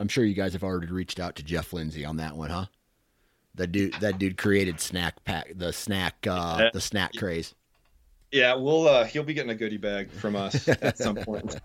I'm 0.01 0.09
sure 0.09 0.25
you 0.25 0.35
guys 0.35 0.53
have 0.53 0.65
already 0.65 0.89
reached 0.89 1.21
out 1.21 1.37
to 1.37 1.43
Jeff 1.43 1.73
Lindsay 1.73 2.05
on 2.05 2.17
that 2.17 2.37
one, 2.37 2.51
huh? 2.51 2.67
That 3.55 3.73
dude, 3.73 3.95
that 4.01 4.19
dude 4.19 4.37
created 4.37 4.81
snack 4.81 5.25
pack, 5.25 5.53
the 5.55 5.73
snack, 5.73 6.27
uh, 6.29 6.71
the 6.73 6.81
snack 6.81 7.13
craze. 7.17 7.55
Yeah, 8.31 8.55
we'll 8.55 8.87
uh, 8.87 9.05
he'll 9.05 9.23
be 9.23 9.35
getting 9.35 9.51
a 9.51 9.55
goodie 9.55 9.79
bag 9.79 10.11
from 10.11 10.37
us 10.37 10.69
at 10.83 10.99
some 10.99 11.17
point 11.17 11.59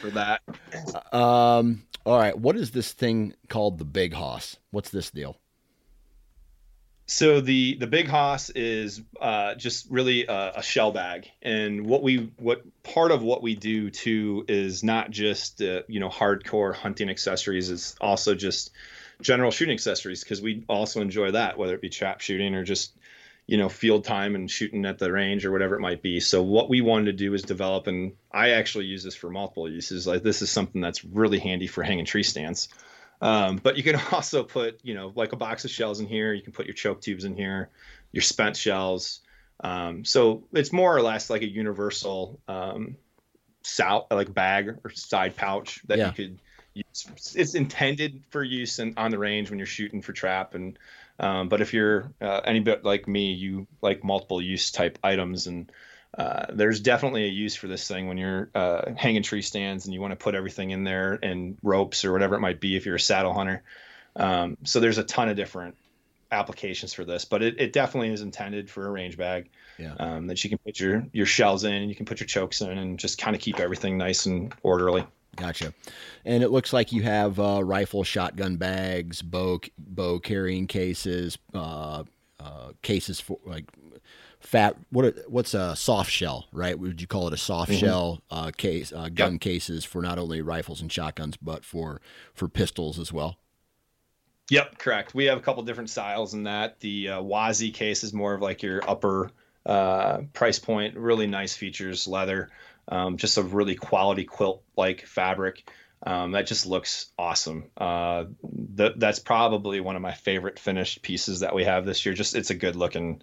for 0.00 0.10
that. 0.10 0.42
Um, 1.12 1.86
all 2.04 2.18
right, 2.18 2.38
what 2.38 2.56
is 2.56 2.72
this 2.72 2.92
thing 2.92 3.34
called 3.48 3.78
the 3.78 3.84
Big 3.84 4.12
Hoss? 4.12 4.58
What's 4.70 4.90
this 4.90 5.10
deal? 5.10 5.38
So 7.06 7.42
the 7.42 7.76
the 7.76 7.86
big 7.86 8.08
hoss 8.08 8.48
is 8.50 9.02
uh, 9.20 9.56
just 9.56 9.90
really 9.90 10.26
a, 10.26 10.54
a, 10.56 10.62
shell 10.62 10.90
bag, 10.90 11.30
and 11.42 11.84
what 11.86 12.02
we 12.02 12.30
what 12.38 12.62
part 12.82 13.10
of 13.10 13.22
what 13.22 13.42
we 13.42 13.54
do 13.54 13.90
too 13.90 14.46
is 14.48 14.82
not 14.82 15.10
just 15.10 15.60
uh, 15.60 15.82
you 15.86 16.00
know 16.00 16.08
hardcore 16.08 16.74
hunting 16.74 17.10
accessories. 17.10 17.68
It's 17.68 17.94
also 18.00 18.34
just 18.34 18.70
general 19.20 19.50
shooting 19.50 19.74
accessories 19.74 20.24
because 20.24 20.40
we 20.40 20.64
also 20.66 21.02
enjoy 21.02 21.32
that, 21.32 21.58
whether 21.58 21.74
it 21.74 21.82
be 21.82 21.90
trap 21.90 22.22
shooting 22.22 22.54
or 22.54 22.64
just 22.64 22.96
you 23.46 23.58
know 23.58 23.68
field 23.68 24.04
time 24.04 24.34
and 24.34 24.50
shooting 24.50 24.86
at 24.86 24.98
the 24.98 25.12
range 25.12 25.44
or 25.44 25.52
whatever 25.52 25.74
it 25.74 25.80
might 25.80 26.00
be. 26.00 26.20
So 26.20 26.42
what 26.42 26.70
we 26.70 26.80
wanted 26.80 27.06
to 27.06 27.12
do 27.12 27.34
is 27.34 27.42
develop, 27.42 27.86
and 27.86 28.12
I 28.32 28.50
actually 28.52 28.86
use 28.86 29.04
this 29.04 29.14
for 29.14 29.28
multiple 29.28 29.70
uses. 29.70 30.06
Like 30.06 30.22
this 30.22 30.40
is 30.40 30.50
something 30.50 30.80
that's 30.80 31.04
really 31.04 31.38
handy 31.38 31.66
for 31.66 31.82
hanging 31.82 32.06
tree 32.06 32.22
stands. 32.22 32.70
Um, 33.20 33.56
but 33.56 33.76
you 33.76 33.82
can 33.82 33.96
also 34.12 34.42
put, 34.42 34.80
you 34.82 34.94
know, 34.94 35.12
like 35.14 35.32
a 35.32 35.36
box 35.36 35.64
of 35.64 35.70
shells 35.70 36.00
in 36.00 36.06
here. 36.06 36.32
You 36.32 36.42
can 36.42 36.52
put 36.52 36.66
your 36.66 36.74
choke 36.74 37.00
tubes 37.00 37.24
in 37.24 37.36
here, 37.36 37.70
your 38.12 38.22
spent 38.22 38.56
shells. 38.56 39.20
Um, 39.60 40.04
so 40.04 40.44
it's 40.52 40.72
more 40.72 40.94
or 40.94 41.02
less 41.02 41.30
like 41.30 41.42
a 41.42 41.48
universal 41.48 42.40
um, 42.48 42.96
sal- 43.62 44.06
like 44.10 44.32
bag 44.32 44.76
or 44.84 44.90
side 44.90 45.36
pouch 45.36 45.80
that 45.86 45.98
yeah. 45.98 46.06
you 46.08 46.12
could 46.12 46.38
use. 46.74 47.34
It's 47.36 47.54
intended 47.54 48.22
for 48.30 48.42
use 48.42 48.78
in, 48.78 48.94
on 48.96 49.10
the 49.10 49.18
range 49.18 49.50
when 49.50 49.58
you're 49.58 49.66
shooting 49.66 50.02
for 50.02 50.12
trap. 50.12 50.54
And 50.54 50.78
um, 51.18 51.48
but 51.48 51.60
if 51.60 51.72
you're 51.72 52.12
uh, 52.20 52.40
any 52.44 52.60
bit 52.60 52.84
like 52.84 53.06
me, 53.06 53.32
you 53.32 53.66
like 53.80 54.02
multiple 54.02 54.42
use 54.42 54.70
type 54.70 54.98
items 55.02 55.46
and 55.46 55.70
uh, 56.16 56.46
there's 56.52 56.80
definitely 56.80 57.24
a 57.24 57.28
use 57.28 57.56
for 57.56 57.66
this 57.66 57.88
thing 57.88 58.06
when 58.06 58.16
you're 58.16 58.48
uh, 58.54 58.92
hanging 58.96 59.22
tree 59.22 59.42
stands 59.42 59.84
and 59.84 59.94
you 59.94 60.00
want 60.00 60.12
to 60.12 60.16
put 60.16 60.34
everything 60.34 60.70
in 60.70 60.84
there 60.84 61.18
and 61.22 61.56
ropes 61.62 62.04
or 62.04 62.12
whatever 62.12 62.36
it 62.36 62.40
might 62.40 62.60
be 62.60 62.76
if 62.76 62.86
you're 62.86 62.94
a 62.96 63.00
saddle 63.00 63.32
hunter. 63.32 63.62
Um, 64.16 64.56
so 64.62 64.78
there's 64.78 64.98
a 64.98 65.04
ton 65.04 65.28
of 65.28 65.36
different 65.36 65.76
applications 66.30 66.92
for 66.92 67.04
this, 67.04 67.24
but 67.24 67.42
it, 67.42 67.60
it 67.60 67.72
definitely 67.72 68.10
is 68.10 68.20
intended 68.20 68.70
for 68.70 68.86
a 68.86 68.90
range 68.90 69.16
bag 69.16 69.50
yeah. 69.76 69.94
um, 69.98 70.28
that 70.28 70.42
you 70.44 70.50
can 70.50 70.58
put 70.58 70.78
your, 70.78 71.04
your 71.12 71.26
shells 71.26 71.64
in 71.64 71.72
and 71.72 71.88
you 71.88 71.96
can 71.96 72.06
put 72.06 72.20
your 72.20 72.28
chokes 72.28 72.60
in 72.60 72.78
and 72.78 72.98
just 72.98 73.18
kind 73.18 73.34
of 73.34 73.42
keep 73.42 73.58
everything 73.58 73.98
nice 73.98 74.26
and 74.26 74.54
orderly. 74.62 75.04
Gotcha. 75.36 75.74
And 76.24 76.44
it 76.44 76.50
looks 76.50 76.72
like 76.72 76.92
you 76.92 77.02
have 77.02 77.40
uh, 77.40 77.62
rifle, 77.64 78.04
shotgun 78.04 78.56
bags, 78.56 79.20
bow, 79.20 79.60
bow 79.76 80.20
carrying 80.20 80.68
cases, 80.68 81.38
uh, 81.52 82.04
uh, 82.38 82.72
cases 82.82 83.18
for 83.18 83.38
like 83.44 83.64
fat 84.46 84.76
what 84.90 85.14
what's 85.26 85.54
a 85.54 85.74
soft 85.74 86.10
shell 86.10 86.46
right 86.52 86.78
would 86.78 87.00
you 87.00 87.06
call 87.06 87.26
it 87.26 87.32
a 87.32 87.36
soft 87.36 87.70
mm-hmm. 87.70 87.80
shell 87.80 88.22
uh, 88.30 88.50
case 88.56 88.92
uh, 88.92 89.08
gun 89.08 89.32
yep. 89.32 89.40
cases 89.40 89.84
for 89.84 90.02
not 90.02 90.18
only 90.18 90.42
rifles 90.42 90.82
and 90.82 90.92
shotguns 90.92 91.36
but 91.38 91.64
for 91.64 92.00
for 92.34 92.46
pistols 92.46 92.98
as 92.98 93.10
well 93.10 93.38
yep 94.50 94.76
correct 94.76 95.14
we 95.14 95.24
have 95.24 95.38
a 95.38 95.40
couple 95.40 95.62
different 95.62 95.88
styles 95.88 96.34
in 96.34 96.42
that 96.42 96.78
the 96.80 97.08
uh, 97.08 97.22
wazi 97.22 97.72
case 97.72 98.04
is 98.04 98.12
more 98.12 98.34
of 98.34 98.42
like 98.42 98.62
your 98.62 98.82
upper 98.88 99.30
uh, 99.64 100.18
price 100.34 100.58
point 100.58 100.94
really 100.96 101.26
nice 101.26 101.56
features 101.56 102.06
leather 102.06 102.50
um, 102.88 103.16
just 103.16 103.38
a 103.38 103.42
really 103.42 103.74
quality 103.74 104.24
quilt 104.24 104.62
like 104.76 105.06
fabric 105.06 105.66
um, 106.06 106.32
that 106.32 106.46
just 106.46 106.66
looks 106.66 107.06
awesome. 107.18 107.70
Uh, 107.78 108.24
th- 108.76 108.92
that's 108.96 109.20
probably 109.20 109.80
one 109.80 109.96
of 109.96 110.02
my 110.02 110.12
favorite 110.12 110.58
finished 110.58 111.00
pieces 111.00 111.40
that 111.40 111.54
we 111.54 111.64
have 111.64 111.86
this 111.86 112.04
year. 112.04 112.14
Just 112.14 112.34
it's 112.34 112.50
a 112.50 112.54
good 112.54 112.76
looking 112.76 113.22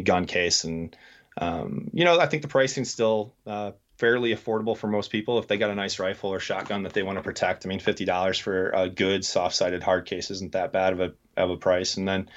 gun 0.00 0.26
case, 0.26 0.64
and 0.64 0.96
um, 1.38 1.90
you 1.92 2.04
know 2.04 2.18
I 2.18 2.26
think 2.26 2.42
the 2.42 2.48
pricing's 2.48 2.90
still 2.90 3.34
uh, 3.46 3.72
fairly 3.98 4.34
affordable 4.34 4.76
for 4.76 4.88
most 4.88 5.10
people 5.10 5.38
if 5.38 5.46
they 5.46 5.58
got 5.58 5.70
a 5.70 5.74
nice 5.74 5.98
rifle 5.98 6.30
or 6.30 6.40
shotgun 6.40 6.82
that 6.82 6.92
they 6.92 7.02
want 7.02 7.18
to 7.18 7.22
protect. 7.22 7.64
I 7.64 7.68
mean, 7.68 7.80
fifty 7.80 8.04
dollars 8.04 8.38
for 8.38 8.70
a 8.70 8.88
good 8.88 9.24
soft-sided 9.24 9.82
hard 9.82 10.06
case 10.06 10.30
isn't 10.30 10.52
that 10.52 10.72
bad 10.72 10.92
of 10.92 11.00
a 11.00 11.12
of 11.36 11.50
a 11.50 11.56
price. 11.56 11.96
And 11.96 12.06
then, 12.08 12.28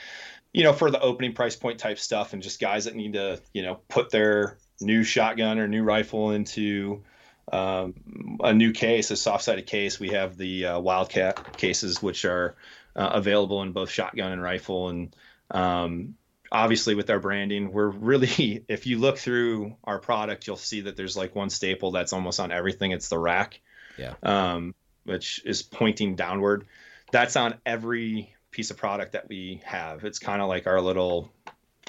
you 0.54 0.64
know, 0.64 0.74
for 0.74 0.92
the 0.92 1.02
opening 1.02 1.34
price 1.34 1.56
point 1.56 1.80
type 1.80 2.00
stuff, 2.00 2.34
and 2.34 2.44
just 2.44 2.60
guys 2.60 2.86
that 2.86 2.96
need 2.96 3.14
to 3.14 3.42
you 3.54 3.64
know 3.64 3.80
put 3.88 4.12
their 4.12 4.58
new 4.82 5.04
shotgun 5.04 5.60
or 5.60 5.68
new 5.68 5.84
rifle 5.84 6.32
into 6.32 7.04
um, 7.52 8.38
a 8.44 8.54
new 8.54 8.72
case, 8.72 9.12
a 9.12 9.16
soft-sided 9.16 9.66
case. 9.66 10.00
We 10.00 10.10
have 10.10 10.38
the 10.38 10.66
uh, 10.66 10.80
Wildcat 10.80 11.58
cases, 11.58 12.02
which 12.02 12.26
are 12.26 12.56
uh, 12.96 13.10
available 13.14 13.62
in 13.62 13.72
both 13.72 13.90
shotgun 13.90 14.32
and 14.32 14.42
rifle, 14.42 14.90
and 14.90 15.16
um, 15.52 16.16
obviously 16.52 16.96
with 16.96 17.10
our 17.10 17.20
branding 17.20 17.72
we're 17.72 17.90
really 17.90 18.64
if 18.68 18.86
you 18.86 18.98
look 18.98 19.18
through 19.18 19.76
our 19.84 20.00
product 20.00 20.48
you'll 20.48 20.56
see 20.56 20.82
that 20.82 20.96
there's 20.96 21.18
like 21.18 21.36
one 21.36 21.50
staple 21.50 21.92
that's 21.92 22.14
almost 22.14 22.40
on 22.40 22.52
everything. 22.52 22.92
It's 22.92 23.10
the 23.10 23.20
rack 23.20 23.60
yeah. 23.98 24.14
um, 24.24 24.76
which 25.04 25.42
is 25.46 25.62
pointing 25.62 26.16
downward. 26.16 26.66
That's 27.12 27.36
on 27.36 27.56
every 27.66 28.34
piece 28.52 28.72
of 28.72 28.78
product 28.78 29.14
that 29.14 29.30
we 29.30 29.62
have. 29.64 30.04
It's 30.04 30.20
kind 30.20 30.42
of 30.42 30.48
like 30.48 30.68
our 30.68 30.82
little 30.82 31.32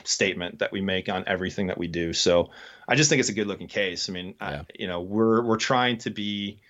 statement 0.05 0.59
that 0.59 0.73
we 0.73 0.81
make 0.81 1.09
on 1.09 1.25
everything 1.27 1.69
that 1.69 1.79
we 1.79 1.89
do. 1.89 2.13
So 2.13 2.51
i 2.89 2.95
just 2.95 3.11
think 3.11 3.21
it's 3.21 3.29
a 3.29 3.35
good 3.35 3.47
looking 3.47 3.69
case. 3.69 4.09
I 4.09 4.13
mean 4.13 4.35
yeah. 4.41 4.49
I, 4.49 4.65
you 4.79 4.87
know 4.87 5.01
we're 5.01 5.43
we're 5.43 5.57
trying 5.57 5.99
to 5.99 6.11
be 6.11 6.61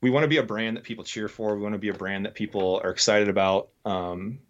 we 0.00 0.10
want 0.10 0.24
to 0.24 0.28
be 0.28 0.36
a 0.36 0.42
brand 0.42 0.76
that 0.76 0.84
people 0.84 1.04
cheer 1.04 1.28
for. 1.28 1.56
We 1.56 1.62
want 1.62 1.74
to 1.74 1.78
be 1.78 1.88
a 1.88 1.94
brand 1.94 2.26
that 2.26 2.34
people 2.34 2.80
are 2.84 2.90
excited 2.90 3.28
about. 3.28 3.70
Um, 3.86 4.40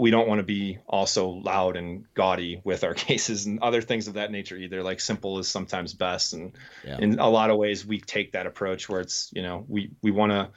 we 0.00 0.10
don't 0.10 0.26
want 0.28 0.38
to 0.38 0.44
be 0.44 0.78
also 0.88 1.28
loud 1.28 1.76
and 1.76 2.04
gaudy 2.14 2.60
with 2.64 2.84
our 2.84 2.94
cases 3.08 3.46
and 3.46 3.60
other 3.60 3.82
things 3.82 4.08
of 4.08 4.14
that 4.14 4.32
nature 4.32 4.56
either. 4.56 4.82
Like 4.82 5.00
simple 5.00 5.38
is 5.38 5.48
sometimes 5.48 5.94
best, 5.94 6.32
and 6.32 6.52
yeah. 6.84 6.98
in 6.98 7.18
a 7.18 7.28
lot 7.28 7.50
of 7.50 7.58
ways 7.58 7.84
we 7.86 8.00
take 8.00 8.32
that 8.32 8.46
approach 8.46 8.88
where 8.88 9.00
it's 9.00 9.30
you 9.34 9.42
know 9.42 9.64
we 9.68 9.90
we 10.02 10.10
want 10.10 10.32
to 10.32 10.50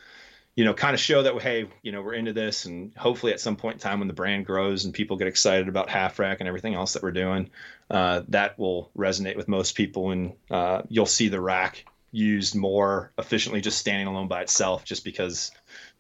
you 0.55 0.65
know, 0.65 0.73
kind 0.73 0.93
of 0.93 0.99
show 0.99 1.23
that 1.23 1.41
hey, 1.41 1.67
you 1.81 1.91
know, 1.91 2.01
we're 2.01 2.13
into 2.13 2.33
this, 2.33 2.65
and 2.65 2.95
hopefully 2.95 3.33
at 3.33 3.39
some 3.39 3.55
point 3.55 3.75
in 3.75 3.79
time 3.79 3.99
when 3.99 4.07
the 4.07 4.13
brand 4.13 4.45
grows 4.45 4.85
and 4.85 4.93
people 4.93 5.17
get 5.17 5.27
excited 5.27 5.67
about 5.67 5.89
half 5.89 6.19
rack 6.19 6.39
and 6.39 6.47
everything 6.47 6.75
else 6.75 6.93
that 6.93 7.01
we're 7.01 7.11
doing, 7.11 7.49
uh, 7.89 8.21
that 8.27 8.59
will 8.59 8.91
resonate 8.95 9.35
with 9.35 9.47
most 9.47 9.73
people, 9.75 10.11
and 10.11 10.33
uh, 10.51 10.83
you'll 10.89 11.07
see 11.07 11.27
the 11.27 11.41
rack 11.41 11.85
used 12.11 12.53
more 12.53 13.11
efficiently 13.17 13.61
just 13.61 13.79
standing 13.79 14.05
alone 14.05 14.27
by 14.27 14.41
itself, 14.41 14.85
just 14.85 15.03
because 15.03 15.51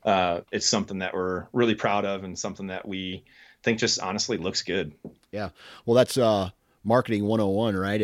uh, 0.05 0.41
it's 0.51 0.67
something 0.67 0.99
that 0.99 1.13
we're 1.13 1.47
really 1.53 1.75
proud 1.75 2.05
of 2.05 2.23
and 2.23 2.37
something 2.37 2.67
that 2.67 2.87
we 2.87 3.23
think 3.63 3.79
just 3.79 3.99
honestly 3.99 4.37
looks 4.37 4.61
good. 4.61 4.93
Yeah, 5.31 5.49
well, 5.85 5.95
that's 5.95 6.17
uh, 6.17 6.49
marketing 6.83 7.25
101, 7.25 7.75
right? 7.75 8.01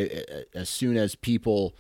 As 0.54 0.70
soon 0.70 0.98
as 0.98 1.16
people 1.16 1.76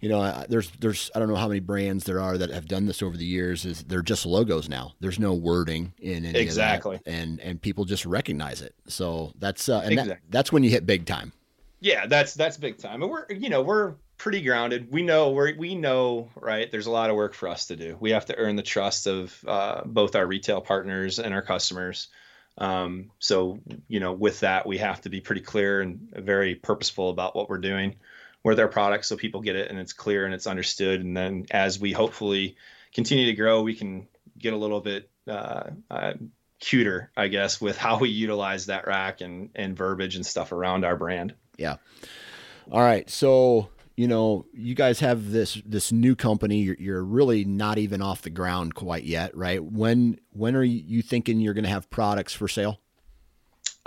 you 0.00 0.10
know, 0.10 0.44
there's 0.48 0.70
there's 0.72 1.10
I 1.14 1.18
don't 1.18 1.28
know 1.28 1.36
how 1.36 1.48
many 1.48 1.60
brands 1.60 2.04
there 2.04 2.20
are 2.20 2.36
that 2.36 2.50
have 2.50 2.68
done 2.68 2.86
this 2.86 3.02
over 3.02 3.16
the 3.16 3.24
years. 3.24 3.64
Is 3.64 3.82
they're 3.84 4.02
just 4.02 4.26
logos 4.26 4.68
now. 4.68 4.92
There's 5.00 5.18
no 5.18 5.32
wording 5.32 5.94
in 5.98 6.26
any 6.26 6.38
exactly, 6.38 7.00
and 7.06 7.40
and 7.40 7.60
people 7.60 7.84
just 7.84 8.04
recognize 8.04 8.60
it. 8.60 8.74
So 8.88 9.32
that's 9.38 9.68
uh, 9.68 9.80
and 9.80 9.92
exactly. 9.92 10.14
that, 10.14 10.20
that's 10.28 10.52
when 10.52 10.62
you 10.62 10.70
hit 10.70 10.84
big 10.84 11.06
time. 11.06 11.32
Yeah, 11.80 12.06
that's 12.06 12.34
that's 12.34 12.58
big 12.58 12.78
time, 12.78 13.02
and 13.02 13.10
we're 13.10 13.26
you 13.30 13.48
know 13.48 13.62
we're 13.62 13.94
pretty 14.18 14.42
grounded. 14.42 14.90
We 14.90 15.02
know 15.02 15.30
we 15.30 15.52
we 15.54 15.74
know 15.74 16.30
right. 16.36 16.70
There's 16.70 16.86
a 16.86 16.90
lot 16.90 17.10
of 17.10 17.16
work 17.16 17.34
for 17.34 17.48
us 17.48 17.66
to 17.66 17.76
do. 17.76 17.96
We 18.00 18.10
have 18.12 18.26
to 18.26 18.36
earn 18.36 18.56
the 18.56 18.62
trust 18.62 19.06
of 19.06 19.44
uh, 19.46 19.82
both 19.84 20.16
our 20.16 20.26
retail 20.26 20.60
partners 20.60 21.18
and 21.18 21.34
our 21.34 21.42
customers. 21.42 22.08
Um, 22.58 23.10
so 23.18 23.60
you 23.88 24.00
know, 24.00 24.12
with 24.12 24.40
that, 24.40 24.66
we 24.66 24.78
have 24.78 25.00
to 25.02 25.10
be 25.10 25.20
pretty 25.20 25.42
clear 25.42 25.80
and 25.80 26.10
very 26.14 26.54
purposeful 26.54 27.10
about 27.10 27.36
what 27.36 27.48
we're 27.48 27.58
doing 27.58 27.96
with 28.46 28.60
our 28.60 28.68
products 28.68 29.08
so 29.08 29.16
people 29.16 29.40
get 29.40 29.56
it 29.56 29.70
and 29.70 29.78
it's 29.78 29.92
clear 29.92 30.24
and 30.24 30.32
it's 30.32 30.46
understood. 30.46 31.00
And 31.00 31.16
then 31.16 31.46
as 31.50 31.80
we 31.80 31.92
hopefully 31.92 32.56
continue 32.94 33.26
to 33.26 33.32
grow, 33.32 33.62
we 33.62 33.74
can 33.74 34.06
get 34.38 34.52
a 34.52 34.56
little 34.56 34.80
bit 34.80 35.10
uh, 35.26 35.70
uh, 35.90 36.12
cuter, 36.60 37.10
I 37.16 37.26
guess, 37.26 37.60
with 37.60 37.76
how 37.76 37.98
we 37.98 38.08
utilize 38.08 38.66
that 38.66 38.86
rack 38.86 39.20
and, 39.20 39.50
and 39.56 39.76
verbiage 39.76 40.14
and 40.14 40.24
stuff 40.24 40.52
around 40.52 40.84
our 40.84 40.96
brand. 40.96 41.34
Yeah. 41.56 41.76
All 42.70 42.80
right. 42.80 43.08
So, 43.10 43.68
you 43.96 44.06
know, 44.06 44.44
you 44.52 44.74
guys 44.74 45.00
have 45.00 45.30
this 45.30 45.54
this 45.64 45.90
new 45.90 46.14
company. 46.14 46.58
You're, 46.58 46.76
you're 46.78 47.04
really 47.04 47.44
not 47.44 47.78
even 47.78 48.02
off 48.02 48.22
the 48.22 48.30
ground 48.30 48.74
quite 48.74 49.04
yet, 49.04 49.34
right? 49.36 49.62
When 49.62 50.20
when 50.32 50.54
are 50.54 50.62
you 50.62 51.02
thinking 51.02 51.40
you're 51.40 51.54
going 51.54 51.64
to 51.64 51.70
have 51.70 51.88
products 51.88 52.34
for 52.34 52.46
sale? 52.46 52.80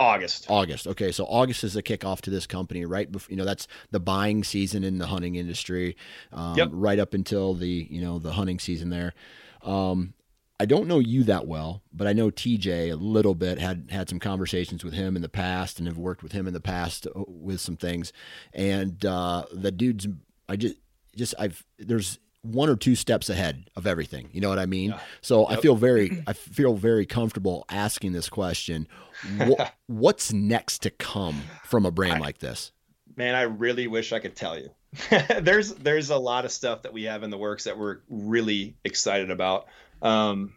August. 0.00 0.46
August. 0.48 0.86
Okay, 0.86 1.12
so 1.12 1.24
August 1.26 1.62
is 1.62 1.74
the 1.74 1.82
kickoff 1.82 2.22
to 2.22 2.30
this 2.30 2.46
company, 2.46 2.86
right? 2.86 3.12
Before, 3.12 3.30
you 3.30 3.36
know, 3.36 3.44
that's 3.44 3.68
the 3.90 4.00
buying 4.00 4.42
season 4.42 4.82
in 4.82 4.96
the 4.96 5.06
hunting 5.06 5.34
industry, 5.34 5.94
um, 6.32 6.56
yep. 6.56 6.70
right 6.72 6.98
up 6.98 7.12
until 7.12 7.54
the 7.54 7.86
you 7.90 8.00
know 8.00 8.18
the 8.18 8.32
hunting 8.32 8.58
season 8.58 8.90
there. 8.90 9.14
Um, 9.62 10.14
I 10.60 10.66
don't 10.66 10.86
know 10.86 10.98
you 10.98 11.24
that 11.24 11.46
well, 11.46 11.82
but 11.90 12.06
I 12.06 12.12
know 12.12 12.30
TJ 12.30 12.92
a 12.92 12.94
little 12.94 13.34
bit. 13.34 13.58
Had 13.58 13.88
had 13.90 14.10
some 14.10 14.18
conversations 14.18 14.84
with 14.84 14.92
him 14.92 15.16
in 15.16 15.22
the 15.22 15.28
past, 15.30 15.78
and 15.78 15.88
have 15.88 15.96
worked 15.96 16.22
with 16.22 16.32
him 16.32 16.46
in 16.46 16.52
the 16.52 16.60
past 16.60 17.06
uh, 17.06 17.24
with 17.26 17.62
some 17.62 17.78
things. 17.78 18.12
And 18.52 19.02
uh, 19.06 19.46
the 19.52 19.70
dude's, 19.70 20.06
I 20.50 20.56
just 20.56 20.76
just 21.16 21.34
I've 21.38 21.64
there's 21.78 22.18
one 22.42 22.68
or 22.68 22.76
two 22.76 22.94
steps 22.94 23.30
ahead 23.30 23.70
of 23.74 23.86
everything. 23.86 24.28
You 24.32 24.42
know 24.42 24.50
what 24.50 24.58
I 24.58 24.66
mean? 24.66 24.90
Yeah. 24.90 25.00
So 25.22 25.48
yep. 25.48 25.58
I 25.58 25.62
feel 25.62 25.76
very 25.76 26.22
I 26.26 26.34
feel 26.34 26.74
very 26.74 27.06
comfortable 27.06 27.64
asking 27.70 28.12
this 28.12 28.28
question. 28.28 28.86
What, 29.38 29.72
what's 29.86 30.30
next 30.30 30.80
to 30.82 30.90
come 30.90 31.40
from 31.64 31.86
a 31.86 31.90
brand 31.90 32.16
I, 32.16 32.18
like 32.18 32.38
this? 32.38 32.70
Man, 33.16 33.34
I 33.34 33.42
really 33.42 33.86
wish 33.86 34.12
I 34.12 34.18
could 34.18 34.36
tell 34.36 34.58
you. 34.58 34.68
there's 35.40 35.72
there's 35.72 36.10
a 36.10 36.18
lot 36.18 36.44
of 36.44 36.52
stuff 36.52 36.82
that 36.82 36.92
we 36.92 37.04
have 37.04 37.22
in 37.22 37.30
the 37.30 37.38
works 37.38 37.64
that 37.64 37.78
we're 37.78 38.00
really 38.10 38.76
excited 38.84 39.30
about. 39.30 39.68
Um, 40.02 40.54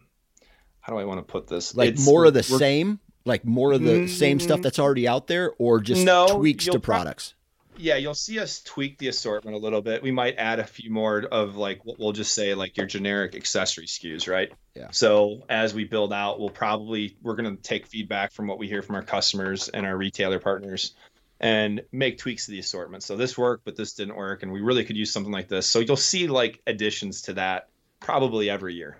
how 0.80 0.92
do 0.92 0.98
I 0.98 1.04
want 1.04 1.26
to 1.26 1.30
put 1.30 1.46
this? 1.46 1.74
Like 1.74 1.90
it's, 1.90 2.04
more 2.04 2.24
of 2.24 2.34
the 2.34 2.42
same, 2.42 3.00
like 3.24 3.44
more 3.44 3.72
of 3.72 3.82
the 3.82 4.00
mm, 4.00 4.08
same 4.08 4.40
stuff 4.40 4.62
that's 4.62 4.78
already 4.78 5.08
out 5.08 5.26
there, 5.26 5.52
or 5.58 5.80
just 5.80 6.04
no, 6.04 6.28
tweaks 6.28 6.66
to 6.66 6.78
products 6.78 7.34
yeah, 7.76 7.96
you'll 7.96 8.14
see 8.14 8.38
us 8.38 8.62
tweak 8.62 8.98
the 8.98 9.08
assortment 9.08 9.56
a 9.56 9.58
little 9.58 9.82
bit. 9.82 10.02
We 10.02 10.12
might 10.12 10.36
add 10.36 10.58
a 10.58 10.64
few 10.64 10.90
more 10.90 11.24
of 11.24 11.56
like 11.56 11.84
what 11.84 11.98
we'll 11.98 12.12
just 12.12 12.34
say 12.34 12.54
like 12.54 12.76
your 12.76 12.86
generic 12.86 13.34
accessory 13.34 13.86
SKUs, 13.86 14.30
right? 14.30 14.52
Yeah. 14.74 14.88
So 14.90 15.42
as 15.48 15.74
we 15.74 15.84
build 15.84 16.12
out, 16.12 16.38
we'll 16.38 16.50
probably 16.50 17.16
we're 17.22 17.34
going 17.34 17.56
to 17.56 17.62
take 17.62 17.86
feedback 17.86 18.32
from 18.32 18.46
what 18.46 18.58
we 18.58 18.68
hear 18.68 18.82
from 18.82 18.96
our 18.96 19.02
customers 19.02 19.68
and 19.68 19.84
our 19.86 19.96
retailer 19.96 20.38
partners 20.38 20.94
and 21.40 21.82
make 21.92 22.18
tweaks 22.18 22.46
to 22.46 22.52
the 22.52 22.58
assortment. 22.58 23.02
So 23.02 23.16
this 23.16 23.36
worked, 23.36 23.64
but 23.64 23.76
this 23.76 23.94
didn't 23.94 24.16
work 24.16 24.42
and 24.42 24.52
we 24.52 24.60
really 24.60 24.84
could 24.84 24.96
use 24.96 25.12
something 25.12 25.32
like 25.32 25.48
this. 25.48 25.66
So 25.66 25.80
you'll 25.80 25.96
see 25.96 26.28
like 26.28 26.60
additions 26.66 27.22
to 27.22 27.34
that 27.34 27.68
probably 28.00 28.50
every 28.50 28.74
year. 28.74 28.98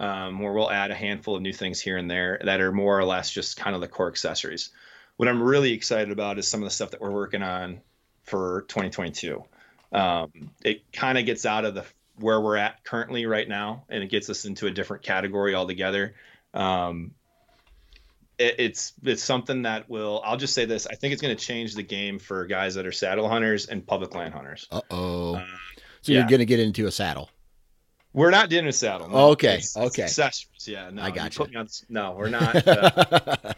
Um, 0.00 0.40
where 0.40 0.54
we'll 0.54 0.70
add 0.70 0.90
a 0.90 0.94
handful 0.94 1.36
of 1.36 1.42
new 1.42 1.52
things 1.52 1.78
here 1.78 1.98
and 1.98 2.10
there 2.10 2.40
that 2.42 2.62
are 2.62 2.72
more 2.72 2.98
or 2.98 3.04
less 3.04 3.30
just 3.30 3.58
kind 3.58 3.74
of 3.74 3.82
the 3.82 3.88
core 3.88 4.08
accessories. 4.08 4.70
What 5.18 5.28
I'm 5.28 5.42
really 5.42 5.72
excited 5.72 6.10
about 6.10 6.38
is 6.38 6.48
some 6.48 6.62
of 6.62 6.66
the 6.66 6.70
stuff 6.70 6.92
that 6.92 7.02
we're 7.02 7.10
working 7.10 7.42
on 7.42 7.82
for 8.22 8.64
2022. 8.68 9.44
Um, 9.92 10.30
it 10.64 10.90
kind 10.90 11.18
of 11.18 11.26
gets 11.26 11.44
out 11.44 11.66
of 11.66 11.74
the 11.74 11.84
where 12.16 12.40
we're 12.40 12.56
at 12.56 12.82
currently 12.82 13.26
right 13.26 13.46
now, 13.46 13.84
and 13.90 14.02
it 14.02 14.08
gets 14.08 14.30
us 14.30 14.46
into 14.46 14.66
a 14.66 14.70
different 14.70 15.02
category 15.02 15.54
altogether. 15.54 16.14
Um, 16.54 17.12
it, 18.38 18.56
it's 18.58 18.92
it's 19.04 19.22
something 19.22 19.62
that 19.62 19.90
will. 19.90 20.22
I'll 20.24 20.36
just 20.36 20.54
say 20.54 20.64
this: 20.64 20.86
I 20.86 20.94
think 20.94 21.12
it's 21.12 21.20
going 21.22 21.36
to 21.36 21.44
change 21.44 21.74
the 21.74 21.82
game 21.82 22.18
for 22.18 22.46
guys 22.46 22.76
that 22.76 22.86
are 22.86 22.92
saddle 22.92 23.28
hunters 23.28 23.66
and 23.66 23.86
public 23.86 24.14
land 24.14 24.32
hunters. 24.32 24.66
Uh-oh. 24.70 25.34
Uh 25.36 25.44
So 26.02 26.12
you're 26.12 26.26
going 26.26 26.38
to 26.38 26.46
get 26.46 26.60
into 26.60 26.86
a 26.86 26.90
saddle. 26.92 27.30
We're 28.12 28.30
not 28.30 28.50
doing 28.50 28.66
a 28.66 28.72
saddle. 28.72 29.08
No. 29.08 29.16
okay. 29.30 29.56
It's, 29.56 29.76
okay. 29.76 30.02
It's 30.02 30.18
accessories. 30.18 30.66
Yeah. 30.66 30.90
No. 30.90 31.02
I 31.02 31.10
got 31.10 31.36
you. 31.38 31.46
you. 31.50 31.58
On, 31.58 31.68
no, 31.88 32.12
we're 32.12 32.28
not. 32.28 32.66
Uh, 32.66 33.54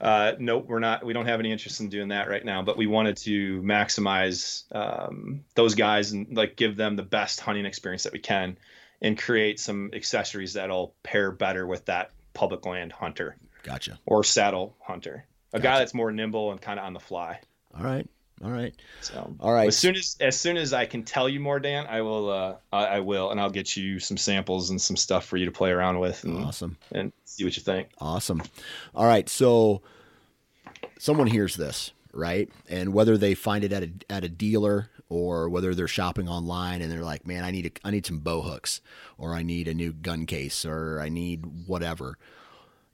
uh, 0.00 0.32
nope, 0.38 0.66
we're 0.66 0.78
not. 0.78 1.04
We 1.04 1.12
don't 1.12 1.26
have 1.26 1.40
any 1.40 1.52
interest 1.52 1.80
in 1.80 1.88
doing 1.88 2.08
that 2.08 2.28
right 2.28 2.44
now. 2.44 2.62
But 2.62 2.76
we 2.76 2.86
wanted 2.86 3.18
to 3.18 3.60
maximize 3.62 4.64
um, 4.74 5.44
those 5.54 5.74
guys 5.74 6.12
and 6.12 6.36
like 6.36 6.56
give 6.56 6.76
them 6.76 6.96
the 6.96 7.02
best 7.02 7.40
hunting 7.40 7.66
experience 7.66 8.04
that 8.04 8.12
we 8.12 8.18
can, 8.18 8.56
and 9.02 9.18
create 9.18 9.60
some 9.60 9.90
accessories 9.92 10.54
that'll 10.54 10.94
pair 11.02 11.30
better 11.30 11.66
with 11.66 11.86
that 11.86 12.12
public 12.32 12.64
land 12.64 12.92
hunter. 12.92 13.36
Gotcha. 13.62 13.98
Or 14.06 14.24
saddle 14.24 14.74
hunter, 14.80 15.26
a 15.52 15.58
gotcha. 15.58 15.62
guy 15.62 15.78
that's 15.80 15.92
more 15.92 16.10
nimble 16.10 16.50
and 16.50 16.60
kind 16.60 16.78
of 16.78 16.86
on 16.86 16.94
the 16.94 17.00
fly. 17.00 17.40
All 17.76 17.84
right. 17.84 18.08
All 18.42 18.50
right. 18.50 18.74
So, 19.02 19.34
all 19.38 19.52
right. 19.52 19.68
As 19.68 19.76
soon 19.76 19.96
as 19.96 20.16
as 20.18 20.38
soon 20.38 20.56
as 20.56 20.72
I 20.72 20.86
can 20.86 21.02
tell 21.02 21.28
you 21.28 21.40
more, 21.40 21.60
Dan, 21.60 21.86
I 21.86 22.00
will. 22.00 22.30
Uh, 22.30 22.54
I, 22.72 22.86
I, 22.86 23.00
will, 23.00 23.30
and 23.30 23.40
I'll 23.40 23.50
get 23.50 23.76
you 23.76 23.98
some 23.98 24.16
samples 24.16 24.70
and 24.70 24.80
some 24.80 24.96
stuff 24.96 25.26
for 25.26 25.36
you 25.36 25.44
to 25.44 25.52
play 25.52 25.70
around 25.70 26.00
with. 26.00 26.24
And, 26.24 26.44
awesome. 26.44 26.78
And 26.90 27.12
see 27.26 27.44
what 27.44 27.56
you 27.56 27.62
think. 27.62 27.88
Awesome. 27.98 28.42
All 28.94 29.04
right. 29.04 29.28
So, 29.28 29.82
someone 30.98 31.26
hears 31.26 31.54
this, 31.54 31.92
right? 32.14 32.48
And 32.68 32.94
whether 32.94 33.18
they 33.18 33.34
find 33.34 33.62
it 33.62 33.74
at 33.74 33.82
a 33.82 33.90
at 34.08 34.24
a 34.24 34.28
dealer 34.30 34.90
or 35.10 35.50
whether 35.50 35.74
they're 35.74 35.88
shopping 35.88 36.26
online 36.26 36.80
and 36.80 36.90
they're 36.90 37.04
like, 37.04 37.26
"Man, 37.26 37.44
I 37.44 37.50
need 37.50 37.66
a, 37.66 37.86
I 37.86 37.90
need 37.90 38.06
some 38.06 38.20
bow 38.20 38.40
hooks, 38.40 38.80
or 39.18 39.34
I 39.34 39.42
need 39.42 39.68
a 39.68 39.74
new 39.74 39.92
gun 39.92 40.24
case, 40.24 40.64
or 40.64 40.98
I 40.98 41.10
need 41.10 41.66
whatever." 41.66 42.16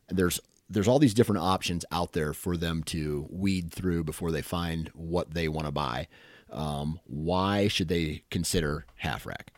There's 0.08 0.40
there's 0.68 0.88
all 0.88 0.98
these 0.98 1.14
different 1.14 1.42
options 1.42 1.84
out 1.92 2.12
there 2.12 2.32
for 2.32 2.56
them 2.56 2.82
to 2.84 3.26
weed 3.30 3.72
through 3.72 4.04
before 4.04 4.32
they 4.32 4.42
find 4.42 4.90
what 4.94 5.32
they 5.34 5.48
want 5.48 5.66
to 5.66 5.72
buy. 5.72 6.08
Um, 6.50 7.00
why 7.06 7.68
should 7.68 7.88
they 7.88 8.22
consider 8.30 8.86
half 8.96 9.26
rack? 9.26 9.52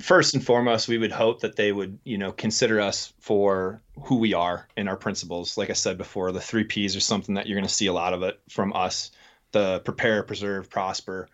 First 0.00 0.34
and 0.34 0.44
foremost, 0.44 0.88
we 0.88 0.98
would 0.98 1.12
hope 1.12 1.40
that 1.40 1.56
they 1.56 1.72
would, 1.72 1.98
you 2.04 2.18
know, 2.18 2.32
consider 2.32 2.80
us 2.80 3.14
for 3.18 3.80
who 4.02 4.16
we 4.16 4.34
are 4.34 4.68
and 4.76 4.88
our 4.88 4.96
principles. 4.96 5.56
Like 5.56 5.70
I 5.70 5.74
said 5.74 5.96
before, 5.96 6.32
the 6.32 6.40
three 6.40 6.64
P's 6.64 6.96
are 6.96 7.00
something 7.00 7.36
that 7.36 7.46
you're 7.46 7.56
going 7.56 7.68
to 7.68 7.72
see 7.72 7.86
a 7.86 7.92
lot 7.92 8.12
of 8.12 8.22
it 8.22 8.38
from 8.50 8.74
us: 8.74 9.10
the 9.52 9.80
prepare, 9.80 10.22
preserve, 10.22 10.68
prosper. 10.68 11.28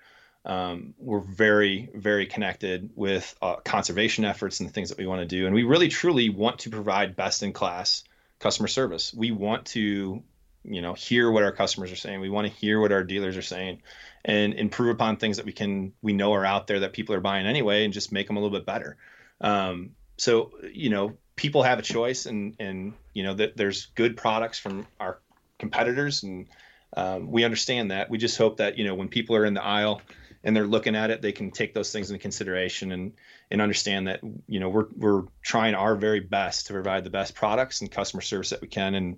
Um, 0.44 0.94
we're 0.98 1.20
very, 1.20 1.88
very 1.94 2.26
connected 2.26 2.90
with 2.96 3.34
uh, 3.40 3.56
conservation 3.56 4.24
efforts 4.24 4.60
and 4.60 4.68
the 4.68 4.72
things 4.72 4.88
that 4.88 4.98
we 4.98 5.06
want 5.06 5.20
to 5.20 5.26
do. 5.26 5.46
And 5.46 5.54
we 5.54 5.62
really, 5.62 5.88
truly 5.88 6.30
want 6.30 6.60
to 6.60 6.70
provide 6.70 7.14
best 7.14 7.42
in 7.42 7.52
class 7.52 8.04
customer 8.40 8.68
service. 8.68 9.14
We 9.14 9.30
want 9.30 9.66
to, 9.66 10.22
you 10.64 10.82
know, 10.82 10.94
hear 10.94 11.30
what 11.30 11.44
our 11.44 11.52
customers 11.52 11.92
are 11.92 11.96
saying. 11.96 12.20
We 12.20 12.28
want 12.28 12.48
to 12.48 12.52
hear 12.52 12.80
what 12.80 12.90
our 12.90 13.04
dealers 13.04 13.36
are 13.36 13.42
saying 13.42 13.82
and 14.24 14.54
improve 14.54 14.90
upon 14.94 15.16
things 15.16 15.36
that 15.36 15.46
we 15.46 15.52
can, 15.52 15.92
we 16.02 16.12
know 16.12 16.32
are 16.34 16.44
out 16.44 16.66
there 16.66 16.80
that 16.80 16.92
people 16.92 17.14
are 17.14 17.20
buying 17.20 17.46
anyway 17.46 17.84
and 17.84 17.92
just 17.92 18.10
make 18.10 18.26
them 18.26 18.36
a 18.36 18.40
little 18.40 18.56
bit 18.56 18.66
better. 18.66 18.96
Um, 19.40 19.90
so, 20.16 20.52
you 20.72 20.90
know, 20.90 21.16
people 21.36 21.62
have 21.62 21.78
a 21.78 21.82
choice 21.82 22.26
and, 22.26 22.56
and, 22.58 22.94
you 23.14 23.22
know, 23.22 23.34
that 23.34 23.56
there's 23.56 23.86
good 23.94 24.16
products 24.16 24.58
from 24.58 24.86
our 24.98 25.20
competitors 25.58 26.24
and, 26.24 26.48
um, 26.96 27.30
we 27.30 27.44
understand 27.44 27.90
that. 27.90 28.10
We 28.10 28.18
just 28.18 28.36
hope 28.36 28.58
that, 28.58 28.76
you 28.76 28.84
know, 28.84 28.94
when 28.94 29.08
people 29.08 29.34
are 29.36 29.46
in 29.46 29.54
the 29.54 29.64
aisle, 29.64 30.02
and 30.44 30.56
they're 30.56 30.66
looking 30.66 30.96
at 30.96 31.10
it, 31.10 31.22
they 31.22 31.32
can 31.32 31.50
take 31.50 31.74
those 31.74 31.92
things 31.92 32.10
into 32.10 32.20
consideration 32.20 32.92
and 32.92 33.12
and 33.50 33.60
understand 33.60 34.08
that 34.08 34.20
you 34.46 34.60
know 34.60 34.68
we're 34.68 34.86
we're 34.96 35.22
trying 35.42 35.74
our 35.74 35.94
very 35.94 36.20
best 36.20 36.66
to 36.66 36.72
provide 36.72 37.04
the 37.04 37.10
best 37.10 37.34
products 37.34 37.80
and 37.80 37.90
customer 37.90 38.22
service 38.22 38.50
that 38.50 38.60
we 38.60 38.68
can, 38.68 38.94
and 38.94 39.16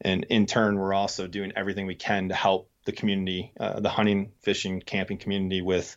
and 0.00 0.24
in 0.30 0.46
turn 0.46 0.78
we're 0.78 0.94
also 0.94 1.26
doing 1.26 1.52
everything 1.56 1.86
we 1.86 1.94
can 1.94 2.28
to 2.28 2.34
help 2.34 2.70
the 2.84 2.92
community, 2.92 3.52
uh, 3.58 3.80
the 3.80 3.90
hunting, 3.90 4.32
fishing, 4.42 4.80
camping 4.80 5.18
community 5.18 5.62
with 5.62 5.96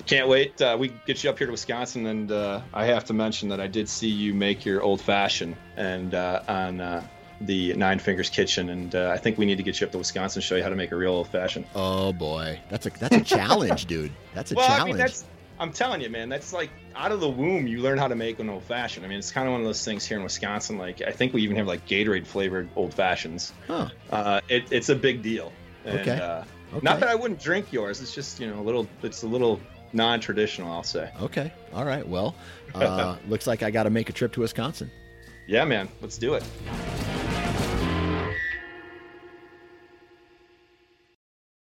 Can't 0.04 0.28
wait. 0.28 0.60
Uh, 0.60 0.76
we 0.78 0.92
get 1.06 1.24
you 1.24 1.30
up 1.30 1.38
here 1.38 1.46
to 1.46 1.50
Wisconsin, 1.50 2.06
and 2.06 2.30
uh, 2.30 2.60
I 2.72 2.84
have 2.84 3.04
to 3.06 3.14
mention 3.14 3.48
that 3.48 3.60
I 3.60 3.66
did 3.66 3.88
see 3.88 4.08
you 4.08 4.34
make 4.34 4.64
your 4.64 4.82
old 4.82 5.00
fashioned 5.00 5.56
and 5.76 6.14
uh, 6.14 6.42
on 6.46 6.80
uh, 6.80 7.06
the 7.40 7.74
Nine 7.74 7.98
Fingers 7.98 8.30
Kitchen, 8.30 8.70
and 8.70 8.94
uh, 8.94 9.10
I 9.12 9.18
think 9.18 9.38
we 9.38 9.46
need 9.46 9.56
to 9.56 9.62
get 9.62 9.80
you 9.80 9.86
up 9.86 9.92
to 9.92 9.98
Wisconsin, 9.98 10.42
show 10.42 10.56
you 10.56 10.62
how 10.62 10.68
to 10.68 10.76
make 10.76 10.92
a 10.92 10.96
real 10.96 11.12
old 11.12 11.28
fashioned. 11.28 11.66
Oh 11.74 12.12
boy, 12.12 12.60
that's 12.68 12.86
a 12.86 12.90
that's 12.90 13.16
a 13.16 13.20
challenge, 13.20 13.86
dude. 13.86 14.12
That's 14.34 14.52
a 14.52 14.54
well, 14.54 14.66
challenge. 14.66 14.82
I 14.82 14.86
mean, 14.86 14.96
that's, 14.96 15.24
I'm 15.58 15.72
telling 15.72 16.00
you, 16.00 16.10
man, 16.10 16.28
that's 16.28 16.52
like 16.52 16.70
out 16.94 17.12
of 17.12 17.20
the 17.20 17.28
womb, 17.28 17.66
you 17.66 17.80
learn 17.80 17.98
how 17.98 18.08
to 18.08 18.14
make 18.14 18.38
an 18.38 18.48
old 18.48 18.64
fashioned. 18.64 19.04
I 19.04 19.08
mean, 19.08 19.18
it's 19.18 19.30
kind 19.30 19.46
of 19.46 19.52
one 19.52 19.60
of 19.60 19.66
those 19.66 19.84
things 19.84 20.04
here 20.04 20.16
in 20.18 20.22
Wisconsin. 20.22 20.78
Like, 20.78 21.02
I 21.02 21.12
think 21.12 21.32
we 21.32 21.42
even 21.42 21.56
have 21.56 21.66
like 21.66 21.86
Gatorade 21.86 22.26
flavored 22.26 22.68
old 22.76 22.92
fashions. 22.92 23.52
Huh. 23.66 23.88
Uh, 24.10 24.40
it, 24.48 24.70
it's 24.70 24.88
a 24.88 24.94
big 24.96 25.22
deal. 25.22 25.52
And, 25.84 26.00
okay. 26.00 26.18
Uh, 26.18 26.44
okay. 26.74 26.80
Not 26.82 27.00
that 27.00 27.08
I 27.08 27.14
wouldn't 27.14 27.40
drink 27.40 27.72
yours. 27.72 28.00
It's 28.00 28.14
just 28.14 28.40
you 28.40 28.46
know 28.48 28.60
a 28.60 28.62
little. 28.62 28.86
It's 29.02 29.22
a 29.22 29.28
little 29.28 29.60
non-traditional, 29.92 30.70
I'll 30.70 30.82
say. 30.82 31.10
Okay. 31.20 31.52
All 31.72 31.84
right. 31.84 32.06
Well, 32.06 32.34
uh, 32.74 33.16
looks 33.28 33.46
like 33.46 33.62
I 33.62 33.70
got 33.70 33.84
to 33.84 33.90
make 33.90 34.10
a 34.10 34.12
trip 34.12 34.32
to 34.32 34.40
Wisconsin. 34.40 34.90
Yeah, 35.46 35.64
man. 35.64 35.88
Let's 36.02 36.18
do 36.18 36.34
it. 36.34 36.42